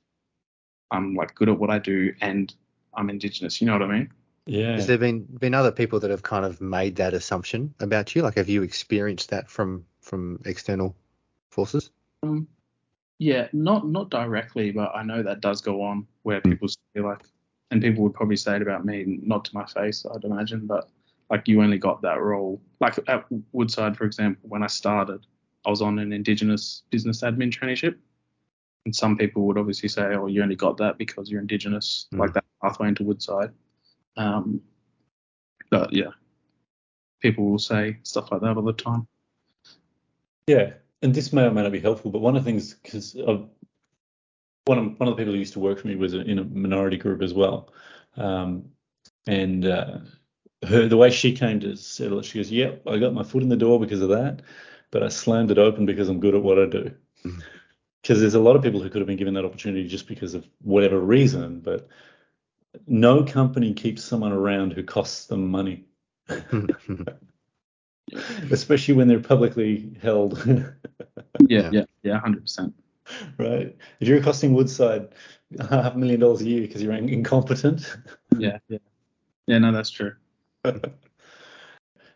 I'm 0.90 1.14
like 1.14 1.34
good 1.34 1.48
at 1.48 1.58
what 1.58 1.70
I 1.70 1.78
do 1.78 2.14
and 2.20 2.54
I'm 2.94 3.10
Indigenous? 3.10 3.60
You 3.60 3.66
know 3.66 3.74
what 3.74 3.82
I 3.82 3.86
mean? 3.86 4.12
yeah. 4.46 4.74
Has 4.74 4.86
there 4.86 4.98
been 4.98 5.22
been 5.24 5.54
other 5.54 5.72
people 5.72 6.00
that 6.00 6.10
have 6.10 6.22
kind 6.22 6.44
of 6.44 6.60
made 6.60 6.96
that 6.96 7.14
assumption 7.14 7.74
about 7.80 8.14
you? 8.14 8.22
Like, 8.22 8.36
have 8.36 8.48
you 8.48 8.62
experienced 8.62 9.30
that 9.30 9.50
from 9.50 9.84
from 10.00 10.40
external 10.44 10.94
forces? 11.50 11.90
Um, 12.22 12.48
yeah, 13.18 13.48
not 13.52 13.86
not 13.86 14.10
directly, 14.10 14.70
but 14.70 14.94
I 14.94 15.02
know 15.02 15.22
that 15.22 15.40
does 15.40 15.60
go 15.60 15.82
on 15.82 16.06
where 16.22 16.40
Mm. 16.40 16.50
people 16.52 16.68
say 16.68 17.00
like, 17.00 17.22
and 17.70 17.82
people 17.82 18.02
would 18.04 18.14
probably 18.14 18.36
say 18.36 18.56
it 18.56 18.62
about 18.62 18.84
me, 18.84 19.20
not 19.22 19.44
to 19.46 19.54
my 19.54 19.66
face, 19.66 20.04
I'd 20.06 20.24
imagine, 20.24 20.66
but 20.66 20.88
like 21.30 21.48
you 21.48 21.62
only 21.62 21.78
got 21.78 22.02
that 22.02 22.20
role. 22.20 22.60
Like 22.80 22.98
at 23.08 23.24
Woodside, 23.52 23.96
for 23.96 24.04
example, 24.04 24.48
when 24.48 24.62
I 24.62 24.66
started, 24.66 25.26
I 25.66 25.70
was 25.70 25.82
on 25.82 25.98
an 25.98 26.12
Indigenous 26.12 26.82
business 26.90 27.22
admin 27.22 27.50
traineeship, 27.50 27.96
and 28.84 28.94
some 28.94 29.16
people 29.16 29.46
would 29.46 29.58
obviously 29.58 29.88
say, 29.88 30.14
oh, 30.14 30.26
you 30.26 30.42
only 30.42 30.56
got 30.56 30.76
that 30.78 30.98
because 30.98 31.30
you're 31.30 31.40
Indigenous, 31.40 32.06
Mm. 32.12 32.18
like 32.18 32.34
that 32.34 32.44
pathway 32.62 32.88
into 32.88 33.04
Woodside. 33.04 33.50
Um, 34.16 34.60
but 35.70 35.92
yeah, 35.92 36.10
people 37.20 37.50
will 37.50 37.58
say 37.58 37.98
stuff 38.02 38.30
like 38.30 38.42
that 38.42 38.56
all 38.56 38.62
the 38.62 38.72
time. 38.72 39.06
Yeah, 40.46 40.74
and 41.02 41.14
this 41.14 41.32
may 41.32 41.44
or 41.44 41.50
may 41.50 41.62
not 41.62 41.72
be 41.72 41.80
helpful, 41.80 42.10
but 42.10 42.20
one 42.20 42.36
of 42.36 42.44
the 42.44 42.50
things, 42.50 42.74
because 42.74 43.14
one 44.66 44.78
of 44.78 44.98
one 44.98 45.08
of 45.08 45.16
the 45.16 45.16
people 45.16 45.32
who 45.32 45.38
used 45.38 45.54
to 45.54 45.60
work 45.60 45.78
for 45.78 45.88
me 45.88 45.96
was 45.96 46.14
in 46.14 46.38
a 46.38 46.44
minority 46.44 46.98
group 46.98 47.22
as 47.22 47.32
well, 47.32 47.72
um, 48.16 48.66
and 49.26 49.64
uh, 49.66 49.98
her 50.64 50.88
the 50.88 50.96
way 50.96 51.10
she 51.10 51.32
came 51.32 51.60
to 51.60 51.76
settle 51.76 52.18
it, 52.18 52.24
she 52.24 52.38
goes, 52.38 52.50
"Yep, 52.50 52.82
I 52.86 52.98
got 52.98 53.14
my 53.14 53.22
foot 53.22 53.42
in 53.42 53.48
the 53.48 53.56
door 53.56 53.80
because 53.80 54.02
of 54.02 54.08
that, 54.10 54.42
but 54.90 55.02
I 55.02 55.08
slammed 55.08 55.50
it 55.50 55.58
open 55.58 55.86
because 55.86 56.08
I'm 56.08 56.20
good 56.20 56.34
at 56.34 56.42
what 56.42 56.58
I 56.58 56.66
do." 56.66 56.92
Mm. 57.24 57.42
Because 58.02 58.20
there's 58.20 58.34
a 58.34 58.40
lot 58.40 58.56
of 58.56 58.62
people 58.62 58.82
who 58.82 58.90
could 58.90 59.00
have 59.00 59.06
been 59.06 59.16
given 59.16 59.34
that 59.34 59.46
opportunity 59.46 59.88
just 59.88 60.06
because 60.06 60.34
of 60.34 60.46
whatever 60.62 61.00
reason, 61.00 61.60
but 61.60 61.88
no 62.86 63.24
company 63.24 63.72
keeps 63.72 64.04
someone 64.04 64.32
around 64.32 64.72
who 64.72 64.82
costs 64.82 65.26
them 65.26 65.48
money, 65.48 65.84
especially 68.50 68.94
when 68.94 69.08
they're 69.08 69.20
publicly 69.20 69.96
held. 70.02 70.44
Yeah, 70.46 70.70
Yeah. 71.48 71.70
yeah, 71.72 71.84
yeah, 72.02 72.18
hundred 72.20 72.42
percent. 72.42 72.74
right? 73.38 73.76
If 74.00 74.08
you're 74.08 74.22
costing 74.22 74.54
Woodside 74.54 75.08
half 75.70 75.94
a 75.94 75.98
million 75.98 76.20
dollars 76.20 76.40
a 76.42 76.46
year 76.46 76.60
because 76.62 76.82
you're 76.82 76.92
incompetent, 76.92 77.96
Yeah, 78.38 78.58
yeah, 78.68 78.78
yeah. 79.46 79.58
No, 79.58 79.72
that's 79.72 79.90
true. 79.90 80.14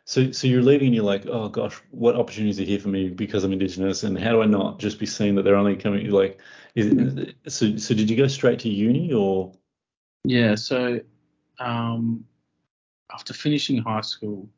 So 0.04 0.32
so 0.32 0.46
you're 0.46 0.62
leaving 0.62 0.86
and 0.88 0.94
you're 0.94 1.04
like, 1.04 1.26
oh 1.26 1.48
gosh, 1.48 1.80
what 1.90 2.16
opportunities 2.16 2.58
are 2.58 2.64
here 2.64 2.78
for 2.78 2.88
me 2.88 3.08
because 3.10 3.44
I'm 3.44 3.52
Indigenous, 3.52 4.02
and 4.02 4.18
how 4.18 4.32
do 4.32 4.42
I 4.42 4.46
not 4.46 4.78
just 4.78 4.98
be 4.98 5.06
seen 5.06 5.34
that 5.34 5.42
they're 5.42 5.56
only 5.56 5.76
coming 5.76 6.10
like, 6.10 6.40
is, 6.74 7.34
so 7.46 7.76
so 7.76 7.94
did 7.94 8.08
you 8.08 8.16
go 8.16 8.26
straight 8.26 8.58
to 8.60 8.68
uni 8.68 9.12
or? 9.12 9.52
Yeah, 10.24 10.54
so 10.54 11.00
um, 11.58 12.24
after 13.12 13.34
finishing 13.34 13.82
high 13.82 14.00
school, 14.00 14.48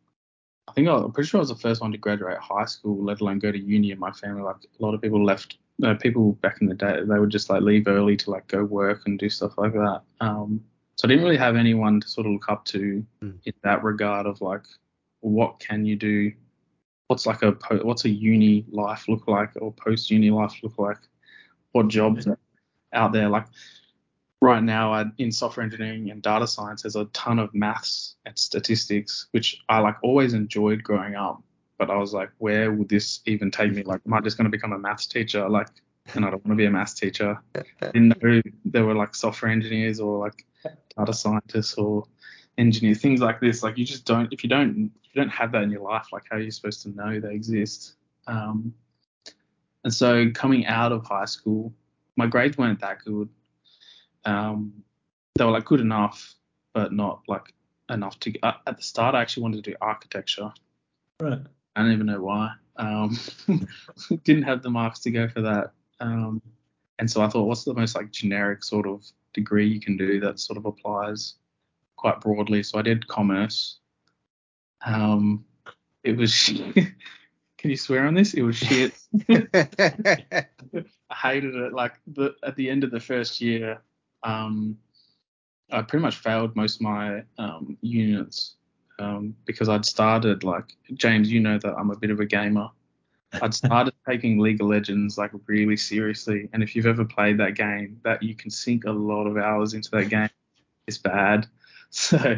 I 0.69 0.73
think 0.73 0.89
I, 0.89 0.95
I'm 0.95 1.13
pretty 1.13 1.29
sure 1.29 1.39
I 1.39 1.43
was 1.43 1.49
the 1.49 1.57
first 1.57 1.81
one 1.81 1.93
to 1.93 1.99
graduate 1.99 2.39
high 2.39 2.65
school, 2.67 3.03
let 3.03 3.21
alone 3.21 3.39
go 3.39 3.51
to 3.51 3.59
uni 3.59 3.91
in 3.91 3.99
my 3.99 4.13
family. 4.13 4.43
Like 4.43 4.57
a 4.57 4.83
lot 4.83 4.95
of 4.95 5.03
people 5.03 5.25
left, 5.25 5.59
uh, 5.85 5.95
people 5.95 6.33
back 6.35 6.61
in 6.61 6.69
the 6.69 6.75
day, 6.75 7.01
they 7.05 7.19
would 7.19 7.31
just 7.31 7.51
like 7.51 7.63
leave 7.63 7.89
early 7.89 8.17
to 8.19 8.31
like 8.31 8.47
go 8.47 8.65
work 8.65 9.03
and 9.07 9.19
do 9.19 9.29
stuff 9.29 9.59
like 9.59 9.73
that. 9.73 10.03
Um, 10.21 10.65
so 11.01 11.07
I 11.07 11.09
didn't 11.09 11.25
really 11.25 11.39
have 11.39 11.57
anyone 11.57 11.99
to 11.99 12.07
sort 12.07 12.27
of 12.27 12.35
look 12.35 12.51
up 12.51 12.63
to 12.67 13.03
Mm. 13.23 13.39
in 13.47 13.55
that 13.63 13.83
regard 13.83 14.27
of 14.27 14.43
like, 14.43 14.65
what 15.21 15.59
can 15.59 15.87
you 15.87 15.97
do? 15.97 16.31
What's 17.07 17.25
like 17.25 17.41
a 17.43 17.53
po- 17.53 17.83
what's 17.85 18.05
a 18.05 18.11
uni 18.11 18.67
life 18.71 19.09
look 19.09 19.27
like 19.27 19.51
or 19.63 19.73
post 19.73 20.11
uni 20.11 20.31
life 20.31 20.53
look 20.63 20.79
like? 20.79 20.99
What 21.73 21.89
jobs 21.89 22.27
are 22.27 22.39
out 22.93 23.13
there? 23.13 23.31
Like 23.31 23.47
right 24.43 24.63
now 24.63 24.93
I, 24.93 25.07
in 25.17 25.33
software 25.33 25.65
engineering 25.65 26.11
and 26.11 26.21
data 26.21 26.47
science, 26.47 26.83
there's 26.83 26.97
a 26.97 27.07
ton 27.07 27.39
of 27.39 27.55
maths 27.55 28.17
and 28.27 28.39
statistics, 28.39 29.29
which 29.31 29.59
I 29.71 29.79
like 29.79 29.97
always 30.03 30.35
enjoyed 30.35 30.83
growing 30.83 31.15
up. 31.15 31.43
But 31.79 31.89
I 31.89 31.97
was 31.97 32.13
like, 32.13 32.29
where 32.37 32.73
would 32.73 32.91
this 32.91 33.21
even 33.25 33.51
take 33.51 33.73
me? 33.73 33.83
Like, 33.85 34.03
am 34.07 34.13
I 34.13 34.21
just 34.21 34.37
going 34.37 34.45
to 34.45 34.51
become 34.51 34.73
a 34.75 34.79
maths 34.79 35.07
teacher? 35.07 35.49
Like, 35.49 35.69
and 36.15 36.25
I 36.25 36.31
don't 36.31 36.45
want 36.45 36.53
to 36.53 36.63
be 36.63 36.67
a 36.67 36.71
maths 36.71 36.95
teacher. 36.95 37.39
Didn't 37.81 38.23
know 38.23 38.41
there 38.65 38.85
were 38.85 38.95
like 38.95 39.15
software 39.15 39.51
engineers 39.51 40.01
or 40.01 40.19
like 40.19 40.45
data 40.97 41.13
scientists 41.13 41.75
or 41.75 42.05
engineers, 42.59 43.01
things 43.01 43.21
like 43.21 43.41
this. 43.41 43.63
Like, 43.63 43.79
you 43.79 43.85
just 43.85 44.05
don't, 44.05 44.33
if 44.33 44.43
you 44.43 44.51
don't, 44.51 44.91
if 45.05 45.15
you 45.15 45.23
don't 45.23 45.31
have 45.31 45.53
that 45.53 45.63
in 45.63 45.71
your 45.71 45.83
life, 45.83 46.09
like, 46.13 46.25
how 46.31 46.37
are 46.37 46.41
you 46.41 46.51
supposed 46.51 46.83
to 46.83 46.91
know 46.91 47.21
they 47.21 47.35
exist? 47.35 47.95
Um, 48.27 48.75
And 49.85 49.93
so 49.93 50.31
coming 50.31 50.67
out 50.67 50.93
of 50.93 51.07
high 51.07 51.25
school, 51.25 51.73
my 52.17 52.27
grades 52.27 52.59
weren't 52.59 52.81
that 52.81 53.05
good. 53.05 53.29
Um, 54.25 54.85
they 55.37 55.45
were 55.45 55.53
like 55.53 55.65
good 55.65 55.81
enough, 55.81 56.35
but 56.75 56.93
not 56.93 57.23
like 57.29 57.55
enough 57.89 58.19
to. 58.21 58.39
Uh, 58.43 58.53
at 58.67 58.77
the 58.77 58.83
start, 58.83 59.15
I 59.15 59.23
actually 59.23 59.45
wanted 59.45 59.65
to 59.65 59.71
do 59.71 59.77
architecture. 59.81 60.53
Right. 61.21 61.41
I 61.77 61.83
don't 61.83 61.93
even 61.93 62.07
know 62.07 62.21
why. 62.21 62.53
Um, 62.77 63.19
didn't 64.25 64.43
have 64.43 64.63
the 64.63 64.71
marks 64.71 65.01
to 65.01 65.11
go 65.11 65.29
for 65.29 65.41
that. 65.43 65.73
Um, 66.01 66.43
and 66.99 67.11
so 67.11 67.23
I 67.23 67.29
thought, 67.29 67.47
what's 67.47 67.65
the 67.65 67.75
most 67.75 67.95
like 67.95 68.11
generic 68.11 68.65
sort 68.65 68.87
of 68.87 69.05
degree 69.33 69.67
you 69.67 69.81
can 69.81 69.97
do 69.97 70.21
that 70.21 70.41
sort 70.41 70.57
of 70.57 70.67
applies 70.67 71.35
quite 71.97 72.21
broadly? 72.21 72.63
So 72.63 72.79
I 72.79 72.83
did 72.83 73.07
commerce. 73.07 73.79
Um, 74.85 75.45
it 76.05 76.17
was. 76.17 76.45
can 76.75 77.71
you 77.71 77.77
swear 77.77 78.07
on 78.07 78.15
this? 78.15 78.35
It 78.35 78.43
was 78.43 78.57
shit. 78.57 78.95
I 79.29 80.47
hated 81.15 81.55
it. 81.55 81.73
Like 81.73 81.95
the 82.07 82.35
at 82.43 82.57
the 82.57 82.71
end 82.71 82.85
of 82.85 82.91
the 82.91 83.01
first 83.01 83.41
year, 83.41 83.81
um, 84.23 84.79
I 85.71 85.83
pretty 85.83 86.03
much 86.03 86.17
failed 86.17 86.57
most 86.57 86.77
of 86.77 86.81
my 86.83 87.23
um, 87.39 87.77
units 87.81 88.55
um, 88.99 89.35
because 89.45 89.69
I'd 89.69 89.85
started 89.85 90.45
like 90.45 90.77
James, 90.95 91.31
you 91.31 91.41
know 91.41 91.59
that 91.59 91.75
I'm 91.77 91.91
a 91.91 91.97
bit 91.97 92.11
of 92.11 92.21
a 92.21 92.27
gamer. 92.27 92.69
I'd 93.33 93.55
started 93.55 93.95
taking 94.09 94.39
League 94.39 94.61
of 94.61 94.69
Legends 94.69 95.17
like 95.19 95.31
really 95.47 95.77
seriously, 95.77 96.49
and 96.53 96.63
if 96.63 96.75
you've 96.75 96.87
ever 96.87 97.05
played 97.05 97.39
that 97.39 97.55
game, 97.55 98.01
that 98.05 98.23
you 98.23 98.35
can 98.35 98.51
sink 98.51 98.85
a 98.85 98.91
lot 98.93 99.27
of 99.27 99.37
hours 99.37 99.75
into 99.75 99.91
that 99.93 100.09
game. 100.09 100.31
It's 100.87 100.99
bad. 100.99 101.47
So 101.93 102.37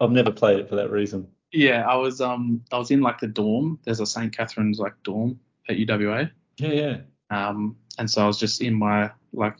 I've 0.00 0.12
never 0.12 0.32
played 0.32 0.60
it 0.60 0.68
for 0.70 0.76
that 0.76 0.90
reason. 0.90 1.28
yeah, 1.52 1.86
I 1.86 1.94
was 1.96 2.22
um 2.22 2.62
I 2.72 2.78
was 2.78 2.90
in 2.90 3.02
like 3.02 3.20
the 3.20 3.26
dorm. 3.26 3.78
There's 3.84 4.00
a 4.00 4.06
St. 4.06 4.34
Catherine's 4.34 4.78
like 4.78 4.94
dorm 5.02 5.38
at 5.68 5.76
UWA. 5.76 6.30
Yeah, 6.56 6.72
yeah. 6.72 6.96
Um, 7.28 7.76
and 7.98 8.10
so 8.10 8.24
I 8.24 8.26
was 8.26 8.38
just 8.38 8.62
in 8.62 8.72
my 8.72 9.10
like 9.34 9.56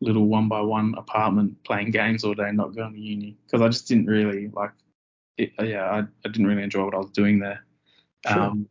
little 0.00 0.26
one 0.26 0.48
by 0.48 0.60
one 0.60 0.94
apartment 0.96 1.62
playing 1.62 1.92
games 1.92 2.24
all 2.24 2.34
day, 2.34 2.50
not 2.52 2.74
going 2.74 2.92
to 2.92 2.98
uni 3.00 3.36
because 3.46 3.62
I 3.62 3.68
just 3.68 3.86
didn't 3.86 4.06
really 4.06 4.48
like 4.48 4.72
it. 5.36 5.52
Yeah, 5.62 5.84
I, 5.84 5.98
I 6.00 6.28
didn't 6.28 6.46
really 6.46 6.62
enjoy 6.64 6.84
what 6.84 6.94
I 6.94 6.98
was 6.98 7.10
doing 7.10 7.38
there. 7.38 7.64
Sure. 8.26 8.40
Um, 8.42 8.68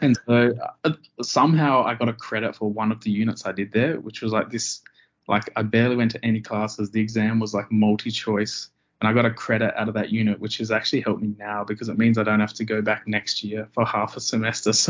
and 0.00 0.18
so 0.26 0.54
uh, 0.84 0.92
somehow 1.22 1.84
I 1.84 1.94
got 1.94 2.08
a 2.08 2.12
credit 2.12 2.56
for 2.56 2.70
one 2.70 2.90
of 2.90 3.02
the 3.02 3.10
units 3.10 3.46
I 3.46 3.52
did 3.52 3.72
there, 3.72 4.00
which 4.00 4.22
was 4.22 4.32
like 4.32 4.50
this. 4.50 4.82
Like 5.26 5.50
I 5.56 5.62
barely 5.62 5.96
went 5.96 6.10
to 6.12 6.24
any 6.24 6.40
classes. 6.40 6.90
The 6.90 7.00
exam 7.00 7.38
was 7.38 7.52
like 7.52 7.70
multi 7.70 8.10
choice, 8.10 8.70
and 9.00 9.08
I 9.08 9.12
got 9.12 9.26
a 9.26 9.30
credit 9.30 9.74
out 9.76 9.88
of 9.88 9.94
that 9.94 10.10
unit, 10.10 10.40
which 10.40 10.58
has 10.58 10.70
actually 10.70 11.02
helped 11.02 11.22
me 11.22 11.34
now 11.38 11.64
because 11.64 11.88
it 11.88 11.98
means 11.98 12.18
I 12.18 12.24
don't 12.24 12.40
have 12.40 12.54
to 12.54 12.64
go 12.64 12.80
back 12.80 13.06
next 13.06 13.44
year 13.44 13.68
for 13.72 13.84
half 13.84 14.16
a 14.16 14.20
semester. 14.20 14.72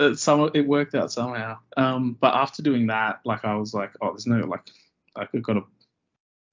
So 0.00 0.06
it, 0.06 0.18
some 0.18 0.50
it 0.54 0.66
worked 0.66 0.94
out 0.94 1.12
somehow. 1.12 1.58
Um, 1.76 2.16
but 2.20 2.34
after 2.34 2.62
doing 2.62 2.86
that, 2.88 3.20
like 3.24 3.44
I 3.44 3.54
was 3.54 3.74
like, 3.74 3.92
oh, 4.00 4.08
there's 4.08 4.26
no 4.26 4.38
like, 4.38 4.62
like 5.16 5.28
I've 5.34 5.42
got 5.42 5.54
to 5.54 5.64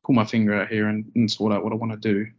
pull 0.03 0.15
my 0.15 0.25
finger 0.25 0.53
out 0.53 0.69
here 0.69 0.87
and, 0.87 1.09
and 1.15 1.31
sort 1.31 1.53
out 1.53 1.63
what 1.63 1.73
I 1.73 1.77
want 1.77 1.93
to 1.93 1.97
do. 1.97 2.29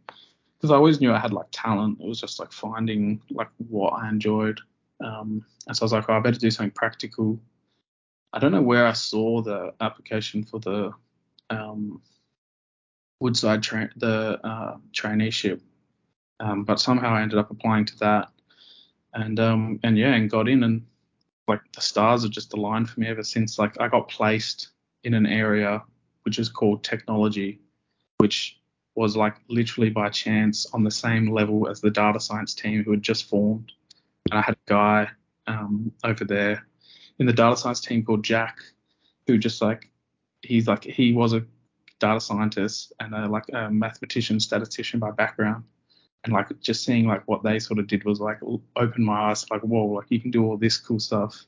Because 0.57 0.71
I 0.71 0.75
always 0.75 0.99
knew 0.99 1.13
I 1.13 1.19
had 1.19 1.33
like 1.33 1.47
talent. 1.51 1.99
It 2.01 2.07
was 2.07 2.19
just 2.19 2.39
like 2.39 2.51
finding 2.51 3.21
like 3.31 3.49
what 3.57 3.91
I 3.91 4.09
enjoyed. 4.09 4.59
Um, 5.03 5.45
and 5.67 5.75
so 5.75 5.83
I 5.83 5.85
was 5.85 5.93
like, 5.93 6.09
oh, 6.09 6.13
I 6.13 6.19
better 6.19 6.39
do 6.39 6.51
something 6.51 6.71
practical. 6.71 7.39
I 8.33 8.39
don't 8.39 8.51
know 8.51 8.61
where 8.61 8.85
I 8.85 8.93
saw 8.93 9.41
the 9.41 9.73
application 9.81 10.43
for 10.43 10.59
the 10.59 10.91
um, 11.49 12.01
Woodside 13.19 13.63
tra- 13.63 13.89
the 13.95 14.39
uh, 14.43 14.77
traineeship, 14.93 15.61
um, 16.39 16.63
but 16.63 16.79
somehow 16.79 17.13
I 17.15 17.21
ended 17.21 17.39
up 17.39 17.51
applying 17.51 17.85
to 17.85 17.97
that, 17.99 18.29
and 19.13 19.39
um, 19.39 19.79
and 19.83 19.97
yeah, 19.97 20.13
and 20.13 20.29
got 20.29 20.47
in, 20.47 20.63
and 20.63 20.85
like 21.47 21.61
the 21.73 21.81
stars 21.81 22.23
have 22.23 22.31
just 22.31 22.53
aligned 22.53 22.89
for 22.89 22.99
me 22.99 23.07
ever 23.07 23.23
since. 23.23 23.57
Like 23.57 23.79
I 23.81 23.87
got 23.87 24.09
placed 24.09 24.69
in 25.03 25.13
an 25.13 25.25
area 25.25 25.81
which 26.23 26.39
is 26.39 26.49
called 26.49 26.83
technology, 26.83 27.59
which 28.17 28.59
was 28.95 29.15
like 29.15 29.35
literally 29.47 29.89
by 29.89 30.09
chance 30.09 30.65
on 30.73 30.83
the 30.83 30.91
same 30.91 31.31
level 31.31 31.67
as 31.67 31.81
the 31.81 31.89
data 31.89 32.19
science 32.19 32.53
team 32.53 32.83
who 32.83 32.91
had 32.91 33.01
just 33.01 33.29
formed. 33.29 33.71
And 34.31 34.39
I 34.39 34.41
had 34.41 34.55
a 34.55 34.69
guy 34.69 35.09
um, 35.47 35.91
over 36.03 36.23
there 36.25 36.65
in 37.19 37.25
the 37.25 37.33
data 37.33 37.57
science 37.57 37.81
team 37.81 38.03
called 38.03 38.23
Jack, 38.23 38.59
who 39.27 39.37
just 39.37 39.61
like 39.61 39.89
he's 40.41 40.67
like 40.67 40.83
he 40.83 41.13
was 41.13 41.33
a 41.33 41.45
data 41.99 42.19
scientist 42.19 42.93
and 42.99 43.13
a, 43.13 43.27
like 43.27 43.45
a 43.53 43.69
mathematician, 43.69 44.39
statistician 44.39 44.99
by 44.99 45.11
background. 45.11 45.63
And 46.23 46.33
like 46.33 46.47
just 46.59 46.83
seeing 46.83 47.07
like 47.07 47.23
what 47.27 47.43
they 47.43 47.59
sort 47.59 47.79
of 47.79 47.87
did 47.87 48.03
was 48.03 48.19
like 48.19 48.39
open 48.75 49.03
my 49.03 49.29
eyes, 49.29 49.49
like 49.49 49.61
whoa, 49.61 49.85
like 49.85 50.07
you 50.09 50.19
can 50.19 50.31
do 50.31 50.45
all 50.45 50.57
this 50.57 50.77
cool 50.77 50.99
stuff. 50.99 51.45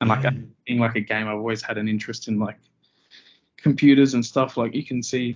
And 0.00 0.10
like 0.10 0.24
Yeah. 0.24 0.30
being 0.66 0.78
like 0.80 0.96
a 0.96 1.00
game, 1.00 1.26
I've 1.26 1.36
always 1.36 1.62
had 1.62 1.78
an 1.78 1.88
interest 1.88 2.28
in 2.28 2.38
like 2.38 2.58
computers 3.56 4.14
and 4.14 4.24
stuff. 4.24 4.56
Like 4.56 4.74
you 4.74 4.84
can 4.84 5.02
see, 5.02 5.34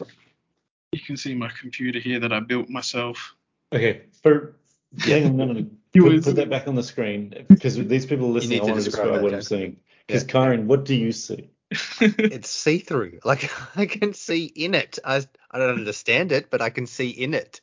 you 0.93 1.01
can 1.01 1.17
see 1.17 1.35
my 1.35 1.51
computer 1.59 1.99
here 1.99 2.21
that 2.21 2.33
I 2.33 2.41
built 2.41 2.69
myself. 2.69 3.35
Okay. 3.73 4.03
For 4.23 4.55
hang 4.99 5.27
on, 5.27 5.37
no, 5.37 5.45
no, 5.47 5.67
no. 5.95 6.01
You 6.01 6.03
Put, 6.05 6.13
was- 6.17 6.25
put 6.27 6.37
that 6.37 6.51
back 6.51 6.69
on 6.69 6.75
the 6.75 6.83
screen 6.83 7.35
because 7.49 7.77
these 7.77 8.07
people 8.07 8.31
listening, 8.31 8.59
need 8.59 8.63
I 8.63 8.67
to 8.67 8.71
want 8.73 8.79
to 8.81 8.85
describe 8.85 9.05
describe 9.07 9.15
that, 9.17 9.23
what 9.23 9.33
I'm 9.35 9.41
Jack. 9.41 9.49
seeing. 9.49 9.77
Because 10.07 10.23
Yeah. 10.25 10.29
Karen, 10.29 10.67
what 10.67 10.85
do 10.85 10.95
you 10.95 11.13
see? 11.13 11.51
it's 12.01 12.49
see 12.51 12.79
through. 12.79 13.21
Like 13.25 13.51
I 13.77 13.87
can 13.87 14.15
see 14.15 14.45
in 14.47 14.75
it. 14.75 14.99
I 15.05 15.23
I 15.51 15.59
don't 15.59 15.77
understand 15.79 16.33
it, 16.33 16.51
but 16.51 16.63
I 16.63 16.71
can 16.71 16.87
see 16.87 17.11
in 17.11 17.35
it. 17.35 17.61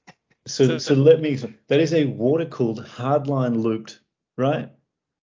So, 0.48 0.78
so 0.78 0.94
let 0.94 1.22
me. 1.22 1.36
That 1.70 1.80
is 1.80 1.92
a 1.94 2.06
water 2.06 2.46
cooled 2.46 2.86
hardline 2.86 3.64
looped, 3.64 4.00
right? 4.38 4.70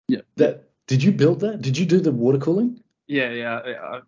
Yeah. 0.08 0.20
That 0.36 0.70
did 0.86 1.02
you 1.02 1.12
build 1.12 1.40
that? 1.40 1.60
Did 1.60 1.76
you 1.76 1.84
do 1.84 2.00
the 2.00 2.12
water 2.12 2.38
cooling? 2.38 2.82
Yeah, 3.08 3.30
yeah. 3.30 3.56
uh, 3.56 4.00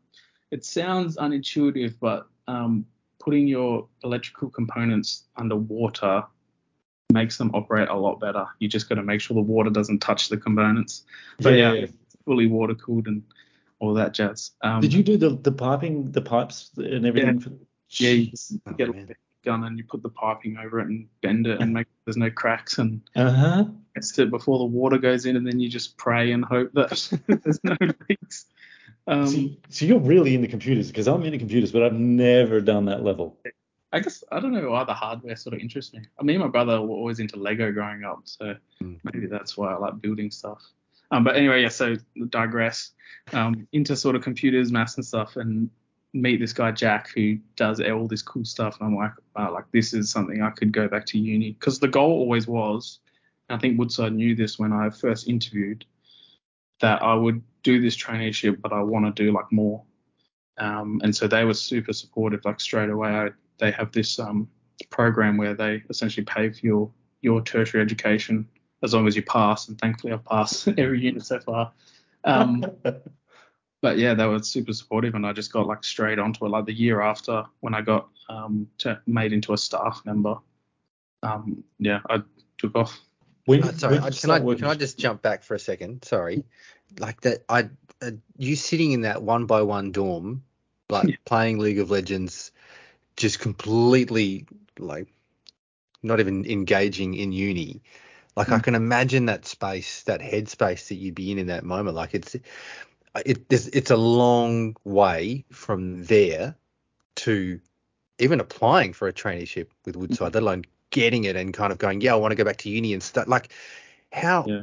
It 0.50 0.64
sounds 0.64 1.18
unintuitive, 1.18 1.96
but 2.00 2.26
um, 2.48 2.86
putting 3.20 3.46
your 3.46 3.86
electrical 4.02 4.48
components 4.48 5.24
underwater 5.36 6.24
makes 7.14 7.38
them 7.38 7.50
operate 7.54 7.88
a 7.88 7.94
lot 7.94 8.20
better. 8.20 8.44
You 8.58 8.68
just 8.68 8.88
got 8.90 8.96
to 8.96 9.02
make 9.02 9.22
sure 9.22 9.34
the 9.34 9.40
water 9.40 9.70
doesn't 9.70 10.00
touch 10.00 10.28
the 10.28 10.36
components. 10.36 11.04
But 11.40 11.54
yeah, 11.54 11.72
it's 11.72 11.94
fully 12.26 12.46
water 12.46 12.74
cooled 12.74 13.06
and 13.06 13.22
all 13.78 13.94
that 13.94 14.12
jazz. 14.12 14.50
Um, 14.60 14.80
Did 14.82 14.92
you 14.92 15.02
do 15.02 15.16
the 15.16 15.30
the 15.30 15.52
piping, 15.52 16.12
the 16.12 16.20
pipes, 16.20 16.70
and 16.76 17.06
everything? 17.06 17.40
For, 17.40 17.52
Yeah, 17.88 18.10
you 18.10 18.26
just 18.26 18.54
Oh, 18.66 18.72
get 18.72 18.94
man. 18.94 19.08
a 19.10 19.14
gun 19.44 19.64
and 19.64 19.78
you 19.78 19.84
put 19.84 20.02
the 20.02 20.08
piping 20.10 20.56
over 20.58 20.80
it 20.80 20.88
and 20.88 21.06
bend 21.22 21.46
it 21.46 21.60
and 21.60 21.72
make 21.72 21.86
there's 22.04 22.16
no 22.16 22.30
cracks 22.30 22.78
and 22.78 23.00
uh 23.14 23.30
huh. 23.30 23.64
test 23.94 24.18
it 24.18 24.30
before 24.30 24.58
the 24.58 24.64
water 24.64 24.98
goes 24.98 25.26
in 25.26 25.36
and 25.36 25.46
then 25.46 25.60
you 25.60 25.68
just 25.68 25.96
pray 25.96 26.32
and 26.32 26.44
hope 26.44 26.72
that 26.72 26.90
there's 27.44 27.60
no 27.62 27.76
leaks. 28.08 28.46
Um, 29.06 29.26
so, 29.26 29.48
so 29.68 29.84
you're 29.84 29.98
really 29.98 30.34
into 30.34 30.48
computers 30.48 30.88
because 30.88 31.06
I'm 31.06 31.22
into 31.24 31.38
computers, 31.38 31.72
but 31.72 31.82
I've 31.82 31.92
never 31.92 32.60
done 32.60 32.86
that 32.86 33.02
level. 33.04 33.36
I 33.94 34.00
guess 34.00 34.24
I 34.32 34.40
don't 34.40 34.52
know 34.52 34.70
why 34.70 34.82
the 34.84 34.92
hardware 34.92 35.36
sort 35.36 35.54
of 35.54 35.60
interests 35.60 35.94
me. 35.94 36.00
I 36.18 36.24
mean, 36.24 36.40
my 36.40 36.48
brother 36.48 36.80
were 36.82 36.96
always 36.96 37.20
into 37.20 37.36
Lego 37.36 37.70
growing 37.70 38.02
up, 38.04 38.22
so 38.24 38.56
Mm. 38.82 38.98
maybe 39.04 39.26
that's 39.26 39.56
why 39.56 39.72
I 39.72 39.78
like 39.78 40.00
building 40.02 40.30
stuff. 40.30 40.60
Um, 41.12 41.22
but 41.22 41.36
anyway, 41.36 41.62
yeah. 41.62 41.68
So 41.68 41.96
digress. 42.30 42.92
Um, 43.32 43.68
into 43.72 43.94
sort 43.96 44.16
of 44.16 44.22
computers, 44.22 44.72
maths, 44.72 44.96
and 44.96 45.06
stuff, 45.06 45.36
and 45.36 45.70
meet 46.12 46.40
this 46.40 46.52
guy 46.52 46.72
Jack 46.72 47.10
who 47.14 47.38
does 47.56 47.80
all 47.80 48.08
this 48.08 48.22
cool 48.22 48.44
stuff, 48.44 48.78
and 48.80 48.88
I'm 48.88 48.96
like, 48.96 49.12
wow, 49.36 49.52
like 49.52 49.70
this 49.72 49.94
is 49.94 50.10
something 50.10 50.42
I 50.42 50.50
could 50.50 50.72
go 50.72 50.88
back 50.88 51.06
to 51.06 51.18
uni 51.18 51.52
because 51.52 51.78
the 51.78 51.88
goal 51.88 52.10
always 52.10 52.46
was. 52.48 52.98
I 53.48 53.58
think 53.58 53.78
Woodside 53.78 54.12
knew 54.12 54.34
this 54.34 54.58
when 54.58 54.72
I 54.72 54.90
first 54.90 55.28
interviewed 55.28 55.84
that 56.80 57.00
I 57.02 57.14
would 57.14 57.42
do 57.62 57.80
this 57.80 57.96
traineeship, 57.96 58.60
but 58.60 58.72
I 58.72 58.82
want 58.82 59.04
to 59.14 59.22
do 59.22 59.32
like 59.32 59.50
more. 59.52 59.82
Um, 60.58 61.00
and 61.04 61.14
so 61.14 61.26
they 61.28 61.44
were 61.44 61.54
super 61.54 61.92
supportive. 61.92 62.44
Like 62.44 62.60
straight 62.60 62.90
away, 62.90 63.10
I, 63.10 63.28
they 63.58 63.70
have 63.70 63.92
this 63.92 64.18
um, 64.18 64.48
program 64.90 65.36
where 65.36 65.54
they 65.54 65.82
essentially 65.90 66.24
pay 66.24 66.50
for 66.50 66.66
your 66.66 66.90
your 67.20 67.40
tertiary 67.42 67.82
education 67.82 68.46
as 68.82 68.92
long 68.92 69.06
as 69.06 69.16
you 69.16 69.22
pass. 69.22 69.68
And 69.68 69.78
thankfully, 69.80 70.12
I've 70.12 70.24
passed 70.24 70.68
every 70.78 71.00
unit 71.00 71.24
so 71.24 71.40
far. 71.40 71.72
Um, 72.24 72.64
but 73.80 73.98
yeah, 73.98 74.14
they 74.14 74.26
were 74.26 74.42
super 74.42 74.72
supportive, 74.72 75.14
and 75.14 75.26
I 75.26 75.32
just 75.32 75.52
got 75.52 75.66
like 75.66 75.84
straight 75.84 76.18
onto 76.18 76.44
it. 76.44 76.50
Like 76.50 76.66
the 76.66 76.72
year 76.72 77.00
after, 77.00 77.44
when 77.60 77.74
I 77.74 77.80
got 77.80 78.08
um, 78.28 78.68
to, 78.78 79.00
made 79.06 79.32
into 79.32 79.52
a 79.52 79.58
staff 79.58 80.02
member, 80.04 80.36
um, 81.22 81.64
yeah, 81.78 82.00
I 82.08 82.22
took 82.58 82.76
off. 82.76 83.00
When, 83.46 83.62
Uh, 83.62 83.72
sorry, 83.72 83.94
when 83.96 84.04
I, 84.04 84.10
can 84.10 84.30
I 84.30 84.40
working? 84.40 84.60
can 84.60 84.70
I 84.70 84.74
just 84.74 84.98
jump 84.98 85.22
back 85.22 85.42
for 85.42 85.54
a 85.54 85.58
second? 85.58 86.04
Sorry, 86.04 86.44
like 86.98 87.20
that. 87.22 87.44
I 87.48 87.68
uh, 88.02 88.12
you 88.38 88.56
sitting 88.56 88.92
in 88.92 89.02
that 89.02 89.22
one 89.22 89.46
by 89.46 89.62
one 89.62 89.92
dorm, 89.92 90.44
like 90.88 91.08
Yeah. 91.08 91.16
playing 91.24 91.58
League 91.58 91.78
of 91.78 91.90
Legends, 91.90 92.52
just 93.16 93.40
completely 93.40 94.46
like 94.78 95.08
not 96.02 96.20
even 96.20 96.46
engaging 96.46 97.14
in 97.14 97.32
uni. 97.32 97.82
Like 98.36 98.52
I 98.52 98.58
Mm. 98.58 98.64
can 98.64 98.74
imagine 98.74 99.26
that 99.26 99.46
space, 99.46 100.02
that 100.04 100.20
headspace 100.20 100.88
that 100.88 100.96
you'd 100.96 101.14
be 101.14 101.32
in 101.32 101.38
in 101.38 101.46
that 101.48 101.64
moment. 101.64 101.96
Like 101.96 102.14
it's 102.14 102.34
it 102.34 103.44
it's, 103.50 103.66
it's 103.68 103.90
a 103.90 103.96
long 103.96 104.76
way 104.84 105.44
from 105.50 106.04
there 106.04 106.56
to 107.16 107.60
even 108.18 108.40
applying 108.40 108.92
for 108.92 109.08
a 109.08 109.12
traineeship 109.12 109.68
with 109.84 109.96
Woodside, 109.96 110.34
let 110.34 110.42
alone 110.42 110.64
getting 110.90 111.24
it 111.24 111.36
and 111.36 111.52
kind 111.54 111.72
of 111.72 111.78
going, 111.78 112.00
yeah, 112.00 112.12
I 112.12 112.16
want 112.16 112.32
to 112.32 112.36
go 112.36 112.44
back 112.44 112.58
to 112.58 112.70
uni 112.70 112.92
and 112.92 113.02
start. 113.02 113.28
Like 113.28 113.52
how 114.12 114.42
Yeah. 114.48 114.62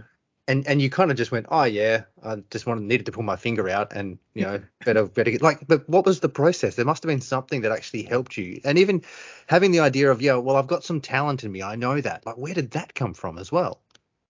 And 0.51 0.67
and 0.67 0.81
you 0.81 0.89
kind 0.89 1.09
of 1.09 1.17
just 1.17 1.31
went, 1.31 1.45
oh 1.49 1.63
yeah, 1.63 2.03
I 2.23 2.35
just 2.51 2.67
wanted 2.67 2.83
needed 2.83 3.05
to 3.05 3.11
pull 3.11 3.23
my 3.23 3.37
finger 3.37 3.69
out, 3.69 3.93
and 3.93 4.19
you 4.33 4.43
know, 4.43 4.61
better 4.85 5.05
better 5.05 5.31
get 5.31 5.41
like. 5.41 5.65
But 5.67 5.87
what 5.87 6.05
was 6.05 6.19
the 6.19 6.29
process? 6.29 6.75
There 6.75 6.85
must 6.85 7.03
have 7.03 7.07
been 7.07 7.21
something 7.21 7.61
that 7.61 7.71
actually 7.71 8.03
helped 8.03 8.37
you, 8.37 8.59
and 8.65 8.77
even 8.77 9.01
having 9.47 9.71
the 9.71 9.79
idea 9.79 10.11
of 10.11 10.21
yeah, 10.21 10.35
well, 10.35 10.57
I've 10.57 10.67
got 10.67 10.83
some 10.83 10.99
talent 10.99 11.43
in 11.43 11.51
me, 11.51 11.63
I 11.63 11.75
know 11.75 12.01
that. 12.01 12.25
Like, 12.25 12.37
where 12.37 12.53
did 12.53 12.71
that 12.71 12.93
come 12.93 13.13
from 13.13 13.37
as 13.37 13.51
well? 13.51 13.81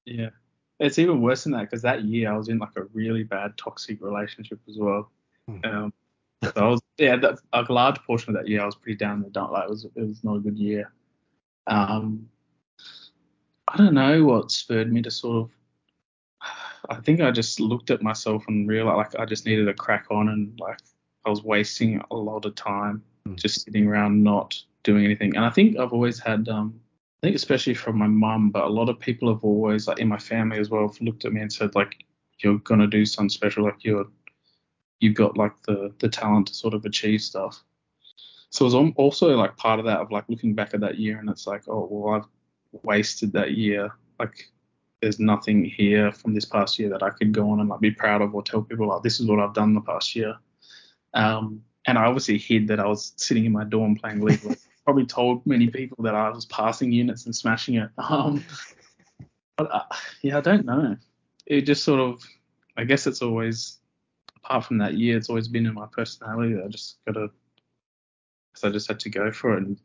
Yeah, 0.06 0.30
it's 0.80 1.00
even 1.00 1.22
worse 1.22 1.44
than 1.44 1.54
that 1.54 1.62
because 1.62 1.82
that 1.82 2.04
year 2.04 2.32
I 2.32 2.38
was 2.38 2.50
in 2.50 2.60
like 2.60 2.76
a 2.78 2.84
really 2.94 3.24
bad 3.24 3.58
toxic 3.58 4.02
relationship 4.02 4.60
as 4.70 4.78
well. 4.78 5.10
Hmm. 5.48 5.66
Um, 5.66 5.94
so 6.44 6.52
I 6.56 6.68
was 6.68 6.82
yeah, 6.98 7.16
that, 7.18 7.40
a 7.54 7.66
large 7.72 8.00
portion 8.04 8.36
of 8.36 8.42
that 8.42 8.48
year 8.48 8.62
I 8.62 8.66
was 8.66 8.76
pretty 8.76 8.98
down 8.98 9.18
in 9.18 9.24
the 9.24 9.30
dump. 9.30 9.52
Like 9.52 9.64
it 9.64 9.70
was 9.70 9.86
it 9.86 10.08
was 10.08 10.24
not 10.24 10.38
a 10.38 10.40
good 10.40 10.58
year. 10.58 10.92
Um, 11.68 12.30
I 13.68 13.78
don't 13.78 13.94
know 13.94 14.24
what 14.24 14.52
spurred 14.52 14.92
me 14.92 15.02
to 15.02 15.12
sort 15.12 15.46
of. 15.46 15.52
I 16.90 16.96
think 16.96 17.22
I 17.22 17.32
just 17.32 17.60
looked 17.60 17.92
at 17.92 18.02
myself 18.02 18.44
and 18.48 18.68
realized 18.68 19.14
like 19.14 19.22
I 19.22 19.26
just 19.26 19.46
needed 19.46 19.66
to 19.66 19.74
crack 19.74 20.06
on 20.10 20.30
and 20.30 20.60
like 20.60 20.80
I 21.26 21.30
was 21.30 21.44
wasting 21.44 22.02
a 22.12 22.16
lot 22.16 22.46
of 22.46 22.56
time 22.56 23.04
Hmm. 23.26 23.36
just 23.36 23.62
sitting 23.62 23.88
around 23.88 24.24
not 24.24 24.60
doing 24.84 25.06
anything. 25.06 25.36
And 25.36 25.46
I 25.46 25.52
think 25.52 25.78
I've 25.78 25.94
always 25.94 26.20
had 26.20 26.50
um 26.50 26.80
I 27.22 27.28
think 27.28 27.36
especially 27.36 27.76
from 27.76 27.98
my 28.00 28.08
mum, 28.08 28.50
but 28.50 28.64
a 28.64 28.70
lot 28.70 28.90
of 28.90 29.00
people 29.00 29.32
have 29.32 29.44
always 29.44 29.88
like 29.88 30.00
in 30.00 30.08
my 30.08 30.18
family 30.18 30.58
as 30.58 30.72
well 30.72 30.88
have 30.88 31.00
looked 31.02 31.24
at 31.26 31.34
me 31.34 31.42
and 31.42 31.54
said 31.54 31.76
like 31.76 32.04
you're 32.40 32.58
gonna 32.60 32.88
do 32.88 33.06
something 33.06 33.30
special, 33.30 33.64
like 33.64 33.84
you're 33.84 34.08
you've 35.00 35.16
got 35.16 35.38
like 35.38 35.54
the 35.68 35.94
the 36.00 36.10
talent 36.10 36.48
to 36.48 36.54
sort 36.56 36.74
of 36.74 36.86
achieve 36.86 37.22
stuff. 37.22 37.64
So 38.50 38.66
it 38.66 38.74
was 38.74 38.94
also 38.98 39.36
like 39.38 39.56
part 39.56 39.80
of 39.80 39.86
that 39.86 40.00
of 40.00 40.12
like 40.12 40.26
looking 40.28 40.56
back 40.56 40.74
at 40.74 40.82
that 40.82 40.98
year 40.98 41.20
and 41.20 41.30
it's 41.30 41.46
like 41.46 41.64
oh 41.68 41.88
well 41.92 42.16
I've 42.16 42.28
wasted 42.84 43.32
that 43.34 43.52
year 43.52 43.92
like 44.20 44.50
there's 45.02 45.20
nothing 45.20 45.66
here 45.66 46.12
from 46.12 46.34
this 46.34 46.46
past 46.46 46.78
year 46.78 46.90
that 46.90 47.04
I 47.04 47.10
could 47.10 47.32
go 47.32 47.50
on 47.50 47.60
and 47.60 47.70
like 47.70 47.80
be 47.80 47.92
proud 47.92 48.22
of 48.22 48.36
or 48.36 48.44
tell 48.44 48.62
people 48.62 48.88
like 48.88 49.02
this 49.02 49.20
is 49.20 49.28
what 49.28 49.40
I've 49.40 49.54
done 49.54 49.74
the 49.74 49.82
past 49.82 50.16
year. 50.16 50.36
Um, 51.14 51.64
and 51.88 51.98
I 51.98 52.06
obviously 52.06 52.38
hid 52.38 52.68
that 52.68 52.80
I 52.80 52.86
was 52.86 53.14
sitting 53.18 53.46
in 53.46 53.52
my 53.52 53.64
dorm 53.64 53.96
playing 53.96 54.22
League. 54.22 54.42
Probably 54.86 55.06
told 55.06 55.46
many 55.46 55.68
people 55.68 56.04
that 56.04 56.16
I 56.16 56.30
was 56.30 56.46
passing 56.46 56.92
units 56.92 57.26
and 57.26 57.36
smashing 57.36 57.76
it. 57.76 57.90
Um, 57.98 58.44
but 59.58 59.74
uh, 59.74 59.84
yeah, 60.22 60.38
I 60.38 60.42
don't 60.42 60.66
know. 60.66 60.98
It 61.46 61.62
just 61.62 61.84
sort 61.84 62.00
of, 62.00 62.24
I 62.78 62.84
guess 62.84 63.06
it's 63.06 63.22
always, 63.22 63.80
apart 64.38 64.66
from 64.66 64.78
that 64.80 64.96
year, 64.96 65.18
it's 65.18 65.30
always 65.30 65.48
been 65.48 65.66
in 65.66 65.74
my 65.74 65.88
personality. 65.92 66.54
that 66.54 66.66
I 66.66 66.68
just 66.68 66.98
gotta, 67.06 67.30
I 68.64 68.70
just 68.70 68.88
had 68.88 69.00
to 69.02 69.10
go 69.10 69.32
for 69.32 69.58
it 69.58 69.64
and 69.64 69.78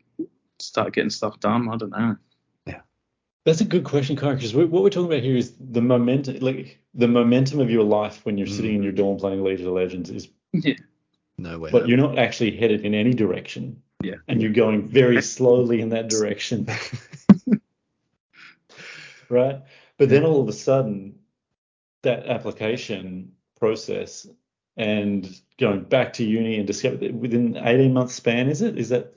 start 0.59 0.94
getting 0.94 1.11
stuff 1.11 1.40
done. 1.40 1.68
I 1.68 1.76
don't 1.76 1.90
know. 1.90 2.16
That's 3.46 3.61
a 3.61 3.64
good 3.64 3.85
question, 3.85 4.16
Kyle, 4.16 4.35
because 4.35 4.56
what 4.56 4.68
we're 4.68 4.90
talking 4.90 5.06
about 5.06 5.22
here 5.22 5.37
is 5.37 5.54
the 5.61 5.80
momentum, 5.80 6.40
like 6.40 6.80
the 6.94 7.06
momentum 7.06 7.61
of 7.61 7.70
your 7.70 7.85
life 7.85 8.26
when 8.26 8.37
you're 8.37 8.48
sitting 8.48 8.74
in 8.74 8.82
your 8.82 8.92
mm. 8.92 8.96
dorm 8.96 9.18
playing 9.18 9.44
League 9.44 9.61
of 9.61 9.68
Legends 9.68 10.11
is, 10.11 10.28
Yeah. 10.52 10.74
Nowhere. 11.38 11.70
but 11.70 11.87
you're 11.87 11.96
not 11.96 12.18
actually 12.18 12.56
headed 12.56 12.80
in 12.80 12.92
any 12.92 13.14
direction. 13.14 13.80
Yeah. 14.02 14.16
And 14.26 14.42
you're 14.42 14.50
going 14.50 14.88
very 14.88 15.22
slowly 15.22 15.80
in 15.80 15.90
that 15.90 16.09
direction, 16.09 16.66
right? 19.28 19.62
But 19.96 20.09
then 20.09 20.24
all 20.24 20.40
of 20.40 20.48
a 20.48 20.52
sudden, 20.52 21.20
that 22.02 22.26
application 22.26 23.30
process 23.61 24.26
and 24.76 25.40
going 25.56 25.85
back 25.85 26.14
to 26.14 26.24
uni 26.24 26.56
and 26.56 26.66
discover 26.66 26.96
that 26.96 27.14
within 27.14 27.56
18 27.56 27.92
month 27.92 28.11
span, 28.11 28.48
is 28.48 28.61
it? 28.61 28.76
Is 28.76 28.88
that 28.88 29.14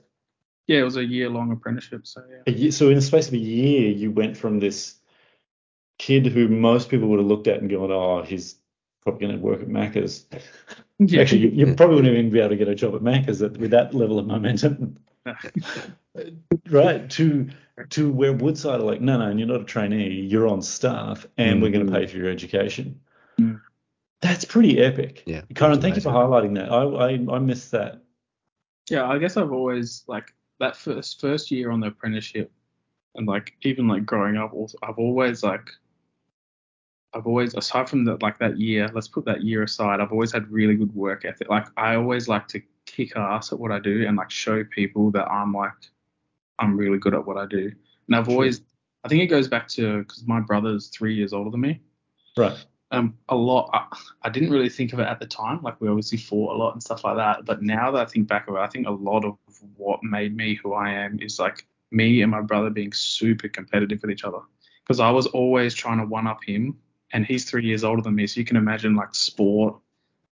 Yeah, 0.70 0.78
it 0.78 0.84
was 0.84 0.96
a 0.96 1.04
year 1.04 1.28
long 1.28 1.50
apprenticeship. 1.50 2.06
So 2.06 2.22
yeah. 2.30 2.42
a 2.46 2.56
year, 2.56 2.70
so 2.70 2.90
in 2.90 2.94
the 2.94 3.02
space 3.02 3.26
of 3.26 3.34
a 3.34 3.38
year, 3.38 3.90
you 3.90 4.12
went 4.12 4.36
from 4.36 4.60
this 4.60 4.94
kid 5.98 6.26
who 6.26 6.46
most 6.46 6.90
people 6.90 7.08
would 7.08 7.18
have 7.18 7.26
looked 7.26 7.48
at 7.48 7.60
and 7.60 7.68
gone, 7.68 7.90
"Oh, 7.90 8.22
he's 8.22 8.54
probably 9.02 9.26
going 9.26 9.36
to 9.36 9.44
work 9.44 9.62
at 9.62 9.68
Macca's." 9.68 10.26
Yeah. 11.02 11.22
Actually, 11.22 11.38
you, 11.38 11.48
you 11.48 11.74
probably 11.74 11.96
wouldn't 11.96 12.12
even 12.12 12.30
be 12.30 12.40
able 12.40 12.50
to 12.50 12.56
get 12.56 12.68
a 12.68 12.74
job 12.74 12.94
at 12.94 13.00
Macca's 13.00 13.40
at, 13.40 13.56
with 13.56 13.70
that 13.70 13.94
level 13.94 14.18
of 14.18 14.26
momentum, 14.26 14.98
right? 16.68 17.08
To 17.08 17.48
to 17.88 18.12
where 18.12 18.34
Woodside 18.34 18.80
are 18.80 18.84
like, 18.84 19.00
"No, 19.00 19.16
no, 19.16 19.34
you're 19.34 19.48
not 19.48 19.62
a 19.62 19.64
trainee. 19.64 20.10
You're 20.10 20.46
on 20.46 20.60
staff, 20.60 21.26
and 21.38 21.62
we're 21.62 21.70
going 21.70 21.86
to 21.86 21.90
pay 21.90 22.06
for 22.06 22.18
your 22.18 22.28
education." 22.28 23.00
Mm. 23.40 23.62
That's 24.20 24.44
pretty 24.44 24.78
epic. 24.78 25.22
Yeah, 25.24 25.40
Karen, 25.54 25.72
that's 25.72 25.82
thank 25.82 25.96
you 25.96 26.02
for 26.02 26.12
highlighting 26.12 26.54
that. 26.56 26.70
I 26.70 26.82
I, 26.82 27.36
I 27.36 27.38
missed 27.38 27.70
that. 27.70 28.02
Yeah, 28.90 29.06
I 29.06 29.16
guess 29.16 29.38
I've 29.38 29.52
always 29.52 30.04
like 30.06 30.34
that 30.60 30.76
first 30.76 31.20
first 31.20 31.50
year 31.50 31.70
on 31.70 31.80
the 31.80 31.88
apprenticeship, 31.88 32.52
and 33.16 33.26
like 33.26 33.54
even 33.62 33.88
like 33.88 34.06
growing 34.06 34.36
up, 34.36 34.52
I've 34.82 34.98
always 34.98 35.42
like 35.42 35.68
I've 37.12 37.26
always 37.26 37.54
aside 37.54 37.88
from 37.88 38.04
that 38.04 38.22
like 38.22 38.38
that 38.38 38.58
year, 38.58 38.88
let's 38.94 39.08
put 39.08 39.24
that 39.24 39.42
year 39.42 39.64
aside. 39.64 40.00
I've 40.00 40.12
always 40.12 40.32
had 40.32 40.50
really 40.50 40.76
good 40.76 40.94
work 40.94 41.24
ethic. 41.24 41.48
Like 41.48 41.66
I 41.76 41.96
always 41.96 42.28
like 42.28 42.46
to 42.48 42.62
kick 42.86 43.16
ass 43.16 43.52
at 43.52 43.58
what 43.58 43.72
I 43.72 43.80
do 43.80 44.06
and 44.06 44.16
like 44.16 44.30
show 44.30 44.64
people 44.64 45.10
that 45.12 45.26
I'm 45.28 45.52
like 45.52 45.72
I'm 46.58 46.76
really 46.76 46.98
good 46.98 47.14
at 47.14 47.26
what 47.26 47.36
I 47.36 47.46
do. 47.46 47.72
And 48.06 48.16
I've 48.16 48.28
always 48.28 48.62
I 49.04 49.08
think 49.08 49.22
it 49.22 49.26
goes 49.26 49.48
back 49.48 49.66
to 49.68 50.00
because 50.00 50.26
my 50.26 50.40
brother's 50.40 50.88
three 50.88 51.14
years 51.14 51.32
older 51.32 51.50
than 51.50 51.60
me. 51.60 51.80
Right. 52.36 52.64
Um, 52.90 53.16
a 53.28 53.36
lot. 53.36 53.70
I, 53.72 53.96
I 54.22 54.30
didn't 54.30 54.50
really 54.50 54.68
think 54.68 54.92
of 54.92 54.98
it 54.98 55.06
at 55.06 55.20
the 55.20 55.26
time. 55.26 55.62
Like 55.62 55.80
we 55.80 55.88
obviously 55.88 56.18
fought 56.18 56.54
a 56.54 56.58
lot 56.58 56.72
and 56.72 56.82
stuff 56.82 57.04
like 57.04 57.16
that. 57.16 57.44
But 57.44 57.62
now 57.62 57.90
that 57.92 58.00
I 58.00 58.04
think 58.04 58.26
back 58.26 58.48
of 58.48 58.56
it, 58.56 58.58
I 58.58 58.66
think 58.66 58.86
a 58.86 58.92
lot 58.92 59.24
of 59.24 59.36
what 59.76 60.02
made 60.02 60.36
me 60.36 60.54
who 60.54 60.72
I 60.72 60.90
am 60.90 61.18
is 61.20 61.38
like 61.38 61.66
me 61.90 62.22
and 62.22 62.30
my 62.30 62.40
brother 62.40 62.70
being 62.70 62.92
super 62.92 63.48
competitive 63.48 64.00
with 64.02 64.10
each 64.10 64.24
other. 64.24 64.40
Because 64.82 65.00
I 65.00 65.10
was 65.10 65.26
always 65.28 65.74
trying 65.74 65.98
to 65.98 66.04
one 66.04 66.26
up 66.26 66.42
him, 66.44 66.76
and 67.12 67.24
he's 67.24 67.48
three 67.48 67.64
years 67.64 67.84
older 67.84 68.02
than 68.02 68.14
me. 68.16 68.26
So 68.26 68.40
you 68.40 68.46
can 68.46 68.56
imagine 68.56 68.96
like 68.96 69.14
sport, 69.14 69.76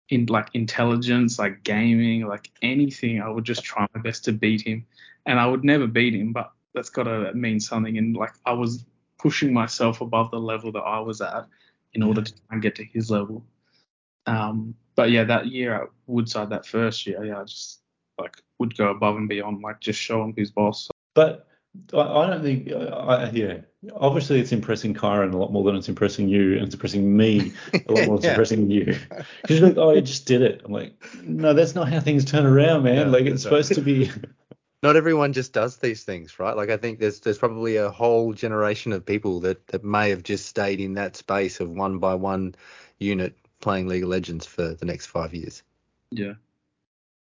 in 0.08 0.26
like 0.26 0.48
intelligence, 0.54 1.38
like 1.38 1.62
gaming, 1.62 2.26
like 2.26 2.50
anything. 2.62 3.20
I 3.20 3.28
would 3.28 3.44
just 3.44 3.64
try 3.64 3.86
my 3.94 4.00
best 4.00 4.24
to 4.24 4.32
beat 4.32 4.62
him, 4.62 4.86
and 5.26 5.38
I 5.38 5.46
would 5.46 5.64
never 5.64 5.86
beat 5.86 6.14
him. 6.14 6.32
But 6.32 6.52
that's 6.74 6.90
got 6.90 7.04
to 7.04 7.34
mean 7.34 7.60
something. 7.60 7.98
And 7.98 8.16
like 8.16 8.32
I 8.46 8.52
was 8.52 8.84
pushing 9.18 9.52
myself 9.52 10.00
above 10.00 10.30
the 10.30 10.40
level 10.40 10.72
that 10.72 10.80
I 10.80 11.00
was 11.00 11.20
at 11.20 11.46
in 11.96 12.02
order 12.02 12.22
to 12.22 12.32
try 12.32 12.40
and 12.50 12.62
get 12.62 12.74
to 12.76 12.84
his 12.84 13.10
level. 13.10 13.44
Um, 14.26 14.74
but 14.94 15.10
yeah, 15.10 15.24
that 15.24 15.46
year 15.46 15.74
at 15.74 15.88
Woodside, 16.06 16.50
that 16.50 16.66
first 16.66 17.06
year, 17.06 17.24
yeah, 17.24 17.40
I 17.40 17.44
just 17.44 17.80
like 18.18 18.36
would 18.58 18.76
go 18.76 18.90
above 18.90 19.16
and 19.16 19.28
beyond, 19.28 19.62
like 19.62 19.80
just 19.80 19.98
show 20.00 20.22
him 20.22 20.34
who's 20.36 20.50
boss. 20.50 20.90
But 21.14 21.48
I, 21.94 22.00
I 22.00 22.26
don't 22.30 22.42
think, 22.42 22.70
I, 22.70 22.76
I, 22.76 23.30
yeah, 23.30 23.58
obviously 23.94 24.40
it's 24.40 24.52
impressing 24.52 24.94
Kyron 24.94 25.32
a 25.32 25.36
lot 25.36 25.52
more 25.52 25.64
than 25.64 25.76
it's 25.76 25.88
impressing 25.88 26.28
you, 26.28 26.54
and 26.54 26.64
it's 26.64 26.74
impressing 26.74 27.16
me 27.16 27.52
a 27.88 27.92
lot 27.92 28.06
more 28.06 28.06
than 28.06 28.14
it's 28.16 28.24
Yeah. 28.24 28.30
impressing 28.32 28.70
you. 28.70 28.84
Because 29.42 29.58
you're 29.58 29.68
like, 29.68 29.78
oh, 29.78 29.92
you 29.92 30.02
just 30.02 30.26
did 30.26 30.42
it. 30.42 30.62
I'm 30.64 30.72
like, 30.72 31.02
no, 31.22 31.54
that's 31.54 31.74
not 31.74 31.88
how 31.88 32.00
things 32.00 32.24
turn 32.24 32.46
around, 32.46 32.82
man. 32.84 32.96
Yeah, 32.96 33.04
like 33.06 33.24
it's 33.26 33.44
that's 33.44 33.52
right. 33.52 33.64
supposed 33.64 33.74
to 33.74 33.82
be. 33.82 34.10
Not 34.82 34.96
everyone 34.96 35.32
just 35.32 35.52
does 35.52 35.78
these 35.78 36.04
things, 36.04 36.38
right? 36.38 36.56
Like 36.56 36.70
I 36.70 36.76
think 36.76 36.98
there's 36.98 37.20
there's 37.20 37.38
probably 37.38 37.76
a 37.76 37.90
whole 37.90 38.32
generation 38.32 38.92
of 38.92 39.04
people 39.04 39.40
that 39.40 39.66
that 39.68 39.84
may 39.84 40.10
have 40.10 40.22
just 40.22 40.46
stayed 40.46 40.80
in 40.80 40.94
that 40.94 41.16
space 41.16 41.60
of 41.60 41.70
one 41.70 41.98
by 41.98 42.14
one 42.14 42.54
unit 42.98 43.36
playing 43.60 43.88
League 43.88 44.02
of 44.02 44.08
Legends 44.10 44.46
for 44.46 44.74
the 44.74 44.84
next 44.84 45.06
five 45.06 45.34
years. 45.34 45.62
Yeah. 46.10 46.34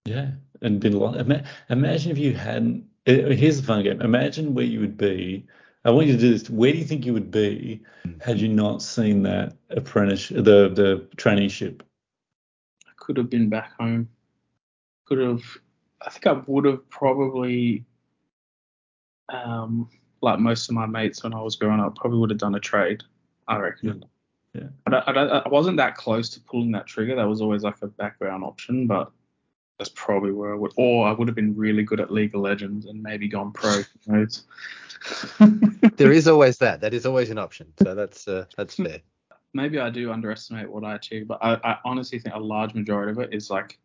Yeah, 0.06 0.30
and 0.62 0.80
been 0.80 0.98
long. 0.98 1.16
Ima- 1.16 1.44
imagine 1.68 2.10
if 2.10 2.18
you 2.18 2.32
hadn't. 2.34 2.84
uh, 3.06 3.12
Here's 3.12 3.60
the 3.60 3.66
fun 3.66 3.82
game. 3.84 4.00
Imagine 4.00 4.54
where 4.54 4.64
you 4.64 4.80
would 4.80 4.96
be. 4.96 5.46
I 5.84 5.90
want 5.90 6.06
you 6.06 6.14
to 6.14 6.18
do 6.18 6.30
this. 6.30 6.48
Where 6.48 6.72
do 6.72 6.78
you 6.78 6.84
think 6.84 7.04
you 7.06 7.12
would 7.12 7.30
be 7.30 7.82
had 8.20 8.38
you 8.40 8.48
not 8.48 8.82
seen 8.82 9.22
that 9.24 9.56
apprentice, 9.70 10.28
the 10.28 10.68
the 10.68 11.06
traineeship? 11.16 11.80
I 12.86 12.92
could 12.96 13.16
have 13.16 13.30
been 13.30 13.48
back 13.48 13.72
home. 13.78 14.08
Could 15.06 15.18
have. 15.18 15.42
I 16.02 16.10
think 16.10 16.26
I 16.26 16.32
would 16.46 16.64
have 16.64 16.88
probably, 16.88 17.84
um, 19.28 19.88
like 20.22 20.38
most 20.38 20.68
of 20.68 20.74
my 20.74 20.86
mates 20.86 21.22
when 21.22 21.34
I 21.34 21.42
was 21.42 21.56
growing 21.56 21.80
up, 21.80 21.96
probably 21.96 22.18
would 22.18 22.30
have 22.30 22.38
done 22.38 22.54
a 22.54 22.60
trade. 22.60 23.02
I 23.48 23.58
reckon. 23.58 24.04
Yeah. 24.54 24.68
I, 24.86 24.90
don't, 24.90 25.08
I, 25.08 25.12
don't, 25.12 25.46
I 25.46 25.48
wasn't 25.48 25.76
that 25.76 25.96
close 25.96 26.28
to 26.30 26.40
pulling 26.40 26.72
that 26.72 26.86
trigger. 26.86 27.16
That 27.16 27.28
was 27.28 27.40
always 27.40 27.62
like 27.62 27.80
a 27.82 27.86
background 27.86 28.44
option, 28.44 28.86
but 28.86 29.10
that's 29.78 29.92
probably 29.94 30.32
where 30.32 30.52
I 30.52 30.56
would. 30.56 30.72
Or 30.76 31.06
I 31.06 31.12
would 31.12 31.28
have 31.28 31.34
been 31.34 31.56
really 31.56 31.82
good 31.82 32.00
at 32.00 32.12
League 32.12 32.34
of 32.34 32.42
Legends 32.42 32.86
and 32.86 33.02
maybe 33.02 33.28
gone 33.28 33.52
pro. 33.52 33.82
There 35.96 36.12
is 36.12 36.28
always 36.28 36.58
that. 36.58 36.80
That 36.82 36.92
is 36.92 37.06
always 37.06 37.30
an 37.30 37.38
option. 37.38 37.72
So 37.82 37.94
that's 37.94 38.28
uh, 38.28 38.44
that's 38.56 38.74
fair. 38.74 39.00
maybe 39.54 39.78
I 39.78 39.88
do 39.88 40.12
underestimate 40.12 40.70
what 40.70 40.84
I 40.84 40.94
achieved, 40.96 41.28
but 41.28 41.38
I, 41.42 41.54
I 41.64 41.78
honestly 41.84 42.18
think 42.18 42.34
a 42.34 42.38
large 42.38 42.74
majority 42.74 43.12
of 43.12 43.18
it 43.18 43.32
is 43.32 43.48
like 43.48 43.78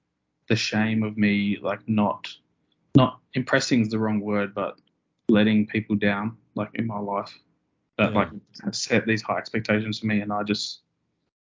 the 0.47 0.55
shame 0.55 1.03
of 1.03 1.17
me 1.17 1.58
like 1.62 1.79
not 1.88 2.27
not 2.95 3.19
impressing 3.34 3.81
is 3.81 3.89
the 3.89 3.99
wrong 3.99 4.19
word, 4.21 4.53
but 4.53 4.79
letting 5.27 5.67
people 5.67 5.95
down 5.95 6.38
like 6.55 6.69
in 6.75 6.88
my 6.88 6.99
life 6.99 7.34
that 7.97 8.12
Yeah. 8.12 8.19
like 8.19 8.29
have 8.63 8.75
set 8.75 9.05
these 9.05 9.21
high 9.21 9.38
expectations 9.38 9.99
for 9.99 10.05
me 10.05 10.21
and 10.21 10.31
I 10.31 10.43
just 10.43 10.81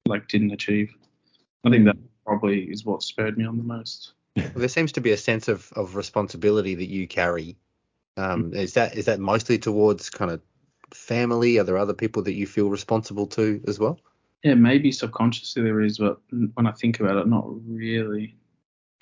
like 0.08 0.28
didn't 0.28 0.52
achieve. 0.52 0.94
I 1.64 1.70
think 1.70 1.86
that 1.86 1.98
probably 2.26 2.64
is 2.64 2.86
what 2.86 3.04
spurred 3.04 3.38
me 3.38 3.46
on 3.46 3.58
the 3.58 3.64
most. 3.64 4.14
Well, 4.36 4.50
there 4.56 4.68
seems 4.68 4.92
to 4.94 5.02
be 5.02 5.12
a 5.12 5.18
sense 5.18 5.48
of, 5.48 5.72
of 5.76 5.96
responsibility 5.96 6.76
that 6.76 6.90
you 6.90 7.08
carry. 7.08 7.58
Um, 8.18 8.54
is 8.54 8.74
that 8.74 8.96
is 8.96 9.06
that 9.06 9.20
mostly 9.20 9.58
towards 9.58 10.10
kind 10.10 10.32
of 10.32 10.42
family? 10.94 11.58
Are 11.60 11.64
there 11.64 11.78
other 11.78 11.94
people 11.94 12.22
that 12.24 12.34
you 12.34 12.48
feel 12.48 12.70
responsible 12.70 13.28
to 13.28 13.62
as 13.68 13.78
well? 13.80 14.00
Yeah, 14.44 14.54
maybe 14.54 14.92
subconsciously 14.92 15.64
there 15.64 15.82
is, 15.82 15.98
but 15.98 16.20
when 16.54 16.68
I 16.68 16.72
think 16.72 17.00
about 17.00 17.18
it, 17.18 17.28
not 17.28 17.46
really. 17.68 18.36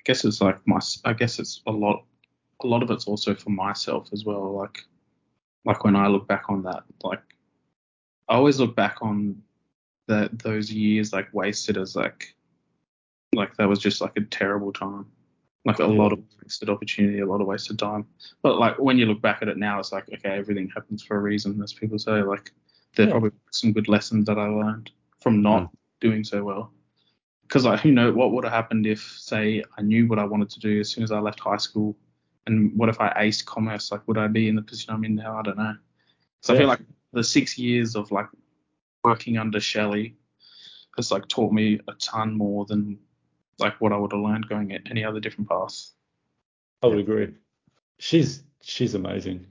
I 0.04 0.12
guess 0.12 0.24
it's 0.26 0.42
like 0.42 0.58
my. 0.66 0.80
I 1.06 1.14
guess 1.14 1.38
it's 1.38 1.62
a 1.66 1.72
lot. 1.72 2.04
A 2.62 2.66
lot 2.66 2.82
of 2.82 2.90
it's 2.90 3.06
also 3.06 3.34
for 3.34 3.48
myself 3.48 4.10
as 4.12 4.26
well. 4.26 4.52
Like, 4.52 4.84
like 5.64 5.82
when 5.82 5.96
I 5.96 6.08
look 6.08 6.28
back 6.28 6.44
on 6.50 6.62
that, 6.64 6.82
like 7.02 7.22
I 8.28 8.34
always 8.34 8.60
look 8.60 8.76
back 8.76 8.98
on 9.00 9.42
that 10.06 10.38
those 10.38 10.70
years 10.70 11.14
like 11.14 11.32
wasted 11.32 11.78
as 11.78 11.96
like, 11.96 12.34
like 13.34 13.56
that 13.56 13.66
was 13.66 13.78
just 13.78 14.02
like 14.02 14.12
a 14.16 14.20
terrible 14.20 14.74
time. 14.74 15.06
Like 15.64 15.78
a 15.78 15.86
lot 15.86 16.12
of 16.12 16.18
wasted 16.42 16.68
opportunity, 16.68 17.20
a 17.20 17.26
lot 17.26 17.40
of 17.40 17.46
wasted 17.46 17.78
time. 17.78 18.06
But 18.42 18.58
like 18.58 18.78
when 18.78 18.98
you 18.98 19.06
look 19.06 19.22
back 19.22 19.38
at 19.40 19.48
it 19.48 19.56
now, 19.56 19.78
it's 19.78 19.92
like 19.92 20.06
okay, 20.12 20.36
everything 20.36 20.68
happens 20.68 21.02
for 21.02 21.16
a 21.16 21.20
reason, 21.20 21.62
as 21.62 21.72
people 21.72 21.98
say. 21.98 22.20
Like 22.20 22.52
there 22.94 23.06
are 23.06 23.08
Yeah. 23.08 23.12
probably 23.12 23.30
some 23.52 23.72
good 23.72 23.88
lessons 23.88 24.26
that 24.26 24.38
I 24.38 24.48
learned 24.48 24.90
from 25.22 25.40
not 25.40 25.62
mm. 25.62 25.70
doing 26.02 26.24
so 26.24 26.44
well. 26.44 26.73
Because 27.46 27.64
like 27.64 27.80
who 27.80 27.92
know 27.92 28.12
what 28.12 28.32
would 28.32 28.44
have 28.44 28.52
happened 28.52 28.86
if 28.86 29.00
say 29.18 29.62
I 29.76 29.82
knew 29.82 30.06
what 30.06 30.18
I 30.18 30.24
wanted 30.24 30.50
to 30.50 30.60
do 30.60 30.80
as 30.80 30.88
soon 30.90 31.04
as 31.04 31.12
I 31.12 31.20
left 31.20 31.40
high 31.40 31.58
school, 31.58 31.96
and 32.46 32.76
what 32.76 32.88
if 32.88 33.00
I 33.00 33.12
aced 33.14 33.44
commerce? 33.44 33.92
Like 33.92 34.06
would 34.08 34.18
I 34.18 34.26
be 34.28 34.48
in 34.48 34.56
the 34.56 34.62
position 34.62 34.92
I'm 34.92 35.04
in 35.04 35.14
now? 35.14 35.38
I 35.38 35.42
don't 35.42 35.58
know. 35.58 35.76
So 36.40 36.54
I 36.54 36.58
feel 36.58 36.68
like 36.68 36.80
the 37.12 37.24
six 37.24 37.58
years 37.58 37.96
of 37.96 38.10
like 38.10 38.26
working 39.02 39.38
under 39.38 39.60
Shelley 39.60 40.16
has 40.96 41.10
like 41.10 41.28
taught 41.28 41.52
me 41.52 41.80
a 41.88 41.92
ton 41.94 42.34
more 42.34 42.64
than 42.64 42.98
like 43.58 43.80
what 43.80 43.92
I 43.92 43.96
would 43.96 44.12
have 44.12 44.20
learned 44.20 44.48
going 44.48 44.72
at 44.72 44.82
any 44.90 45.04
other 45.04 45.20
different 45.20 45.48
path. 45.48 45.90
I 46.82 46.88
would 46.88 46.98
agree. 46.98 47.34
She's 47.98 48.42
she's 48.62 48.94
amazing. 48.94 49.46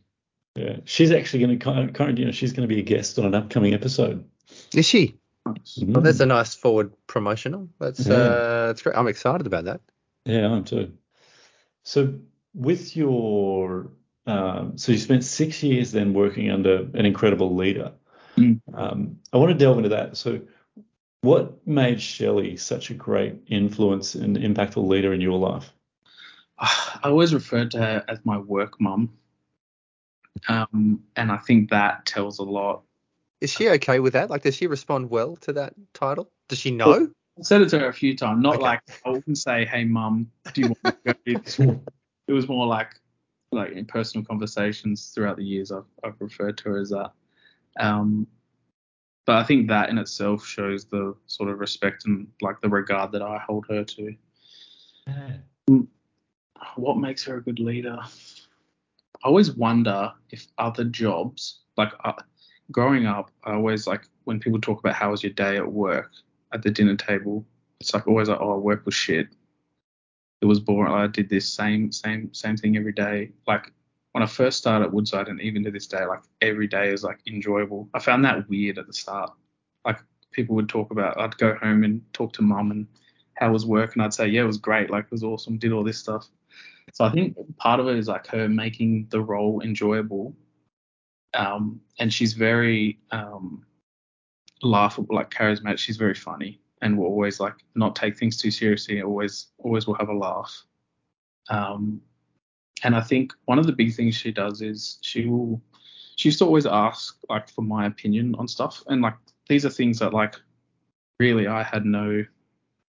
Yeah, 0.55 0.77
she's 0.85 1.11
actually 1.11 1.39
going 1.39 1.57
to 1.57 1.91
kind 1.91 2.09
of, 2.11 2.19
you 2.19 2.25
know, 2.25 2.31
she's 2.31 2.53
going 2.53 2.67
to 2.67 2.73
be 2.73 2.79
a 2.79 2.83
guest 2.83 3.17
on 3.17 3.25
an 3.25 3.33
upcoming 3.33 3.73
episode. 3.73 4.23
Is 4.75 4.85
she? 4.85 5.17
Nice. 5.45 5.79
Well, 5.85 6.01
that's 6.01 6.19
Mm. 6.19 6.21
a 6.21 6.25
nice 6.27 6.55
forward 6.55 6.93
promotional. 7.07 7.69
That's 7.79 8.05
Yeah. 8.07 8.15
uh, 8.15 8.67
that's 8.67 8.81
great. 8.81 8.95
I'm 8.95 9.07
excited 9.07 9.45
about 9.45 9.65
that. 9.65 9.81
Yeah, 10.25 10.47
I 10.47 10.55
am 10.55 10.63
too. 10.63 10.93
So 11.83 12.19
with 12.53 12.95
your, 12.95 13.91
um, 14.25 14.77
so 14.77 14.91
you 14.93 14.97
spent 14.97 15.23
six 15.25 15.61
years 15.63 15.91
then 15.91 16.13
working 16.13 16.49
under 16.49 16.87
an 16.93 17.05
incredible 17.05 17.55
leader. 17.55 17.91
Mm. 18.37 18.61
Um, 18.73 19.19
I 19.33 19.37
want 19.37 19.51
to 19.51 19.57
delve 19.57 19.77
into 19.77 19.89
that. 19.89 20.15
So 20.15 20.41
what 21.21 21.67
made 21.67 22.01
Shelley 22.01 22.55
such 22.57 22.89
a 22.89 22.93
great 22.93 23.35
influence 23.47 24.15
and 24.15 24.37
impactful 24.37 24.87
leader 24.87 25.13
in 25.13 25.21
your 25.21 25.37
life? 25.37 25.73
I 26.57 26.99
always 27.09 27.33
referred 27.33 27.71
to 27.71 27.79
her 27.79 28.05
as 28.07 28.19
my 28.23 28.37
work 28.37 28.79
mum. 28.79 29.09
Um, 30.47 31.03
and 31.15 31.31
I 31.31 31.37
think 31.37 31.69
that 31.71 32.05
tells 32.05 32.39
a 32.39 32.43
lot. 32.43 32.83
Is 33.43 33.51
she 33.51 33.67
okay 33.71 33.99
with 33.99 34.13
that? 34.13 34.29
Like, 34.29 34.43
does 34.43 34.55
she 34.55 34.67
respond 34.67 35.09
well 35.09 35.35
to 35.41 35.51
that 35.51 35.73
title? 35.93 36.31
Does 36.47 36.59
she 36.59 36.71
know? 36.71 37.09
I 37.37 37.41
said 37.41 37.61
it 37.61 37.67
to 37.71 37.79
her 37.79 37.89
a 37.89 37.93
few 37.93 38.15
times, 38.15 38.41
not 38.41 38.55
Okay. 38.55 38.63
like 38.63 38.81
I 39.05 39.09
wouldn't 39.09 39.37
say, 39.37 39.65
"Hey, 39.65 39.83
mum, 39.83 40.31
do 40.53 40.61
you 40.61 40.67
want 40.67 40.81
to 40.83 41.13
go 41.13 41.13
do 41.25 41.37
this?" 41.41 41.59
It 42.29 42.31
was 42.31 42.47
more 42.47 42.65
like 42.65 42.95
like 43.51 43.73
in 43.73 43.85
personal 43.85 44.25
conversations 44.25 45.11
throughout 45.13 45.35
the 45.35 45.43
years. 45.43 45.73
I've 45.73 45.83
I've 46.05 46.15
referred 46.21 46.57
to 46.59 46.69
her 46.69 46.77
as 46.77 46.91
that. 46.91 47.11
Um, 47.77 48.27
but 49.25 49.35
I 49.35 49.43
think 49.43 49.67
that 49.67 49.89
in 49.89 49.97
itself 49.97 50.45
shows 50.45 50.85
the 50.85 51.13
sort 51.27 51.49
of 51.49 51.59
respect 51.59 52.05
and 52.05 52.27
like 52.41 52.61
the 52.61 52.69
regard 52.69 53.11
that 53.11 53.21
I 53.21 53.39
hold 53.39 53.65
her 53.69 53.83
to. 53.83 54.15
What 56.77 56.97
makes 56.97 57.25
her 57.25 57.37
a 57.37 57.41
good 57.41 57.59
leader? 57.59 57.97
I 58.01 59.27
always 59.27 59.51
wonder 59.51 60.13
if 60.29 60.47
other 60.57 60.85
jobs, 60.85 61.59
like 61.75 61.91
uh, 62.05 62.13
growing 62.71 63.05
up, 63.05 63.31
I 63.43 63.53
always 63.53 63.87
like 63.87 64.07
when 64.23 64.39
people 64.39 64.59
talk 64.59 64.79
about 64.79 64.95
how 64.95 65.11
was 65.11 65.23
your 65.23 65.33
day 65.33 65.57
at 65.57 65.71
work 65.71 66.11
at 66.53 66.61
the 66.63 66.71
dinner 66.71 66.95
table, 66.95 67.45
it's 67.79 67.93
like 67.93 68.07
always 68.07 68.29
like, 68.29 68.39
oh, 68.41 68.57
work 68.57 68.85
was 68.85 68.95
shit. 68.95 69.27
It 70.41 70.45
was 70.45 70.59
boring. 70.59 70.93
I 70.93 71.07
did 71.07 71.29
this 71.29 71.47
same 71.47 71.91
same 71.91 72.33
same 72.33 72.57
thing 72.57 72.77
every 72.77 72.91
day. 72.91 73.31
Like 73.47 73.71
when 74.11 74.23
I 74.23 74.27
first 74.27 74.59
started 74.59 74.85
at 74.85 74.93
Woodside, 74.93 75.27
and 75.27 75.41
even 75.41 75.63
to 75.63 75.71
this 75.71 75.87
day, 75.87 76.05
like 76.05 76.21
every 76.41 76.67
day 76.67 76.91
is 76.91 77.03
like 77.03 77.19
enjoyable. 77.27 77.89
I 77.93 77.99
found 77.99 78.23
that 78.25 78.47
weird 78.49 78.77
at 78.77 78.87
the 78.87 78.93
start. 78.93 79.31
Like 79.85 79.99
people 80.31 80.55
would 80.55 80.69
talk 80.69 80.91
about, 80.91 81.19
I'd 81.19 81.37
go 81.37 81.55
home 81.55 81.83
and 81.83 82.01
talk 82.13 82.33
to 82.33 82.41
mum 82.41 82.71
and 82.71 82.87
how 83.35 83.51
was 83.51 83.65
work, 83.65 83.93
and 83.93 84.03
I'd 84.03 84.13
say, 84.13 84.27
yeah, 84.27 84.41
it 84.41 84.47
was 84.47 84.57
great. 84.57 84.89
Like 84.89 85.05
it 85.05 85.11
was 85.11 85.23
awesome. 85.23 85.57
Did 85.57 85.71
all 85.71 85.83
this 85.83 85.97
stuff. 85.97 86.27
So 86.93 87.05
I 87.05 87.09
think 87.09 87.35
part 87.57 87.79
of 87.79 87.87
it 87.87 87.97
is 87.97 88.07
like 88.07 88.27
her 88.27 88.47
making 88.49 89.07
the 89.09 89.21
role 89.21 89.61
enjoyable. 89.61 90.35
Um, 91.33 91.81
and 91.99 92.13
she's 92.13 92.33
very 92.33 92.99
um, 93.11 93.65
laughable, 94.61 95.15
like 95.15 95.29
charismatic. 95.29 95.77
She's 95.77 95.97
very 95.97 96.13
funny 96.13 96.59
and 96.81 96.97
will 96.97 97.05
always 97.05 97.39
like 97.39 97.55
not 97.75 97.95
take 97.95 98.17
things 98.17 98.37
too 98.37 98.51
seriously. 98.51 99.01
Always, 99.01 99.47
always 99.57 99.87
will 99.87 99.95
have 99.95 100.09
a 100.09 100.13
laugh. 100.13 100.63
Um, 101.49 102.01
and 102.83 102.95
I 102.95 103.01
think 103.01 103.33
one 103.45 103.59
of 103.59 103.65
the 103.65 103.73
big 103.73 103.95
things 103.95 104.15
she 104.15 104.31
does 104.31 104.61
is 104.61 104.99
she 105.01 105.25
will, 105.25 105.61
she 106.15 106.29
used 106.29 106.39
to 106.39 106.45
always 106.45 106.65
ask 106.65 107.17
like 107.29 107.49
for 107.49 107.61
my 107.61 107.85
opinion 107.85 108.35
on 108.37 108.47
stuff. 108.47 108.83
And 108.87 109.01
like 109.01 109.15
these 109.47 109.65
are 109.65 109.69
things 109.69 109.99
that 109.99 110.13
like 110.13 110.35
really 111.19 111.47
I 111.47 111.63
had 111.63 111.85
no 111.85 112.25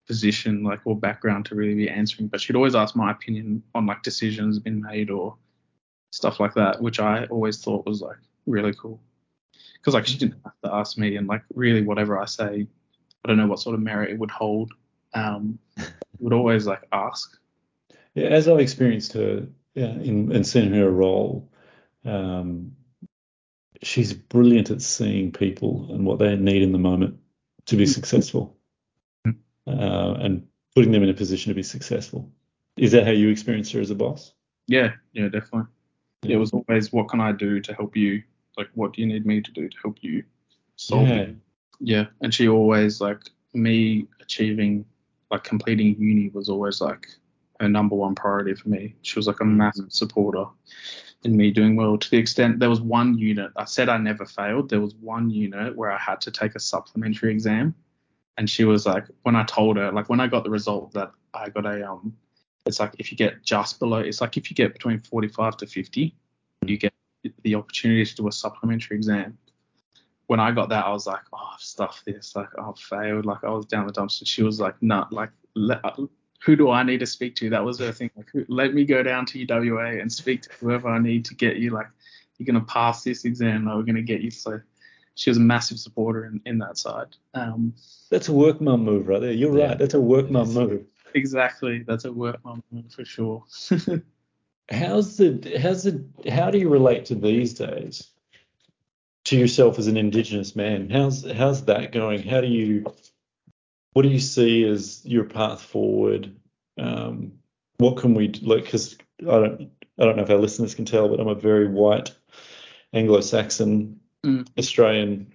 position 0.06 0.62
like 0.62 0.80
or 0.84 0.96
background 0.96 1.46
to 1.46 1.54
really 1.54 1.74
be 1.74 1.88
answering, 1.88 2.28
but 2.28 2.40
she'd 2.40 2.56
always 2.56 2.74
ask 2.74 2.96
my 2.96 3.10
opinion 3.10 3.62
on 3.74 3.86
like 3.86 4.02
decisions 4.02 4.58
been 4.58 4.80
made 4.80 5.10
or 5.10 5.36
stuff 6.10 6.40
like 6.40 6.54
that, 6.54 6.80
which 6.80 7.00
I 7.00 7.26
always 7.26 7.62
thought 7.62 7.86
was 7.86 8.02
like 8.02 8.18
really 8.46 8.74
cool. 8.74 9.00
Because 9.74 9.94
like 9.94 10.06
she 10.06 10.18
didn't 10.18 10.40
have 10.44 10.60
to 10.64 10.74
ask 10.74 10.98
me, 10.98 11.16
and 11.16 11.26
like 11.26 11.42
really 11.54 11.82
whatever 11.82 12.20
I 12.20 12.26
say, 12.26 12.66
I 13.24 13.28
don't 13.28 13.36
know 13.36 13.46
what 13.46 13.60
sort 13.60 13.74
of 13.74 13.80
merit 13.80 14.10
it 14.10 14.18
would 14.18 14.30
hold. 14.30 14.72
Um, 15.14 15.58
would 16.18 16.32
always 16.32 16.66
like 16.66 16.82
ask. 16.92 17.38
Yeah, 18.14 18.26
as 18.26 18.48
I've 18.48 18.60
experienced 18.60 19.12
her 19.14 19.46
yeah, 19.74 19.92
in 19.92 20.32
and 20.32 20.46
seen 20.46 20.72
her 20.72 20.90
role, 20.90 21.50
um, 22.04 22.72
she's 23.82 24.12
brilliant 24.12 24.70
at 24.70 24.82
seeing 24.82 25.32
people 25.32 25.88
and 25.90 26.04
what 26.04 26.18
they 26.18 26.36
need 26.36 26.62
in 26.62 26.72
the 26.72 26.78
moment 26.78 27.18
to 27.66 27.76
be 27.76 27.86
successful, 27.86 28.56
uh, 29.26 29.30
and 29.66 30.46
putting 30.74 30.92
them 30.92 31.02
in 31.02 31.08
a 31.08 31.14
position 31.14 31.50
to 31.50 31.54
be 31.54 31.62
successful. 31.62 32.30
Is 32.76 32.92
that 32.92 33.04
how 33.04 33.12
you 33.12 33.28
experienced 33.28 33.72
her 33.72 33.80
as 33.80 33.90
a 33.90 33.94
boss? 33.94 34.32
Yeah, 34.66 34.92
yeah, 35.12 35.28
definitely. 35.28 35.70
It 36.22 36.36
was 36.36 36.52
always 36.52 36.92
what 36.92 37.08
can 37.08 37.20
I 37.20 37.32
do 37.32 37.60
to 37.60 37.74
help 37.74 37.96
you? 37.96 38.22
Like 38.56 38.68
what 38.74 38.92
do 38.92 39.00
you 39.00 39.06
need 39.06 39.26
me 39.26 39.40
to 39.40 39.50
do 39.52 39.68
to 39.68 39.76
help 39.82 39.98
you 40.00 40.24
solve 40.76 41.08
Yeah. 41.08 41.14
it? 41.14 41.36
Yeah, 41.80 42.06
and 42.20 42.32
she 42.32 42.48
always 42.48 43.00
like 43.00 43.22
me 43.54 44.06
achieving 44.20 44.84
like 45.30 45.44
completing 45.44 45.96
uni 45.98 46.28
was 46.28 46.48
always 46.48 46.80
like 46.80 47.08
her 47.58 47.68
number 47.68 47.94
one 47.94 48.14
priority 48.14 48.54
for 48.54 48.68
me. 48.68 48.94
She 49.02 49.18
was 49.18 49.26
like 49.26 49.40
a 49.40 49.44
massive 49.44 49.92
supporter 49.92 50.44
in 51.24 51.36
me 51.36 51.50
doing 51.50 51.76
well 51.76 51.98
to 51.98 52.10
the 52.10 52.16
extent 52.16 52.58
there 52.58 52.70
was 52.70 52.80
one 52.80 53.16
unit 53.18 53.50
I 53.56 53.64
said 53.64 53.88
I 53.88 53.98
never 53.98 54.24
failed. 54.24 54.70
There 54.70 54.80
was 54.80 54.94
one 54.94 55.30
unit 55.30 55.76
where 55.76 55.90
I 55.90 55.98
had 55.98 56.20
to 56.22 56.30
take 56.30 56.54
a 56.54 56.60
supplementary 56.60 57.30
exam 57.30 57.74
and 58.38 58.48
she 58.48 58.64
was 58.64 58.86
like 58.86 59.04
when 59.22 59.36
I 59.36 59.44
told 59.44 59.76
her 59.76 59.92
like 59.92 60.08
when 60.08 60.20
I 60.20 60.26
got 60.26 60.44
the 60.44 60.50
result 60.50 60.92
that 60.94 61.12
I 61.34 61.48
got 61.50 61.66
a 61.66 61.90
um 61.90 62.16
it's 62.66 62.80
like 62.80 62.94
if 62.98 63.10
you 63.10 63.18
get 63.18 63.42
just 63.42 63.78
below 63.78 63.98
it's 63.98 64.20
like 64.20 64.36
if 64.36 64.50
you 64.50 64.54
get 64.54 64.72
between 64.72 65.00
45 65.00 65.58
to 65.58 65.66
50 65.66 66.14
you 66.66 66.76
get 66.78 66.92
the 67.42 67.54
opportunity 67.54 68.04
to 68.04 68.14
do 68.16 68.28
a 68.28 68.32
supplementary 68.32 68.96
exam 68.96 69.36
when 70.26 70.38
I 70.38 70.52
got 70.52 70.68
that, 70.68 70.86
I 70.86 70.90
was 70.90 71.08
like, 71.08 71.22
oh, 71.32 71.54
stuff 71.58 72.04
this, 72.06 72.36
like, 72.36 72.46
oh, 72.56 72.70
I've 72.70 72.78
failed, 72.78 73.26
like, 73.26 73.42
I 73.42 73.50
was 73.50 73.66
down 73.66 73.88
the 73.88 73.92
dumpster. 73.92 74.24
She 74.24 74.44
was 74.44 74.60
like, 74.60 74.80
nah, 74.80 75.08
like, 75.10 75.30
let, 75.56 75.80
who 76.44 76.54
do 76.54 76.70
I 76.70 76.84
need 76.84 77.00
to 77.00 77.06
speak 77.06 77.34
to? 77.36 77.50
That 77.50 77.64
was 77.64 77.80
her 77.80 77.90
thing. 77.90 78.12
Like, 78.16 78.28
who, 78.32 78.44
let 78.48 78.72
me 78.72 78.84
go 78.84 79.02
down 79.02 79.26
to 79.26 79.44
UWA 79.44 80.00
and 80.00 80.12
speak 80.12 80.42
to 80.42 80.50
whoever 80.60 80.86
I 80.88 81.00
need 81.00 81.24
to 81.24 81.34
get 81.34 81.56
you. 81.56 81.70
Like, 81.70 81.88
you're 82.38 82.46
gonna 82.46 82.64
pass 82.64 83.02
this 83.02 83.24
exam. 83.24 83.64
Like, 83.64 83.74
we're 83.74 83.82
gonna 83.82 84.02
get 84.02 84.20
you. 84.20 84.30
So, 84.30 84.60
she 85.16 85.30
was 85.30 85.36
a 85.38 85.40
massive 85.40 85.80
supporter 85.80 86.26
in, 86.26 86.40
in 86.46 86.58
that 86.58 86.78
side. 86.78 87.08
Um, 87.34 87.74
That's 88.10 88.28
a 88.28 88.32
work 88.32 88.60
mum 88.60 88.84
move 88.84 89.08
right 89.08 89.20
there. 89.20 89.32
You're 89.32 89.58
Yeah. 89.58 89.70
right. 89.70 89.78
That's 89.78 89.94
a 89.94 90.00
work 90.00 90.30
mum 90.30 90.54
move. 90.54 90.84
exactly. 91.14 91.82
That's 91.82 92.04
a 92.04 92.12
work 92.12 92.38
mum 92.44 92.62
move 92.70 92.92
for 92.92 93.04
sure. 93.04 93.42
How's 94.70 95.16
the 95.16 95.58
how's 95.60 95.82
the 95.84 96.04
how 96.30 96.50
do 96.50 96.58
you 96.58 96.68
relate 96.68 97.06
to 97.06 97.14
these 97.14 97.54
days 97.54 98.08
to 99.24 99.36
yourself 99.36 99.78
as 99.78 99.86
an 99.88 99.96
Indigenous 99.96 100.54
man? 100.54 100.88
How's 100.90 101.28
how's 101.30 101.64
that 101.66 101.92
going? 101.92 102.22
How 102.22 102.40
do 102.40 102.46
you 102.46 102.84
what 103.92 104.02
do 104.02 104.08
you 104.08 104.20
see 104.20 104.64
as 104.64 105.04
your 105.04 105.24
path 105.24 105.60
forward? 105.62 106.36
Um, 106.78 107.32
what 107.78 107.96
can 107.96 108.14
we 108.14 108.28
do? 108.28 108.46
like? 108.46 108.64
Because 108.64 108.96
I 109.22 109.24
don't 109.24 109.70
I 109.98 110.04
don't 110.04 110.16
know 110.16 110.22
if 110.22 110.30
our 110.30 110.36
listeners 110.36 110.74
can 110.74 110.84
tell, 110.84 111.08
but 111.08 111.18
I'm 111.20 111.28
a 111.28 111.34
very 111.34 111.68
white 111.68 112.14
Anglo-Saxon 112.92 113.96
Mm. 114.22 114.46
Australian 114.58 115.32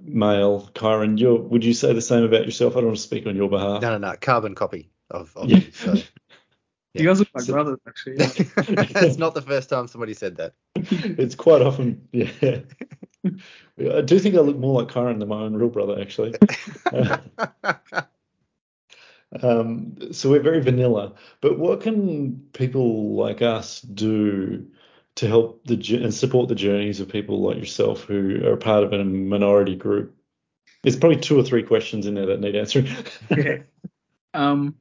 male. 0.00 0.70
Kyron, 0.74 1.18
you 1.18 1.34
would 1.50 1.64
you 1.64 1.74
say 1.74 1.92
the 1.92 2.00
same 2.00 2.22
about 2.22 2.44
yourself? 2.44 2.74
I 2.74 2.76
don't 2.76 2.86
want 2.86 2.96
to 2.98 3.02
speak 3.02 3.26
on 3.26 3.34
your 3.34 3.50
behalf. 3.50 3.82
No, 3.82 3.98
no, 3.98 3.98
no. 3.98 4.14
Carbon 4.20 4.54
copy 4.54 4.90
of, 5.10 5.36
of 5.36 5.50
Yeah. 5.50 5.56
you. 5.58 5.72
So. 5.72 5.94
You 6.94 7.04
guys 7.04 7.18
look 7.20 7.28
like 7.34 7.44
So- 7.44 7.52
brothers, 7.52 7.78
actually. 7.86 8.16
Yeah. 8.18 9.04
it's 9.04 9.18
not 9.18 9.34
the 9.34 9.42
first 9.42 9.68
time 9.68 9.86
somebody 9.88 10.14
said 10.14 10.36
that. 10.36 10.54
it's 10.74 11.34
quite 11.34 11.62
often, 11.62 12.08
yeah. 12.12 12.30
I 13.24 14.00
do 14.00 14.18
think 14.18 14.34
I 14.34 14.40
look 14.40 14.56
more 14.56 14.80
like 14.80 14.90
Kyron 14.92 15.18
than 15.18 15.28
my 15.28 15.40
own 15.40 15.54
real 15.54 15.68
brother, 15.68 16.00
actually. 16.00 16.34
um, 19.42 19.96
so 20.12 20.30
we're 20.30 20.40
very 20.42 20.60
vanilla. 20.62 21.14
But 21.40 21.58
what 21.58 21.80
can 21.82 22.40
people 22.52 23.14
like 23.14 23.42
us 23.42 23.80
do 23.82 24.66
to 25.16 25.26
help 25.28 25.64
the 25.66 25.74
and 26.02 26.14
support 26.14 26.48
the 26.48 26.54
journeys 26.54 27.00
of 27.00 27.08
people 27.08 27.40
like 27.42 27.58
yourself 27.58 28.02
who 28.04 28.46
are 28.46 28.56
part 28.56 28.84
of 28.84 28.92
a 28.92 29.04
minority 29.04 29.76
group? 29.76 30.14
There's 30.82 30.96
probably 30.96 31.18
two 31.18 31.38
or 31.38 31.42
three 31.42 31.62
questions 31.62 32.06
in 32.06 32.14
there 32.14 32.26
that 32.26 32.40
need 32.40 32.56
answering. 32.56 32.88
yeah. 33.30 33.58
Um, 34.32 34.76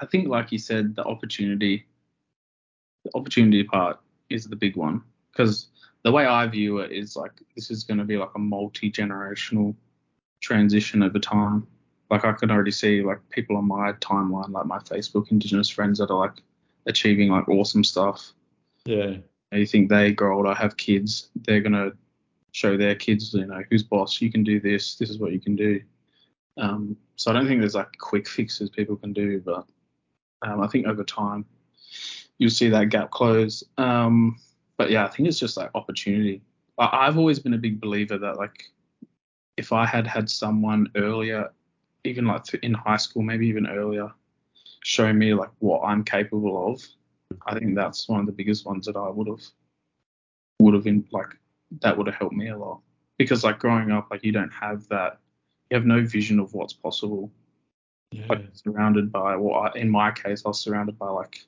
I 0.00 0.06
think, 0.06 0.28
like 0.28 0.52
you 0.52 0.58
said, 0.58 0.96
the 0.96 1.04
opportunity, 1.04 1.86
the 3.04 3.10
opportunity 3.14 3.64
part 3.64 3.98
is 4.30 4.46
the 4.46 4.56
big 4.56 4.76
one 4.76 5.02
because 5.32 5.68
the 6.02 6.12
way 6.12 6.26
I 6.26 6.46
view 6.46 6.78
it 6.78 6.92
is 6.92 7.16
like 7.16 7.32
this 7.54 7.70
is 7.70 7.84
going 7.84 7.98
to 7.98 8.04
be 8.04 8.16
like 8.16 8.30
a 8.34 8.38
multi 8.38 8.90
generational 8.90 9.74
transition 10.40 11.02
over 11.02 11.18
time. 11.18 11.66
Like 12.10 12.24
I 12.24 12.32
can 12.32 12.50
already 12.50 12.70
see 12.70 13.02
like 13.02 13.18
people 13.30 13.56
on 13.56 13.66
my 13.66 13.92
timeline, 13.94 14.50
like 14.50 14.66
my 14.66 14.78
Facebook 14.78 15.30
Indigenous 15.30 15.68
friends 15.68 15.98
that 15.98 16.10
are 16.10 16.18
like 16.18 16.42
achieving 16.86 17.30
like 17.30 17.48
awesome 17.48 17.84
stuff. 17.84 18.32
yeah. 18.84 19.16
And 19.52 19.60
you 19.60 19.66
think 19.66 19.88
they 19.88 20.12
grow 20.12 20.36
older, 20.36 20.54
have 20.54 20.76
kids, 20.76 21.28
they're 21.44 21.60
gonna 21.60 21.92
show 22.52 22.76
their 22.76 22.94
kids, 22.94 23.34
you 23.34 23.46
know, 23.46 23.62
who's 23.70 23.82
boss, 23.82 24.20
you 24.20 24.30
can 24.30 24.42
do 24.42 24.60
this, 24.60 24.96
this 24.96 25.10
is 25.10 25.18
what 25.18 25.32
you 25.32 25.40
can 25.40 25.56
do. 25.56 25.80
Um, 26.56 26.96
so 27.16 27.30
I 27.30 27.34
don't 27.34 27.46
think 27.46 27.60
there's 27.60 27.74
like 27.74 27.98
quick 27.98 28.28
fixes 28.28 28.70
people 28.70 28.96
can 28.96 29.12
do, 29.12 29.40
but 29.44 29.66
um, 30.42 30.60
I 30.60 30.66
think 30.66 30.86
over 30.86 31.04
time 31.04 31.44
you'll 32.38 32.50
see 32.50 32.68
that 32.68 32.90
gap 32.90 33.10
close. 33.10 33.64
Um, 33.78 34.38
but 34.76 34.90
yeah, 34.90 35.04
I 35.04 35.08
think 35.08 35.28
it's 35.28 35.38
just 35.38 35.56
like 35.56 35.70
opportunity. 35.74 36.42
I, 36.78 37.06
I've 37.06 37.18
always 37.18 37.38
been 37.38 37.54
a 37.54 37.58
big 37.58 37.80
believer 37.80 38.18
that 38.18 38.36
like 38.36 38.64
if 39.56 39.72
I 39.72 39.86
had 39.86 40.06
had 40.06 40.28
someone 40.28 40.88
earlier, 40.96 41.50
even 42.04 42.26
like 42.26 42.52
in 42.62 42.74
high 42.74 42.98
school, 42.98 43.22
maybe 43.22 43.46
even 43.46 43.66
earlier, 43.66 44.12
show 44.84 45.12
me 45.12 45.34
like 45.34 45.50
what 45.58 45.80
I'm 45.82 46.04
capable 46.04 46.72
of, 46.72 46.82
I 47.46 47.58
think 47.58 47.74
that's 47.74 48.08
one 48.08 48.20
of 48.20 48.26
the 48.26 48.32
biggest 48.32 48.66
ones 48.66 48.86
that 48.86 48.96
I 48.96 49.08
would 49.08 49.26
have 49.26 49.42
would 50.60 50.74
have 50.74 50.84
been 50.84 51.06
like 51.12 51.36
that 51.80 51.96
would 51.96 52.06
have 52.06 52.16
helped 52.16 52.34
me 52.34 52.48
a 52.48 52.56
lot 52.56 52.80
because 53.18 53.44
like 53.44 53.58
growing 53.58 53.90
up 53.90 54.08
like 54.10 54.24
you 54.24 54.32
don't 54.32 54.52
have 54.52 54.86
that 54.88 55.18
you 55.70 55.76
have 55.76 55.84
no 55.84 56.02
vision 56.02 56.38
of 56.38 56.54
what's 56.54 56.72
possible 56.72 57.30
Yeah. 58.12 58.26
like 58.28 58.46
surrounded 58.52 59.10
by 59.10 59.36
well 59.36 59.62
I, 59.62 59.78
in 59.78 59.90
my 59.90 60.12
case 60.12 60.42
I 60.44 60.48
was 60.48 60.60
surrounded 60.60 60.98
by 60.98 61.08
like 61.08 61.44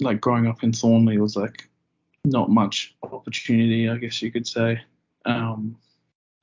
like 0.00 0.20
growing 0.20 0.46
up 0.46 0.62
in 0.62 0.72
Thornlie 0.72 1.18
was 1.18 1.36
like 1.36 1.68
not 2.24 2.50
much 2.50 2.96
opportunity 3.02 3.88
I 3.88 3.98
guess 3.98 4.22
you 4.22 4.32
could 4.32 4.46
say 4.46 4.80
um 5.26 5.76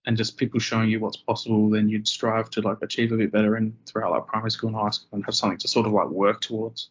and 0.06 0.16
just 0.16 0.38
people 0.38 0.60
showing 0.60 0.90
you 0.90 1.00
what's 1.00 1.18
possible 1.18 1.70
then 1.70 1.90
you'd 1.90 2.08
strive 2.08 2.50
to 2.52 2.62
like 2.62 2.78
achieve 2.84 3.12
a 3.12 3.18
bit 3.18 3.32
better 3.32 3.58
in 3.58 3.76
throughout 3.88 4.12
like 4.12 4.28
primary 4.28 4.52
school 4.52 4.70
and 4.70 4.78
high 4.78 4.92
school 4.92 5.10
and 5.14 5.26
have 5.26 5.36
something 5.36 5.58
to 5.58 5.68
sort 5.68 5.88
of 5.88 5.94
like 5.94 6.08
work 6.10 6.42
towards 6.42 6.90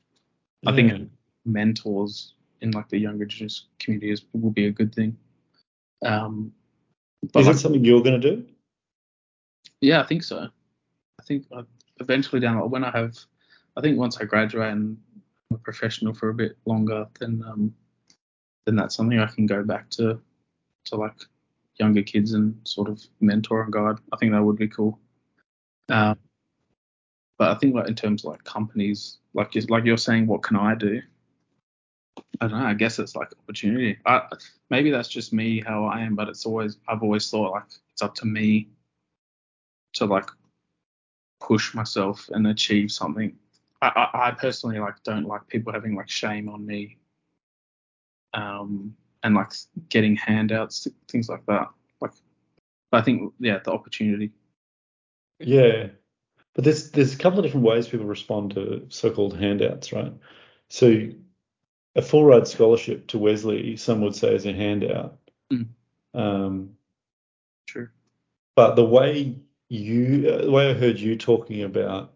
I 0.66 0.74
think 0.74 1.10
mentors 1.44 2.34
in 2.60 2.70
like 2.70 2.88
the 2.88 2.98
younger 2.98 3.24
Indigenous 3.24 3.66
community 3.78 4.10
is, 4.10 4.24
will 4.32 4.50
be 4.50 4.66
a 4.66 4.70
good 4.70 4.94
thing. 4.94 5.16
Um, 6.04 6.52
but 7.32 7.40
Is 7.40 7.46
like, 7.46 7.56
that 7.56 7.60
something 7.60 7.84
you're 7.84 8.02
going 8.02 8.20
to 8.20 8.36
do? 8.36 8.46
yeah, 9.80 10.00
I 10.00 10.06
think 10.06 10.22
so. 10.22 10.48
I 11.20 11.22
think 11.24 11.46
I, 11.52 11.62
eventually 12.00 12.40
down 12.40 12.70
when 12.70 12.84
I 12.84 12.90
have, 12.90 13.16
I 13.76 13.80
think 13.80 13.98
once 13.98 14.18
I 14.18 14.24
graduate 14.24 14.72
and 14.72 14.96
I'm 15.50 15.56
a 15.56 15.58
professional 15.58 16.14
for 16.14 16.28
a 16.28 16.34
bit 16.34 16.56
longer, 16.66 17.06
then 17.20 17.42
um, 17.46 17.74
then 18.66 18.76
that's 18.76 18.94
something 18.94 19.18
I 19.18 19.26
can 19.26 19.46
go 19.46 19.62
back 19.62 19.90
to 19.90 20.20
to 20.86 20.96
like 20.96 21.16
younger 21.78 22.02
kids 22.02 22.32
and 22.32 22.56
sort 22.64 22.88
of 22.88 23.02
mentor 23.20 23.62
and 23.62 23.72
guide. 23.72 23.96
I 24.12 24.16
think 24.16 24.32
that 24.32 24.42
would 24.42 24.58
be 24.58 24.68
cool. 24.68 24.98
Um, 25.88 26.18
but 27.38 27.56
I 27.56 27.58
think 27.58 27.74
like 27.74 27.88
in 27.88 27.94
terms 27.94 28.24
of 28.24 28.32
like 28.32 28.44
companies, 28.44 29.18
like 29.34 29.54
you, 29.54 29.62
like 29.62 29.84
you're 29.84 29.96
saying, 29.96 30.26
what 30.26 30.42
can 30.42 30.56
I 30.56 30.74
do? 30.74 31.02
I 32.40 32.46
don't 32.46 32.58
know. 32.58 32.66
I 32.66 32.74
guess 32.74 32.98
it's 32.98 33.16
like 33.16 33.32
opportunity. 33.42 33.98
I, 34.06 34.22
maybe 34.70 34.90
that's 34.90 35.08
just 35.08 35.32
me 35.32 35.62
how 35.66 35.84
I 35.84 36.00
am, 36.00 36.14
but 36.14 36.28
it's 36.28 36.46
always 36.46 36.78
I've 36.88 37.02
always 37.02 37.28
thought 37.28 37.52
like 37.52 37.64
it's 37.92 38.02
up 38.02 38.14
to 38.16 38.26
me 38.26 38.68
to 39.94 40.04
like 40.06 40.28
push 41.46 41.74
myself 41.74 42.28
and 42.32 42.46
achieve 42.46 42.90
something. 42.90 43.36
I, 43.82 43.88
I, 43.88 44.28
I 44.28 44.30
personally 44.30 44.78
like 44.78 45.02
don't 45.02 45.26
like 45.26 45.46
people 45.48 45.72
having 45.72 45.94
like 45.94 46.08
shame 46.08 46.48
on 46.48 46.64
me, 46.64 46.98
um, 48.32 48.96
and 49.22 49.34
like 49.34 49.52
getting 49.88 50.16
handouts, 50.16 50.88
things 51.08 51.28
like 51.28 51.44
that. 51.46 51.68
Like, 52.00 52.12
but 52.90 52.98
I 52.98 53.02
think 53.02 53.32
yeah, 53.38 53.58
the 53.64 53.72
opportunity. 53.72 54.32
Yeah. 55.38 55.88
But 56.54 56.64
there's 56.64 56.90
there's 56.92 57.14
a 57.14 57.18
couple 57.18 57.40
of 57.40 57.44
different 57.44 57.66
ways 57.66 57.88
people 57.88 58.06
respond 58.06 58.54
to 58.54 58.86
so-called 58.88 59.36
handouts, 59.38 59.92
right? 59.92 60.12
So 60.68 61.08
a 61.96 62.02
full 62.02 62.24
ride 62.24 62.46
scholarship 62.46 63.08
to 63.08 63.18
Wesley, 63.18 63.76
some 63.76 64.00
would 64.00 64.14
say 64.14 64.34
is 64.34 64.46
a 64.46 64.52
handout. 64.52 65.18
Mm. 65.52 65.68
Um, 66.14 66.76
True. 67.66 67.88
but 68.54 68.76
the 68.76 68.84
way 68.84 69.36
you, 69.68 70.28
uh, 70.30 70.44
the 70.44 70.50
way 70.50 70.70
I 70.70 70.74
heard 70.74 70.98
you 70.98 71.16
talking 71.16 71.62
about 71.62 72.12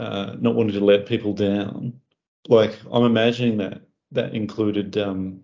uh, 0.00 0.36
not 0.38 0.54
wanting 0.54 0.74
to 0.74 0.84
let 0.84 1.06
people 1.06 1.32
down, 1.32 2.00
like 2.48 2.76
I'm 2.90 3.04
imagining 3.04 3.58
that 3.58 3.82
that 4.12 4.34
included 4.34 4.96
um, 4.96 5.42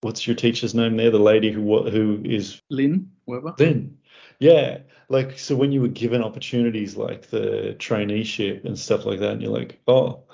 what's 0.00 0.26
your 0.26 0.36
teacher's 0.36 0.74
name 0.74 0.96
there? 0.96 1.10
The 1.10 1.18
lady 1.18 1.50
who 1.50 1.90
who 1.90 2.22
is 2.24 2.60
Lynn 2.70 3.10
Weber. 3.26 3.54
Lynn. 3.58 3.98
Yeah, 4.38 4.78
like 5.08 5.38
so 5.38 5.56
when 5.56 5.72
you 5.72 5.80
were 5.80 5.88
given 5.88 6.22
opportunities 6.22 6.96
like 6.96 7.30
the 7.30 7.76
traineeship 7.78 8.64
and 8.64 8.78
stuff 8.78 9.04
like 9.04 9.20
that, 9.20 9.32
and 9.32 9.42
you're 9.42 9.52
like, 9.52 9.80
oh, 9.86 10.24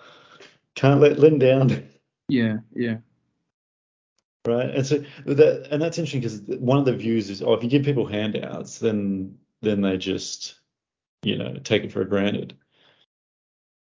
can't 0.75 1.01
let 1.01 1.19
Lynn 1.19 1.39
down, 1.39 1.89
Yeah, 2.29 2.59
yeah, 2.75 2.99
right? 4.47 4.69
And 4.71 4.87
so 4.87 5.03
that 5.25 5.69
and 5.71 5.81
that's 5.81 5.99
interesting 5.99 6.21
because 6.21 6.41
one 6.61 6.79
of 6.79 6.85
the 6.85 6.95
views 6.95 7.31
is, 7.31 7.43
oh, 7.43 7.55
if 7.55 7.63
you 7.63 7.71
give 7.71 7.85
people 7.85 8.07
handouts, 8.07 8.79
then 8.79 9.39
then 9.63 9.81
they 9.81 9.97
just, 9.97 10.59
you 11.23 11.37
know, 11.37 11.57
take 11.63 11.85
it 11.85 11.93
for 11.93 12.05
granted. 12.05 12.57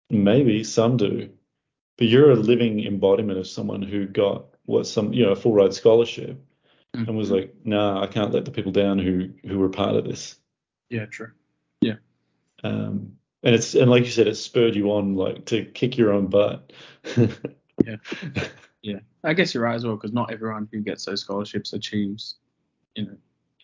Maybe 0.09 0.63
some 0.63 0.97
do, 0.97 1.30
but 1.97 2.07
you're 2.07 2.32
a 2.32 2.36
living 2.36 2.84
embodiment 2.86 3.38
of 3.38 3.47
someone 3.47 3.82
who 3.84 4.07
got 4.07 4.45
what 4.65 4.88
some, 4.88 5.13
you 5.13 5.24
know, 5.26 5.32
a 5.32 5.36
full 5.36 5.53
ride 5.53 5.74
scholarship 5.74 6.43
and 6.95 7.15
was 7.15 7.30
Mhm. 7.30 7.34
like, 7.34 7.55
nah, 7.63 8.01
I 8.01 8.07
can't 8.07 8.34
let 8.34 8.45
the 8.45 8.51
people 8.51 8.72
down 8.72 8.97
who 8.97 9.30
who 9.47 9.59
were 9.59 9.70
part 9.70 9.95
of 9.95 10.05
this. 10.05 10.36
yeah, 10.89 11.05
true. 11.05 11.32
Yeah. 11.82 11.97
Um, 12.63 13.17
and 13.43 13.53
it's 13.53 13.76
and 13.76 13.91
like 13.91 14.03
you 14.05 14.09
said, 14.11 14.28
it 14.28 14.36
spurred 14.36 14.76
you 14.76 14.91
on 14.91 15.13
like 15.15 15.45
to 15.45 15.65
kick 15.65 15.97
your 15.97 16.11
own 16.13 16.28
butt. 16.28 16.72
Yeah. 17.86 17.95
Yeah, 18.82 18.99
I 19.24 19.34
guess 19.34 19.53
you're 19.53 19.63
right 19.63 19.76
as 19.76 19.86
well 19.86 19.95
because 19.95 20.11
not 20.11 20.34
everyone 20.34 20.67
who 20.72 20.82
gets 20.82 21.05
those 21.05 21.22
scholarships 21.22 21.72
achieves, 21.72 22.36
you 22.95 23.05
know, 23.05 23.17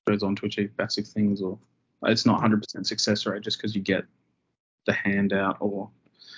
goes 0.07 0.23
on 0.23 0.37
to 0.37 0.45
achieve 0.45 0.75
basic 0.77 1.05
things 1.05 1.41
or 1.41 1.59
it's 2.03 2.25
not 2.25 2.41
100% 2.41 2.85
success 2.85 3.25
rate 3.25 3.43
just 3.43 3.57
because 3.57 3.75
you 3.75 3.81
get 3.81 4.03
the 4.85 4.93
handout 4.93 5.57
or 5.59 5.89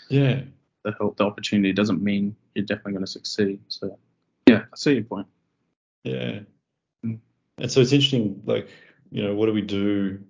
yeah. 0.10 0.42
the 0.84 0.94
help, 0.98 1.18
the 1.18 1.26
opportunity 1.26 1.74
doesn't 1.74 2.02
mean 2.02 2.36
you're 2.56 2.66
definitely 2.66 2.94
going 2.94 3.06
to 3.06 3.12
succeed. 3.12 3.60
So 3.68 4.00
yeah, 4.48 4.64
I 4.72 4.76
see 4.76 4.94
your 4.94 5.04
point. 5.04 5.28
Yeah. 6.04 6.40
Mm. 7.06 7.20
And 7.58 7.72
so 7.72 7.82
it's 7.82 7.92
interesting, 7.92 8.42
like, 8.46 8.70
you 9.12 9.24
know, 9.24 9.36
what 9.36 9.48
do 9.48 9.54
we 9.54 9.62
do? 9.62 10.24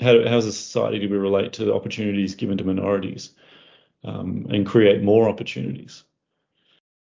How, 0.00 0.12
how 0.26 0.36
as 0.36 0.46
a 0.46 0.52
society 0.52 0.98
do 0.98 1.08
we 1.08 1.16
relate 1.16 1.54
to 1.54 1.64
the 1.64 1.74
opportunities 1.74 2.34
given 2.34 2.58
to 2.58 2.64
minorities 2.64 3.30
um, 4.04 4.46
and 4.50 4.66
create 4.66 5.02
more 5.02 5.28
opportunities? 5.28 6.04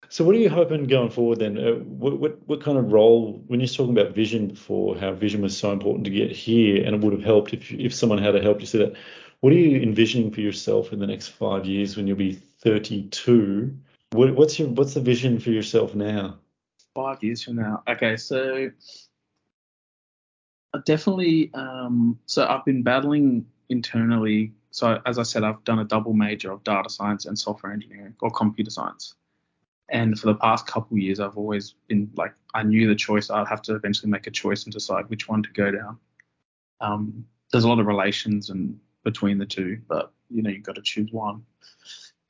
So 0.09 0.23
what 0.23 0.35
are 0.35 0.39
you 0.39 0.49
hoping 0.49 0.85
going 0.85 1.09
forward 1.09 1.39
then? 1.39 1.57
Uh, 1.57 1.73
what, 1.83 2.19
what 2.19 2.47
what 2.47 2.61
kind 2.61 2.77
of 2.77 2.91
role, 2.91 3.43
when 3.47 3.59
you're 3.59 3.67
talking 3.67 3.97
about 3.97 4.15
vision 4.15 4.47
before, 4.47 4.97
how 4.97 5.11
vision 5.11 5.41
was 5.41 5.57
so 5.57 5.71
important 5.71 6.05
to 6.05 6.11
get 6.11 6.31
here 6.31 6.85
and 6.85 6.95
it 6.95 7.01
would 7.01 7.13
have 7.13 7.23
helped 7.23 7.53
if 7.53 7.71
if 7.71 7.93
someone 7.93 8.19
had 8.19 8.35
helped 8.35 8.61
you 8.61 8.67
see 8.67 8.77
that, 8.77 8.95
what 9.41 9.51
are 9.53 9.57
you 9.57 9.81
envisioning 9.81 10.31
for 10.31 10.41
yourself 10.41 10.93
in 10.93 10.99
the 10.99 11.07
next 11.07 11.29
five 11.29 11.65
years 11.65 11.97
when 11.97 12.07
you'll 12.07 12.17
be 12.17 12.33
32? 12.33 13.75
What, 14.11 14.35
what's 14.35 14.57
your 14.57 14.69
what's 14.69 14.93
the 14.93 15.01
vision 15.01 15.39
for 15.39 15.49
yourself 15.51 15.93
now? 15.93 16.37
Five 16.95 17.21
years 17.21 17.43
from 17.43 17.57
now. 17.57 17.83
Okay, 17.87 18.17
so 18.17 18.71
I 20.73 20.79
definitely. 20.85 21.51
Um, 21.53 22.17
so 22.25 22.47
I've 22.47 22.65
been 22.65 22.81
battling 22.81 23.45
internally. 23.69 24.53
So 24.71 25.01
as 25.05 25.19
I 25.19 25.23
said, 25.23 25.43
I've 25.43 25.63
done 25.65 25.79
a 25.79 25.85
double 25.85 26.13
major 26.13 26.51
of 26.51 26.63
data 26.63 26.89
science 26.89 27.25
and 27.25 27.37
software 27.37 27.73
engineering 27.73 28.15
or 28.21 28.31
computer 28.31 28.71
science. 28.71 29.15
And 29.89 30.19
for 30.19 30.27
the 30.27 30.35
past 30.35 30.67
couple 30.67 30.97
years, 30.97 31.19
I've 31.19 31.37
always 31.37 31.75
been 31.87 32.09
like, 32.15 32.33
I 32.53 32.63
knew 32.63 32.87
the 32.87 32.95
choice. 32.95 33.29
I'd 33.29 33.47
have 33.47 33.61
to 33.63 33.75
eventually 33.75 34.11
make 34.11 34.27
a 34.27 34.31
choice 34.31 34.65
and 34.65 34.73
decide 34.73 35.09
which 35.09 35.27
one 35.29 35.43
to 35.43 35.49
go 35.51 35.71
down. 35.71 35.97
Um, 36.81 37.25
there's 37.51 37.63
a 37.63 37.69
lot 37.69 37.79
of 37.79 37.87
relations 37.87 38.49
and 38.49 38.77
between 39.03 39.37
the 39.37 39.45
two, 39.45 39.79
but 39.87 40.11
you 40.29 40.41
know, 40.43 40.49
you've 40.49 40.63
got 40.63 40.75
to 40.75 40.81
choose 40.81 41.11
one. 41.11 41.43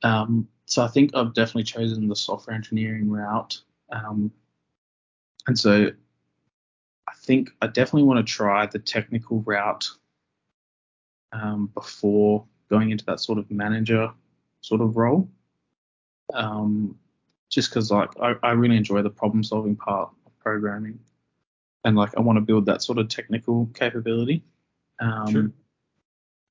Um, 0.02 0.46
so 0.66 0.84
I 0.84 0.88
think 0.88 1.10
I've 1.14 1.34
definitely 1.34 1.64
chosen 1.64 2.06
the 2.06 2.14
software 2.14 2.54
engineering 2.54 3.10
route. 3.10 3.60
Um, 3.90 4.30
and 5.48 5.58
so 5.58 5.90
I 7.08 7.12
think 7.22 7.50
I 7.60 7.66
definitely 7.66 8.04
want 8.04 8.24
to 8.24 8.32
try 8.32 8.66
the 8.66 8.78
technical 8.78 9.40
route 9.40 9.88
um, 11.32 11.70
before 11.74 12.44
going 12.70 12.90
into 12.90 13.04
that 13.06 13.20
sort 13.20 13.38
of 13.38 13.50
manager 13.50 14.10
sort 14.60 14.80
of 14.80 14.96
role. 14.96 15.28
Um, 16.34 16.98
just 17.48 17.70
because 17.70 17.90
like 17.90 18.10
I, 18.20 18.34
I 18.42 18.50
really 18.52 18.76
enjoy 18.76 19.02
the 19.02 19.10
problem 19.10 19.42
solving 19.42 19.76
part 19.76 20.10
of 20.26 20.38
programming, 20.38 20.98
and 21.84 21.96
like 21.96 22.16
I 22.16 22.20
want 22.20 22.36
to 22.36 22.40
build 22.40 22.66
that 22.66 22.82
sort 22.82 22.98
of 22.98 23.08
technical 23.08 23.66
capability. 23.74 24.42
Um, 25.00 25.32
Sure. 25.32 25.52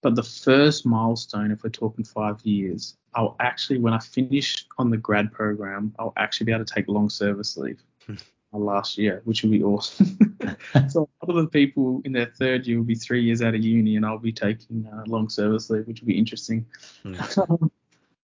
But 0.04 0.16
the 0.16 0.24
first 0.24 0.86
milestone, 0.86 1.52
if 1.52 1.64
we're 1.64 1.72
talking 1.72 2.06
five 2.06 2.40
years, 2.46 2.96
I'll 3.16 3.36
actually, 3.40 3.80
when 3.80 3.94
I 3.94 4.00
finish 4.00 4.66
on 4.78 4.92
the 4.92 4.98
grad 4.98 5.32
program, 5.32 5.94
I'll 5.98 6.14
actually 6.18 6.46
be 6.46 6.52
able 6.54 6.66
to 6.66 6.74
take 6.74 6.88
long 6.88 7.10
service 7.10 7.58
leave 7.58 7.82
my 8.08 8.60
last 8.60 8.98
year, 8.98 9.22
which 9.26 9.44
would 9.44 9.52
be 9.52 9.64
awesome. 9.64 10.38
so 10.90 11.10
a 11.22 11.26
lot 11.26 11.38
of 11.38 11.44
the 11.44 11.50
people 11.50 12.02
in 12.06 12.12
their 12.12 12.28
third 12.28 12.66
year 12.66 12.78
will 12.78 12.86
be 12.86 12.96
three 12.96 13.22
years 13.22 13.42
out 13.42 13.56
of 13.56 13.62
uni, 13.62 13.96
and 13.96 14.06
I'll 14.06 14.18
be 14.18 14.32
taking 14.32 14.88
uh, 14.88 15.04
long 15.08 15.30
service 15.30 15.70
leave, 15.70 15.88
which 15.88 16.02
will 16.02 16.08
be 16.08 16.18
interesting. 16.18 16.66
Mm. 17.04 17.70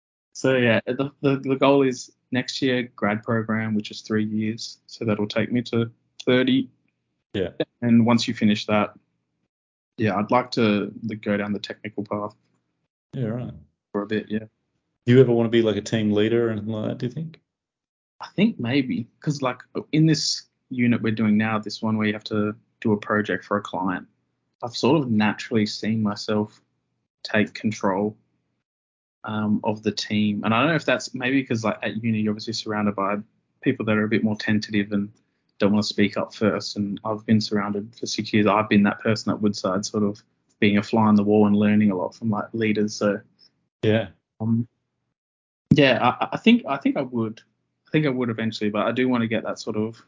so 0.33 0.55
yeah, 0.55 0.79
the, 0.85 1.11
the 1.21 1.37
the 1.37 1.55
goal 1.55 1.81
is 1.81 2.11
next 2.33 2.61
year 2.61 2.91
grad 2.95 3.23
program, 3.23 3.73
which 3.75 3.91
is 3.91 4.01
three 4.01 4.25
years, 4.25 4.79
so 4.87 5.05
that'll 5.05 5.27
take 5.27 5.51
me 5.51 5.61
to 5.61 5.89
30. 6.25 6.67
Yeah. 7.33 7.49
And 7.81 8.05
once 8.05 8.27
you 8.27 8.33
finish 8.33 8.65
that, 8.65 8.93
yeah, 9.97 10.15
I'd 10.17 10.31
like 10.31 10.51
to 10.51 10.91
go 11.21 11.37
down 11.37 11.53
the 11.53 11.59
technical 11.59 12.03
path 12.03 12.35
Yeah, 13.13 13.27
right. 13.27 13.53
for 13.91 14.01
a 14.01 14.07
bit. 14.07 14.25
Yeah. 14.29 14.45
Do 15.05 15.13
you 15.13 15.21
ever 15.21 15.31
want 15.31 15.45
to 15.45 15.51
be 15.51 15.61
like 15.61 15.75
a 15.75 15.81
team 15.81 16.11
leader 16.11 16.47
or 16.47 16.51
anything 16.51 16.69
like 16.69 16.89
that? 16.89 16.97
Do 16.97 17.05
you 17.05 17.11
think? 17.11 17.39
I 18.19 18.27
think 18.35 18.59
maybe 18.59 19.07
because 19.19 19.41
like 19.41 19.61
in 19.91 20.05
this 20.05 20.43
unit 20.69 21.01
we're 21.01 21.13
doing 21.13 21.37
now, 21.37 21.59
this 21.59 21.81
one 21.81 21.97
where 21.97 22.07
you 22.07 22.13
have 22.13 22.23
to 22.25 22.55
do 22.81 22.93
a 22.93 22.97
project 22.97 23.45
for 23.45 23.57
a 23.57 23.61
client, 23.61 24.07
I've 24.63 24.75
sort 24.75 25.01
of 25.01 25.11
naturally 25.11 25.65
seen 25.65 26.01
myself 26.01 26.61
take 27.23 27.53
control 27.53 28.17
um, 29.25 29.61
of 29.63 29.83
the 29.83 29.91
team, 29.91 30.43
and 30.43 30.53
I 30.53 30.59
don't 30.59 30.69
know 30.69 30.75
if 30.75 30.85
that's 30.85 31.13
maybe 31.13 31.41
because 31.41 31.63
like 31.63 31.79
at 31.81 32.03
uni 32.03 32.19
you're 32.19 32.31
obviously 32.31 32.53
surrounded 32.53 32.95
by 32.95 33.17
people 33.61 33.85
that 33.85 33.97
are 33.97 34.03
a 34.03 34.09
bit 34.09 34.23
more 34.23 34.35
tentative 34.35 34.91
and 34.91 35.09
don't 35.59 35.71
want 35.71 35.83
to 35.83 35.87
speak 35.87 36.17
up 36.17 36.33
first, 36.33 36.75
and 36.75 36.99
I've 37.05 37.25
been 37.25 37.39
surrounded 37.39 37.95
for 37.95 38.05
six 38.05 38.33
years. 38.33 38.47
I've 38.47 38.69
been 38.69 38.83
that 38.83 38.99
person 38.99 39.31
at 39.31 39.41
Woodside, 39.41 39.85
sort 39.85 40.03
of 40.03 40.21
being 40.59 40.77
a 40.77 40.83
fly 40.83 41.03
on 41.03 41.15
the 41.15 41.23
wall 41.23 41.47
and 41.47 41.55
learning 41.55 41.91
a 41.91 41.95
lot 41.95 42.15
from 42.15 42.29
like 42.29 42.45
leaders. 42.53 42.95
So 42.95 43.19
Yeah. 43.81 44.07
um, 44.39 44.67
yeah, 45.71 45.99
I, 46.01 46.29
I 46.33 46.37
think 46.37 46.63
I 46.67 46.77
think 46.77 46.97
I 46.97 47.01
would. 47.01 47.41
I 47.87 47.91
think 47.91 48.05
I 48.05 48.09
would 48.09 48.29
eventually, 48.29 48.69
but 48.69 48.85
I 48.85 48.91
do 48.91 49.07
want 49.07 49.21
to 49.21 49.27
get 49.27 49.43
that 49.43 49.59
sort 49.59 49.77
of 49.77 50.01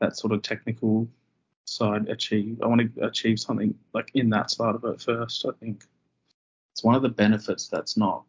that 0.00 0.16
sort 0.16 0.32
of 0.32 0.42
technical 0.42 1.08
side 1.64 2.08
achieved. 2.08 2.62
I 2.62 2.66
want 2.66 2.94
to 2.94 3.04
achieve 3.04 3.38
something 3.38 3.74
like 3.92 4.10
in 4.14 4.30
that 4.30 4.50
side 4.50 4.74
of 4.74 4.84
it 4.84 5.00
first. 5.00 5.44
I 5.46 5.52
think 5.60 5.84
it's 6.80 6.84
one 6.86 6.94
of 6.94 7.02
the 7.02 7.10
benefits 7.10 7.68
that's 7.68 7.98
not. 7.98 8.24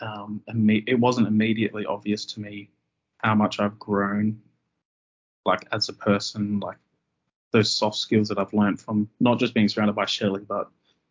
Um, 0.00 0.42
imme- 0.50 0.82
it 0.88 0.98
wasn't 0.98 1.28
immediately 1.28 1.86
obvious 1.86 2.24
to 2.24 2.40
me 2.40 2.68
how 3.18 3.36
much 3.36 3.60
I've 3.60 3.78
grown, 3.78 4.40
like 5.44 5.68
as 5.70 5.88
a 5.88 5.92
person, 5.92 6.58
like 6.58 6.78
those 7.52 7.72
soft 7.72 7.98
skills 7.98 8.26
that 8.26 8.38
I've 8.38 8.52
learned 8.52 8.80
from 8.80 9.08
not 9.20 9.38
just 9.38 9.54
being 9.54 9.68
surrounded 9.68 9.94
by 9.94 10.06
Shelley, 10.06 10.40
but 10.48 10.68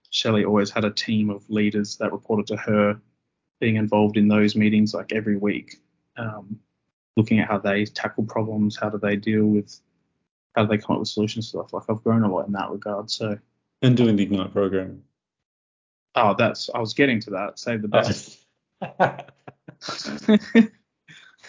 Shelley 0.10 0.44
always 0.44 0.70
had 0.70 0.84
a 0.84 0.92
team 0.92 1.30
of 1.30 1.50
leaders 1.50 1.96
that 1.96 2.12
reported 2.12 2.48
to 2.48 2.58
her 2.58 3.00
being 3.62 3.78
involved 3.78 4.18
in 4.18 4.28
those 4.28 4.58
meetings 4.58 4.94
like 4.94 5.14
every 5.14 5.38
week, 5.38 5.78
um, 6.18 6.60
looking 7.16 7.40
at 7.40 7.48
how 7.48 7.58
they 7.58 7.86
tackle 7.86 8.26
problems, 8.26 8.76
how 8.76 8.90
do 8.90 8.98
they 8.98 9.16
deal 9.16 9.46
with, 9.46 9.80
how 10.58 10.66
do 10.66 10.68
they 10.68 10.78
come 10.78 10.98
up 10.98 11.00
with 11.00 11.08
solutions 11.08 11.48
stuff. 11.48 11.72
Like 11.72 11.84
I've 11.88 12.04
grown 12.04 12.24
a 12.24 12.30
lot 12.30 12.48
in 12.48 12.52
that 12.52 12.70
regard. 12.70 13.10
So, 13.10 13.40
And 13.82 13.96
doing 13.96 14.18
the 14.18 14.24
Ignite 14.24 14.52
program. 14.52 15.04
Oh, 16.16 16.36
that's 16.38 16.70
I 16.74 16.80
was 16.80 16.94
getting 16.94 17.20
to 17.22 17.30
that. 17.32 17.60
Save 17.60 17.82
the 17.82 17.88
best. 17.88 18.38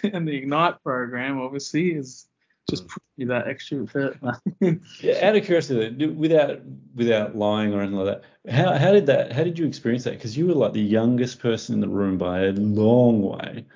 and 0.02 0.26
the 0.28 0.36
Ignite 0.36 0.82
program 0.82 1.40
obviously 1.40 1.92
is 1.92 2.26
just 2.70 2.86
putting 2.88 3.02
you 3.16 3.26
that 3.26 3.48
extra 3.48 3.78
bit. 3.78 4.16
Yeah, 5.00 5.28
out 5.28 5.36
of 5.36 5.44
curiosity, 5.44 6.06
without 6.06 6.60
without 6.94 7.36
lying 7.36 7.74
or 7.74 7.80
anything 7.80 7.98
like 7.98 8.22
that, 8.22 8.52
how 8.52 8.76
how 8.78 8.92
did 8.92 9.06
that 9.06 9.32
how 9.32 9.44
did 9.44 9.58
you 9.58 9.66
experience 9.66 10.04
that? 10.04 10.14
Because 10.14 10.36
you 10.36 10.46
were 10.46 10.54
like 10.54 10.72
the 10.72 10.80
youngest 10.80 11.40
person 11.40 11.74
in 11.74 11.80
the 11.80 11.88
room 11.88 12.18
by 12.18 12.44
a 12.44 12.52
long 12.52 13.22
way. 13.22 13.66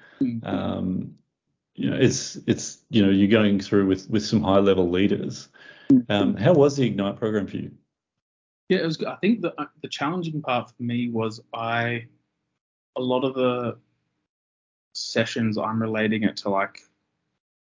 Um, 0.44 1.16
you 1.74 1.90
know, 1.90 1.96
it's 1.96 2.36
it's 2.46 2.78
you 2.90 3.04
know 3.04 3.10
you're 3.10 3.28
going 3.28 3.60
through 3.60 3.86
with 3.86 4.08
with 4.08 4.24
some 4.24 4.42
high 4.42 4.58
level 4.58 4.88
leaders. 4.88 5.48
Um, 6.08 6.36
how 6.36 6.52
was 6.52 6.76
the 6.76 6.86
Ignite 6.86 7.16
program 7.16 7.46
for 7.46 7.56
you? 7.56 7.72
Yeah, 8.68 8.78
it 8.78 8.86
was. 8.86 8.96
good. 8.96 9.08
I 9.08 9.16
think 9.16 9.42
the 9.42 9.58
uh, 9.60 9.66
the 9.82 9.88
challenging 9.88 10.42
part 10.42 10.70
for 10.70 10.82
me 10.82 11.08
was 11.08 11.40
I 11.54 12.06
a 12.96 13.00
lot 13.00 13.24
of 13.24 13.34
the 13.34 13.78
sessions 14.94 15.58
I'm 15.58 15.80
relating 15.80 16.24
it 16.24 16.36
to 16.38 16.48
like 16.48 16.80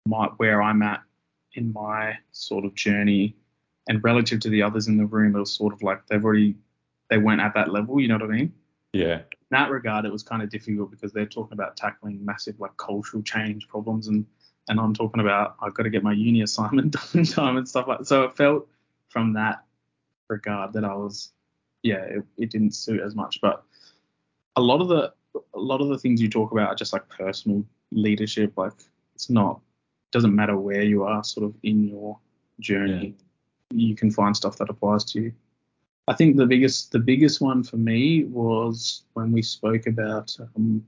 my 0.06 0.26
where 0.36 0.62
I'm 0.62 0.82
at 0.82 1.02
in 1.54 1.72
my 1.72 2.16
sort 2.32 2.64
of 2.64 2.74
journey, 2.74 3.36
and 3.88 4.02
relative 4.02 4.40
to 4.40 4.48
the 4.48 4.62
others 4.62 4.88
in 4.88 4.96
the 4.96 5.06
room, 5.06 5.36
it 5.36 5.40
was 5.40 5.52
sort 5.52 5.74
of 5.74 5.82
like 5.82 6.06
they've 6.06 6.24
already 6.24 6.54
they 7.10 7.18
weren't 7.18 7.40
at 7.40 7.54
that 7.54 7.70
level. 7.70 8.00
You 8.00 8.08
know 8.08 8.14
what 8.14 8.24
I 8.24 8.34
mean? 8.34 8.52
Yeah, 8.92 9.18
In 9.18 9.48
that 9.50 9.70
regard, 9.70 10.06
it 10.06 10.12
was 10.12 10.22
kind 10.22 10.42
of 10.42 10.48
difficult 10.48 10.90
because 10.90 11.12
they're 11.12 11.26
talking 11.26 11.52
about 11.52 11.76
tackling 11.76 12.24
massive 12.24 12.58
like 12.58 12.74
cultural 12.78 13.22
change 13.22 13.68
problems, 13.68 14.08
and 14.08 14.24
and 14.68 14.80
I'm 14.80 14.94
talking 14.94 15.20
about 15.20 15.56
I've 15.60 15.74
got 15.74 15.82
to 15.82 15.90
get 15.90 16.02
my 16.02 16.12
uni 16.12 16.40
assignment 16.40 16.92
done 17.12 17.20
in 17.20 17.24
time 17.24 17.58
and 17.58 17.68
stuff 17.68 17.86
like. 17.86 17.98
that. 17.98 18.06
So 18.06 18.22
it 18.22 18.36
felt 18.36 18.66
from 19.10 19.34
that 19.34 19.65
regard 20.28 20.72
that 20.72 20.84
I 20.84 20.94
was, 20.94 21.32
yeah, 21.82 22.02
it, 22.02 22.24
it 22.36 22.50
didn't 22.50 22.74
suit 22.74 23.00
as 23.00 23.14
much. 23.14 23.40
But 23.40 23.62
a 24.56 24.60
lot 24.60 24.80
of 24.80 24.88
the 24.88 25.12
a 25.54 25.58
lot 25.60 25.80
of 25.80 25.88
the 25.88 25.98
things 25.98 26.20
you 26.20 26.30
talk 26.30 26.52
about 26.52 26.68
are 26.68 26.74
just 26.74 26.92
like 26.92 27.08
personal 27.08 27.64
leadership. 27.92 28.52
Like 28.56 28.72
it's 29.14 29.30
not 29.30 29.60
doesn't 30.12 30.34
matter 30.34 30.56
where 30.56 30.82
you 30.82 31.04
are, 31.04 31.22
sort 31.24 31.44
of 31.44 31.54
in 31.62 31.88
your 31.88 32.18
journey, 32.60 33.14
you 33.70 33.94
can 33.94 34.10
find 34.10 34.36
stuff 34.36 34.56
that 34.56 34.70
applies 34.70 35.04
to 35.04 35.20
you. 35.20 35.32
I 36.08 36.14
think 36.14 36.36
the 36.36 36.46
biggest 36.46 36.92
the 36.92 36.98
biggest 37.00 37.40
one 37.40 37.62
for 37.64 37.76
me 37.76 38.24
was 38.24 39.02
when 39.14 39.32
we 39.32 39.42
spoke 39.42 39.86
about 39.86 40.34
um, 40.40 40.86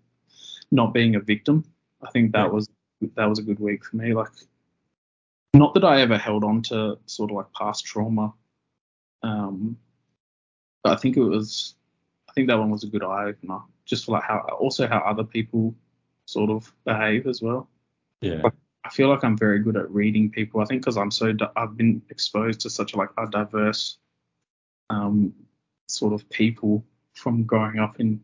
not 0.70 0.94
being 0.94 1.16
a 1.16 1.20
victim. 1.20 1.64
I 2.02 2.10
think 2.10 2.32
that 2.32 2.46
Yeah. 2.46 2.52
was 2.52 2.68
that 3.14 3.26
was 3.26 3.38
a 3.38 3.42
good 3.42 3.60
week 3.60 3.84
for 3.84 3.96
me. 3.96 4.12
Like, 4.14 4.30
not 5.54 5.74
that 5.74 5.84
I 5.84 6.00
ever 6.00 6.16
held 6.16 6.44
on 6.44 6.62
to 6.62 6.98
sort 7.06 7.30
of 7.30 7.36
like 7.36 7.52
past 7.52 7.84
trauma, 7.84 8.32
um, 9.22 9.76
but 10.82 10.92
I 10.92 10.96
think 10.96 11.16
it 11.16 11.22
was 11.22 11.74
I 12.28 12.32
think 12.32 12.48
that 12.48 12.58
one 12.58 12.70
was 12.70 12.84
a 12.84 12.88
good 12.88 13.02
eye 13.02 13.26
opener, 13.26 13.60
just 13.84 14.04
for 14.04 14.12
like 14.12 14.24
how 14.24 14.38
also 14.58 14.86
how 14.86 14.98
other 14.98 15.24
people 15.24 15.74
sort 16.26 16.50
of 16.50 16.72
behave 16.84 17.26
as 17.26 17.42
well. 17.42 17.68
yeah, 18.20 18.42
I 18.84 18.90
feel 18.90 19.08
like 19.08 19.24
I'm 19.24 19.36
very 19.36 19.58
good 19.58 19.76
at 19.76 19.90
reading 19.90 20.30
people. 20.30 20.60
I 20.60 20.64
think 20.64 20.82
because 20.82 20.96
I'm 20.96 21.10
so 21.10 21.32
di- 21.32 21.50
I've 21.56 21.76
been 21.76 22.02
exposed 22.10 22.60
to 22.60 22.70
such 22.70 22.94
a 22.94 22.96
like 22.96 23.10
a 23.18 23.26
diverse 23.26 23.98
um, 24.90 25.34
sort 25.88 26.12
of 26.12 26.28
people 26.30 26.84
from 27.14 27.44
growing 27.44 27.78
up 27.78 28.00
in 28.00 28.20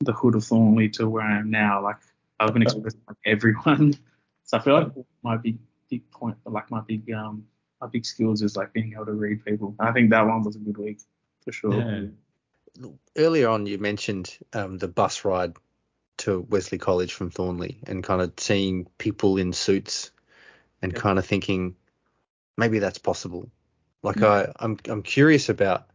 the 0.00 0.12
hood 0.12 0.34
of 0.34 0.42
Thornlie 0.42 0.92
to 0.94 1.08
where 1.08 1.24
I 1.24 1.38
am 1.38 1.50
now. 1.50 1.82
Like 1.82 1.96
I've 2.40 2.52
been 2.52 2.62
exposed 2.62 2.96
to 2.96 3.02
like 3.08 3.18
everyone. 3.24 3.94
So 4.48 4.58
I 4.58 4.60
feel 4.60 4.74
like 4.74 4.92
my 5.24 5.36
big 5.36 5.58
big 5.90 6.08
point, 6.12 6.36
like 6.44 6.70
my 6.70 6.80
big 6.80 7.10
um 7.10 7.46
my 7.80 7.86
big 7.88 8.06
skills 8.06 8.42
is 8.42 8.56
like 8.56 8.72
being 8.72 8.92
able 8.94 9.06
to 9.06 9.12
read 9.12 9.44
people. 9.44 9.74
I 9.78 9.92
think 9.92 10.10
that 10.10 10.26
one 10.26 10.42
was 10.42 10.56
a 10.56 10.58
good 10.58 10.78
week 10.78 11.00
for 11.44 11.52
sure. 11.52 11.74
yeah. 11.74 12.90
Earlier 13.16 13.48
on, 13.48 13.66
you 13.66 13.78
mentioned 13.78 14.36
um, 14.52 14.76
the 14.76 14.88
bus 14.88 15.24
ride 15.24 15.54
to 16.18 16.40
Wesley 16.40 16.78
College 16.78 17.14
from 17.14 17.30
Thornlie 17.30 17.76
and 17.86 18.04
kind 18.04 18.20
of 18.20 18.34
seeing 18.38 18.86
people 18.98 19.38
in 19.38 19.52
suits 19.52 20.10
and 20.82 20.92
Yeah. 20.92 20.98
kind 20.98 21.18
of 21.18 21.24
thinking 21.26 21.76
maybe 22.56 22.78
that's 22.78 22.98
possible. 22.98 23.50
Like 24.02 24.16
Mm. 24.16 24.26
I, 24.26 24.52
I'm, 24.58 24.78
I'm 24.88 25.02
curious 25.02 25.48
about 25.48 25.86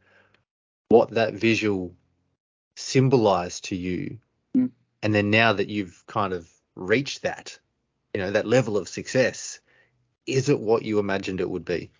what 0.89 1.11
that 1.11 1.33
visual 1.33 1.93
symbolized 2.75 3.65
to 3.65 3.75
you, 3.75 4.19
Mm. 4.55 4.71
and 5.03 5.13
then 5.13 5.29
now 5.29 5.53
that 5.53 5.69
you've 5.69 6.03
kind 6.07 6.33
of 6.33 6.49
reached 6.75 7.21
that, 7.23 7.59
you 8.13 8.21
know, 8.21 8.31
that 8.31 8.45
level 8.47 8.77
of 8.77 8.89
success, 8.89 9.59
is 10.27 10.49
it 10.49 10.59
what 10.59 10.83
you 10.83 10.99
imagined 10.99 11.39
it 11.39 11.49
would 11.49 11.65
be? 11.65 11.91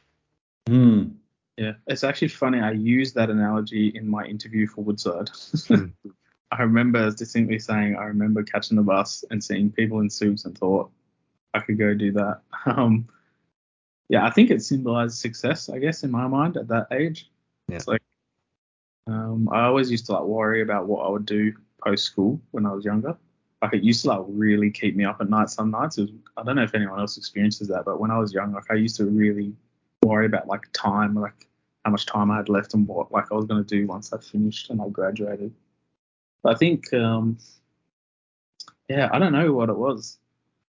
Hmm. 0.68 1.10
Yeah, 1.58 1.74
it's 1.88 2.04
actually 2.04 2.30
funny. 2.30 2.60
I 2.60 2.72
used 2.72 3.16
that 3.16 3.30
analogy 3.30 3.92
in 3.94 4.08
my 4.08 4.26
interview 4.26 4.68
for 4.68 4.84
Woodside. 4.84 5.28
Mm. 5.28 5.92
I 6.52 6.62
remember 6.64 7.12
distinctly 7.12 7.60
saying, 7.60 7.96
I 7.96 8.06
remember 8.06 8.44
catching 8.44 8.78
the 8.78 8.84
bus 8.84 9.24
and 9.30 9.44
seeing 9.44 9.72
people 9.72 10.00
in 10.00 10.10
suits 10.10 10.46
and 10.46 10.58
thought 10.58 10.92
I 11.54 11.60
could 11.60 11.78
go 11.78 11.94
do 11.94 12.12
that. 12.14 12.42
Um, 12.66 13.08
yeah, 14.10 14.26
I 14.26 14.30
think 14.30 14.52
it 14.52 14.62
symbolized 14.62 15.18
success, 15.18 15.70
I 15.70 15.80
guess, 15.80 16.04
in 16.04 16.12
my 16.12 16.28
mind 16.28 16.58
at 16.58 16.68
that 16.68 16.88
age. 16.92 17.32
Yeah. 17.70 17.78
It's 17.78 17.88
like 17.88 18.02
um, 19.08 19.48
I 19.52 19.64
always 19.64 19.90
used 19.90 20.06
to 20.08 20.14
like 20.14 20.24
worry 20.24 20.62
about 20.62 20.88
what 20.88 21.06
I 21.06 21.10
would 21.10 21.26
do 21.26 21.54
post 21.82 22.06
school 22.06 22.42
when 22.52 22.66
I 22.66 22.74
was 22.74 22.84
younger. 22.84 23.18
Like 23.62 23.74
it 23.74 23.84
used 23.84 24.02
to 24.04 24.10
like 24.10 24.24
really 24.28 24.72
keep 24.72 24.96
me 24.96 25.06
up 25.06 25.22
at 25.22 25.30
night 25.30 25.50
some 25.50 25.72
nights. 25.72 25.98
Was, 25.98 26.10
I 26.38 26.44
don't 26.44 26.56
know 26.56 26.64
if 26.64 26.74
anyone 26.74 27.00
else 27.00 27.18
experiences 27.18 27.68
that, 27.68 27.86
but 27.86 28.00
when 28.00 28.12
I 28.12 28.18
was 28.18 28.34
young, 28.34 28.54
like 28.54 28.70
I 28.72 28.76
used 28.76 28.98
to 28.98 29.06
really 29.06 29.54
worry 30.04 30.26
about 30.26 30.48
like 30.48 30.64
time, 30.74 31.16
like 31.16 31.48
how 31.86 31.92
much 31.92 32.06
time 32.06 32.32
I 32.32 32.38
had 32.38 32.50
left 32.50 32.74
and 32.74 32.88
what 32.88 33.12
like 33.12 33.32
I 33.32 33.36
was 33.36 33.46
gonna 33.46 33.64
do 33.64 33.86
once 33.86 34.14
I 34.14 34.18
finished 34.18 34.70
and 34.70 34.82
I 34.82 34.90
graduated. 34.90 35.54
But 36.44 36.56
I 36.56 36.58
think 36.58 36.92
um 36.94 37.38
yeah, 38.90 39.10
I 39.12 39.20
don't 39.20 39.32
know 39.32 39.54
what 39.54 39.70
it 39.70 39.78
was. 39.78 40.18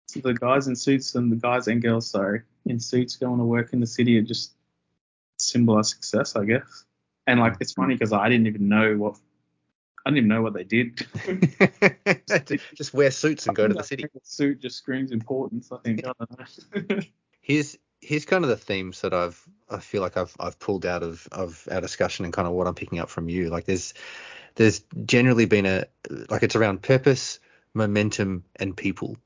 So 0.08 0.20
the 0.20 0.34
guys 0.34 0.68
in 0.68 0.76
suits 0.76 1.16
and 1.16 1.32
the 1.32 1.38
guys 1.38 1.68
and 1.68 1.82
girls, 1.82 2.10
sorry, 2.10 2.42
in 2.66 2.80
suits 2.80 3.16
going 3.16 3.40
to 3.40 3.46
work 3.46 3.74
in 3.74 3.80
the 3.80 3.88
city, 3.88 4.18
it 4.18 4.24
just 4.24 4.54
symbolized 5.38 5.92
success, 5.92 6.36
I 6.36 6.46
guess. 6.46 6.86
And 7.28 7.40
like 7.40 7.56
it's 7.60 7.74
funny 7.74 7.96
because 7.96 8.14
I 8.14 8.30
didn't 8.30 8.48
even 8.48 8.68
know 8.68 8.98
what 8.98 9.18
I 10.06 10.10
didn't 10.10 10.18
even 10.18 10.30
know 10.30 10.42
what 10.42 10.54
they 10.54 10.64
did. 10.64 11.06
just 12.76 12.94
wear 12.94 13.12
suits 13.12 13.46
and 13.46 13.56
go 13.56 13.68
to 13.68 13.74
the 13.74 13.84
city. 13.84 14.06
Suit 14.24 14.60
just 14.60 14.78
screams 14.78 15.12
importance. 15.12 15.72
I 15.72 15.78
think. 15.78 16.04
I 16.06 17.08
here's 17.42 17.78
here's 18.00 18.26
kind 18.26 18.44
of 18.44 18.50
the 18.50 18.58
themes 18.58 19.02
that 19.02 19.14
I've 19.14 19.42
I 19.70 19.80
feel 19.80 20.02
like 20.02 20.18
I've 20.18 20.36
I've 20.40 20.60
pulled 20.60 20.86
out 20.86 21.04
of 21.04 21.28
of 21.32 21.68
our 21.72 21.82
discussion 21.82 22.26
and 22.26 22.34
kind 22.34 22.48
of 22.48 22.54
what 22.54 22.68
I'm 22.68 22.76
picking 22.76 23.00
up 23.00 23.10
from 23.10 23.30
you. 23.30 23.50
Like 23.50 23.66
there's 23.66 23.94
there's 24.56 24.82
generally 25.06 25.46
been 25.46 25.66
a 25.66 25.86
like 26.30 26.44
it's 26.44 26.56
around 26.56 26.82
purpose, 26.82 27.40
momentum, 27.74 28.44
and 28.56 28.76
people. 28.76 29.18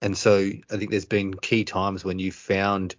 And 0.00 0.16
so 0.16 0.50
I 0.70 0.76
think 0.76 0.90
there's 0.90 1.06
been 1.06 1.34
key 1.34 1.64
times 1.64 2.04
when 2.04 2.18
you 2.18 2.30
found 2.30 2.94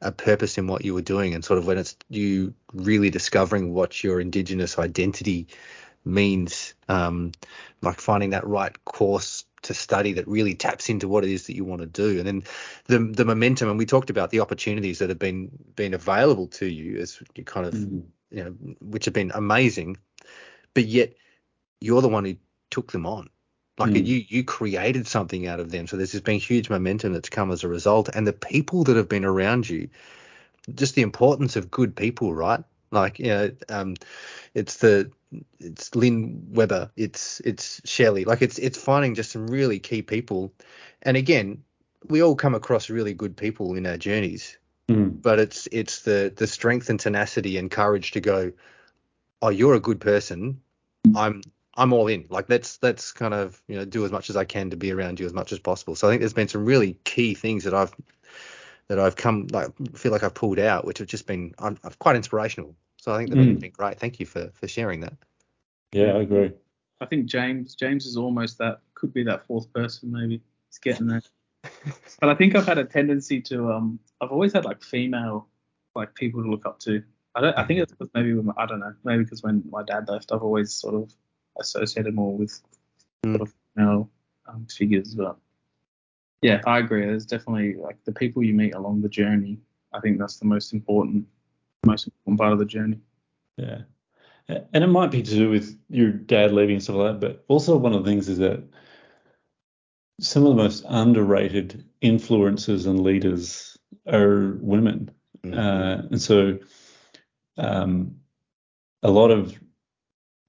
a 0.00 0.12
purpose 0.12 0.58
in 0.58 0.66
what 0.66 0.84
you 0.84 0.94
were 0.94 1.02
doing 1.02 1.34
and 1.34 1.44
sort 1.44 1.58
of 1.58 1.66
when 1.66 1.78
it's 1.78 1.96
you 2.10 2.54
really 2.72 3.10
discovering 3.10 3.72
what 3.72 4.02
your 4.02 4.20
indigenous 4.20 4.78
identity 4.78 5.46
means 6.06 6.74
um, 6.88 7.32
like 7.82 8.00
finding 8.00 8.30
that 8.30 8.46
right 8.46 8.84
course 8.84 9.44
to 9.62 9.74
study 9.74 10.12
that 10.14 10.28
really 10.28 10.54
taps 10.54 10.88
into 10.88 11.08
what 11.08 11.24
it 11.24 11.30
is 11.30 11.46
that 11.48 11.56
you 11.56 11.64
want 11.64 11.80
to 11.80 11.86
do. 11.86 12.18
And 12.18 12.26
then 12.26 12.42
the 12.86 12.98
the 12.98 13.24
momentum 13.24 13.68
and 13.68 13.78
we 13.78 13.86
talked 13.86 14.10
about 14.10 14.30
the 14.30 14.40
opportunities 14.40 15.00
that 15.00 15.08
have 15.08 15.18
been 15.18 15.50
been 15.74 15.94
available 15.94 16.46
to 16.48 16.66
you 16.66 16.98
as 16.98 17.20
you 17.34 17.44
kind 17.44 17.66
of 17.66 17.74
mm. 17.74 18.04
you 18.30 18.44
know 18.44 18.54
which 18.80 19.06
have 19.06 19.14
been 19.14 19.32
amazing 19.34 19.96
but 20.72 20.84
yet 20.84 21.14
you're 21.80 22.02
the 22.02 22.08
one 22.08 22.24
who 22.24 22.36
took 22.70 22.92
them 22.92 23.06
on. 23.06 23.28
Like 23.78 23.90
mm. 23.90 24.06
you 24.06 24.24
you 24.28 24.44
created 24.44 25.06
something 25.06 25.46
out 25.46 25.58
of 25.58 25.70
them. 25.70 25.86
So 25.86 25.96
there's 25.96 26.12
just 26.12 26.24
been 26.24 26.38
huge 26.38 26.70
momentum 26.70 27.12
that's 27.12 27.28
come 27.28 27.50
as 27.50 27.64
a 27.64 27.68
result. 27.68 28.08
And 28.14 28.26
the 28.26 28.32
people 28.32 28.84
that 28.84 28.96
have 28.96 29.08
been 29.08 29.24
around 29.24 29.68
you 29.68 29.88
just 30.74 30.94
the 30.94 31.02
importance 31.02 31.56
of 31.56 31.70
good 31.70 31.94
people 31.94 32.34
right 32.34 32.62
like 32.90 33.18
you 33.18 33.26
know 33.26 33.50
um 33.68 33.94
it's 34.54 34.76
the 34.78 35.10
it's 35.58 35.94
Lynn 35.94 36.46
Weber, 36.50 36.90
it's 36.96 37.40
it's 37.40 37.80
Shelley. 37.84 38.24
Like 38.24 38.42
it's 38.42 38.58
it's 38.58 38.78
finding 38.78 39.14
just 39.14 39.32
some 39.32 39.46
really 39.46 39.78
key 39.78 40.02
people. 40.02 40.52
And 41.02 41.16
again, 41.16 41.62
we 42.08 42.22
all 42.22 42.34
come 42.34 42.54
across 42.54 42.90
really 42.90 43.14
good 43.14 43.36
people 43.36 43.74
in 43.74 43.86
our 43.86 43.96
journeys. 43.96 44.56
Mm. 44.88 45.20
But 45.20 45.38
it's 45.38 45.68
it's 45.72 46.02
the 46.02 46.32
the 46.34 46.46
strength 46.46 46.88
and 46.90 47.00
tenacity 47.00 47.58
and 47.58 47.70
courage 47.70 48.12
to 48.12 48.20
go, 48.20 48.52
oh, 49.42 49.48
you're 49.48 49.74
a 49.74 49.80
good 49.80 50.00
person. 50.00 50.60
I'm 51.14 51.42
I'm 51.76 51.92
all 51.92 52.06
in. 52.06 52.26
Like 52.30 52.48
let's 52.48 52.78
let's 52.82 53.12
kind 53.12 53.34
of 53.34 53.60
you 53.68 53.76
know 53.76 53.84
do 53.84 54.04
as 54.04 54.12
much 54.12 54.30
as 54.30 54.36
I 54.36 54.44
can 54.44 54.70
to 54.70 54.76
be 54.76 54.92
around 54.92 55.20
you 55.20 55.26
as 55.26 55.32
much 55.32 55.52
as 55.52 55.58
possible. 55.58 55.94
So 55.96 56.08
I 56.08 56.10
think 56.10 56.20
there's 56.20 56.32
been 56.32 56.48
some 56.48 56.64
really 56.64 56.98
key 57.04 57.34
things 57.34 57.64
that 57.64 57.74
I've 57.74 57.94
that 58.88 58.98
I've 58.98 59.16
come 59.16 59.48
like 59.52 59.68
feel 59.94 60.12
like 60.12 60.22
I've 60.22 60.34
pulled 60.34 60.58
out, 60.58 60.84
which 60.84 60.98
have 60.98 61.08
just 61.08 61.26
been 61.26 61.54
I'm, 61.58 61.78
I'm 61.82 61.92
quite 61.98 62.16
inspirational. 62.16 62.74
So 62.96 63.12
I 63.12 63.18
think 63.18 63.30
that 63.30 63.36
mm. 63.36 63.60
been 63.60 63.70
great. 63.70 63.98
Thank 63.98 64.20
you 64.20 64.26
for 64.26 64.50
for 64.54 64.68
sharing 64.68 65.00
that. 65.00 65.14
Yeah, 65.92 66.12
I 66.12 66.22
agree. 66.22 66.52
I 67.00 67.06
think 67.06 67.26
James 67.26 67.74
James 67.74 68.06
is 68.06 68.16
almost 68.16 68.58
that 68.58 68.80
could 68.94 69.12
be 69.12 69.24
that 69.24 69.46
fourth 69.46 69.72
person 69.72 70.12
maybe. 70.12 70.40
It's 70.68 70.78
getting 70.78 71.06
there. 71.08 71.22
but 72.20 72.28
I 72.28 72.34
think 72.34 72.54
I've 72.54 72.66
had 72.66 72.78
a 72.78 72.84
tendency 72.84 73.40
to 73.42 73.72
um 73.72 73.98
I've 74.20 74.32
always 74.32 74.52
had 74.52 74.64
like 74.64 74.82
female 74.82 75.48
like 75.94 76.14
people 76.14 76.42
to 76.42 76.50
look 76.50 76.66
up 76.66 76.78
to. 76.80 77.02
I 77.34 77.40
don't 77.40 77.58
I 77.58 77.64
think 77.64 77.80
it's 77.80 77.92
because 77.92 78.10
maybe 78.14 78.34
when, 78.34 78.54
I 78.56 78.66
don't 78.66 78.80
know 78.80 78.94
maybe 79.04 79.24
because 79.24 79.42
when 79.42 79.62
my 79.70 79.82
dad 79.82 80.08
left 80.08 80.32
I've 80.32 80.42
always 80.42 80.72
sort 80.72 80.94
of 80.94 81.12
associated 81.58 82.14
more 82.14 82.36
with 82.36 82.60
mm. 83.24 83.36
sort 83.36 83.42
of 83.42 83.54
female 83.74 84.10
um, 84.46 84.66
figures 84.70 85.14
but 85.14 85.36
yeah 86.42 86.60
I 86.66 86.78
agree 86.78 87.06
there's 87.06 87.26
definitely 87.26 87.74
like 87.74 87.96
the 88.04 88.12
people 88.12 88.42
you 88.42 88.54
meet 88.54 88.74
along 88.74 89.02
the 89.02 89.08
journey 89.08 89.58
I 89.92 90.00
think 90.00 90.18
that's 90.18 90.38
the 90.38 90.46
most 90.46 90.72
important 90.72 91.26
most 91.86 92.06
important 92.06 92.38
part 92.38 92.52
of 92.52 92.58
the 92.58 92.64
journey. 92.64 92.98
Yeah. 93.56 93.82
And 94.48 94.84
it 94.84 94.88
might 94.88 95.10
be 95.10 95.22
to 95.22 95.30
do 95.30 95.50
with 95.50 95.76
your 95.88 96.10
dad 96.10 96.52
leaving 96.52 96.76
and 96.76 96.82
stuff 96.82 96.96
like 96.96 97.20
that, 97.20 97.26
but 97.26 97.44
also 97.48 97.76
one 97.76 97.94
of 97.94 98.04
the 98.04 98.10
things 98.10 98.28
is 98.28 98.38
that 98.38 98.62
some 100.20 100.44
of 100.44 100.50
the 100.50 100.62
most 100.62 100.84
underrated 100.88 101.84
influencers 102.02 102.86
and 102.86 103.00
leaders 103.00 103.76
are 104.08 104.56
women. 104.60 105.10
Mm-hmm. 105.44 105.58
Uh, 105.58 106.08
and 106.10 106.22
so 106.22 106.58
um, 107.58 108.16
a 109.02 109.10
lot 109.10 109.30
of 109.30 109.58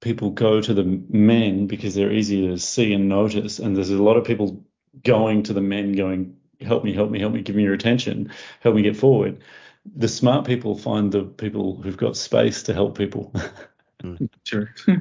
people 0.00 0.30
go 0.30 0.60
to 0.60 0.74
the 0.74 0.84
men 0.84 1.66
because 1.66 1.96
they're 1.96 2.12
easier 2.12 2.50
to 2.50 2.58
see 2.58 2.92
and 2.92 3.08
notice. 3.08 3.58
And 3.58 3.76
there's 3.76 3.90
a 3.90 4.00
lot 4.02 4.16
of 4.16 4.24
people 4.24 4.64
going 5.04 5.42
to 5.44 5.52
the 5.52 5.60
men 5.60 5.92
going, 5.92 6.36
help 6.60 6.84
me, 6.84 6.92
help 6.92 7.10
me, 7.10 7.18
help 7.18 7.32
me, 7.32 7.42
give 7.42 7.56
me 7.56 7.62
your 7.62 7.74
attention, 7.74 8.30
help 8.60 8.74
me 8.74 8.82
get 8.82 8.96
forward 8.96 9.40
the 9.96 10.08
smart 10.08 10.46
people 10.46 10.76
find 10.76 11.12
the 11.12 11.22
people 11.22 11.80
who've 11.82 11.96
got 11.96 12.16
space 12.16 12.62
to 12.64 12.74
help 12.74 12.96
people. 12.96 13.32
Mm. 14.04 14.28
Sure. 14.44 14.72
you 14.86 14.94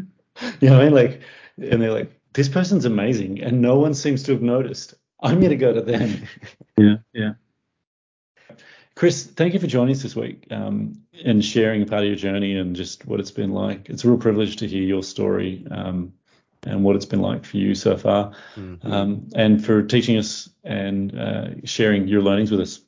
know 0.64 0.72
what 0.72 0.82
I 0.82 0.84
mean? 0.86 0.94
Like, 0.94 1.22
and 1.62 1.80
they're 1.80 1.94
like, 1.94 2.12
this 2.34 2.50
person's 2.50 2.84
amazing, 2.84 3.44
and 3.44 3.62
no 3.62 3.78
one 3.78 3.94
seems 3.94 4.24
to 4.24 4.32
have 4.32 4.42
noticed. 4.42 4.96
I'm 5.22 5.40
going 5.40 5.52
to 5.52 5.56
go 5.56 5.72
to 5.72 5.84
them. 5.84 6.24
yeah, 6.78 6.96
yeah. 7.14 7.34
Chris, 8.96 9.24
thank 9.24 9.54
you 9.54 9.60
for 9.60 9.68
joining 9.68 9.94
us 9.94 10.02
this 10.02 10.16
week 10.16 10.48
um, 10.50 11.00
and 11.24 11.46
sharing 11.46 11.84
a 11.84 11.86
part 11.86 12.02
of 12.02 12.08
your 12.08 12.16
journey 12.16 12.58
and 12.58 12.76
just 12.76 13.06
what 13.06 13.20
it's 13.20 13.30
been 13.30 13.52
like. 13.52 13.88
It's 13.88 14.04
a 14.04 14.08
real 14.08 14.18
privilege 14.18 14.56
to 14.56 14.68
hear 14.68 14.82
your 14.82 15.04
story 15.04 15.64
um, 15.70 16.12
and 16.64 16.84
what 16.84 16.96
it's 16.96 17.06
been 17.06 17.22
like 17.22 17.46
for 17.46 17.58
you 17.58 17.76
so 17.76 17.98
far, 17.98 18.32
mm-hmm. 18.56 18.92
um, 18.92 19.28
and 19.36 19.64
for 19.64 19.84
teaching 19.84 20.18
us 20.18 20.50
and 20.64 21.18
uh, 21.18 21.48
sharing 21.66 22.08
your 22.08 22.22
learnings 22.22 22.52
with 22.52 22.62
us 22.62 22.82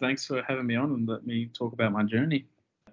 thanks 0.00 0.26
for 0.26 0.42
having 0.42 0.66
me 0.66 0.76
on 0.76 0.92
and 0.92 1.08
let 1.08 1.26
me 1.26 1.50
talk 1.56 1.72
about 1.72 1.92
my 1.92 2.02
journey. 2.02 2.46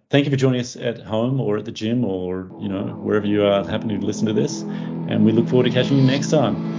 Thank 0.09 0.25
you 0.25 0.31
for 0.31 0.37
joining 0.37 0.61
us 0.61 0.75
at 0.75 0.99
home 1.01 1.41
or 1.41 1.57
at 1.57 1.65
the 1.65 1.71
gym 1.71 2.05
or 2.05 2.49
you 2.59 2.69
know 2.69 2.83
wherever 3.01 3.25
you 3.25 3.45
are 3.45 3.65
happening 3.67 3.99
to 3.99 4.05
listen 4.05 4.27
to 4.27 4.33
this, 4.33 4.61
and 4.61 5.25
we 5.25 5.31
look 5.31 5.47
forward 5.47 5.65
to 5.65 5.71
catching 5.71 5.97
you 5.97 6.03
next 6.03 6.29
time. 6.29 6.71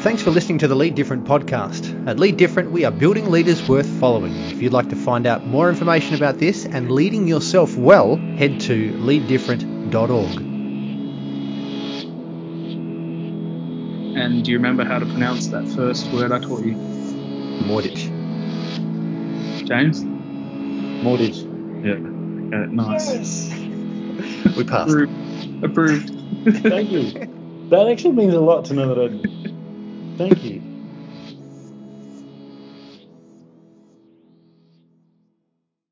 Thanks 0.00 0.22
for 0.22 0.30
listening 0.30 0.58
to 0.58 0.68
the 0.68 0.74
Lead 0.74 0.94
Different 0.94 1.24
podcast. 1.24 2.06
At 2.08 2.18
Lead 2.18 2.38
Different, 2.38 2.70
we 2.70 2.84
are 2.84 2.90
building 2.90 3.30
leaders 3.30 3.66
worth 3.68 3.86
following. 4.00 4.34
If 4.34 4.62
you'd 4.62 4.72
like 4.72 4.88
to 4.90 4.96
find 4.96 5.26
out 5.26 5.46
more 5.46 5.68
information 5.68 6.14
about 6.14 6.38
this 6.38 6.64
and 6.64 6.90
leading 6.90 7.28
yourself 7.28 7.76
well, 7.76 8.16
head 8.16 8.60
to 8.60 8.92
leaddifferent.org. 8.92 10.49
And 14.14 14.44
do 14.44 14.50
you 14.50 14.58
remember 14.58 14.84
how 14.84 14.98
to 14.98 15.06
pronounce 15.06 15.48
that 15.48 15.68
first 15.68 16.12
word 16.12 16.32
I 16.32 16.38
taught 16.38 16.64
you? 16.64 16.76
Moorditj. 17.62 18.10
James? 19.66 20.04
Mortgage. 21.02 21.44
Yeah. 21.82 22.00
Okay, 22.52 22.66
nice. 22.72 23.08
Yes. 23.08 23.54
we 24.56 24.64
passed. 24.64 24.90
Approved. 24.90 25.12
Approved. 25.62 26.10
Thank 26.62 26.90
you. 26.90 27.12
That 27.70 27.88
actually 27.88 28.14
means 28.14 28.34
a 28.34 28.40
lot 28.40 28.66
to 28.66 28.74
know 28.74 28.94
that 28.94 29.22
I. 29.24 29.50
Thank 30.18 30.42
you. 30.42 30.69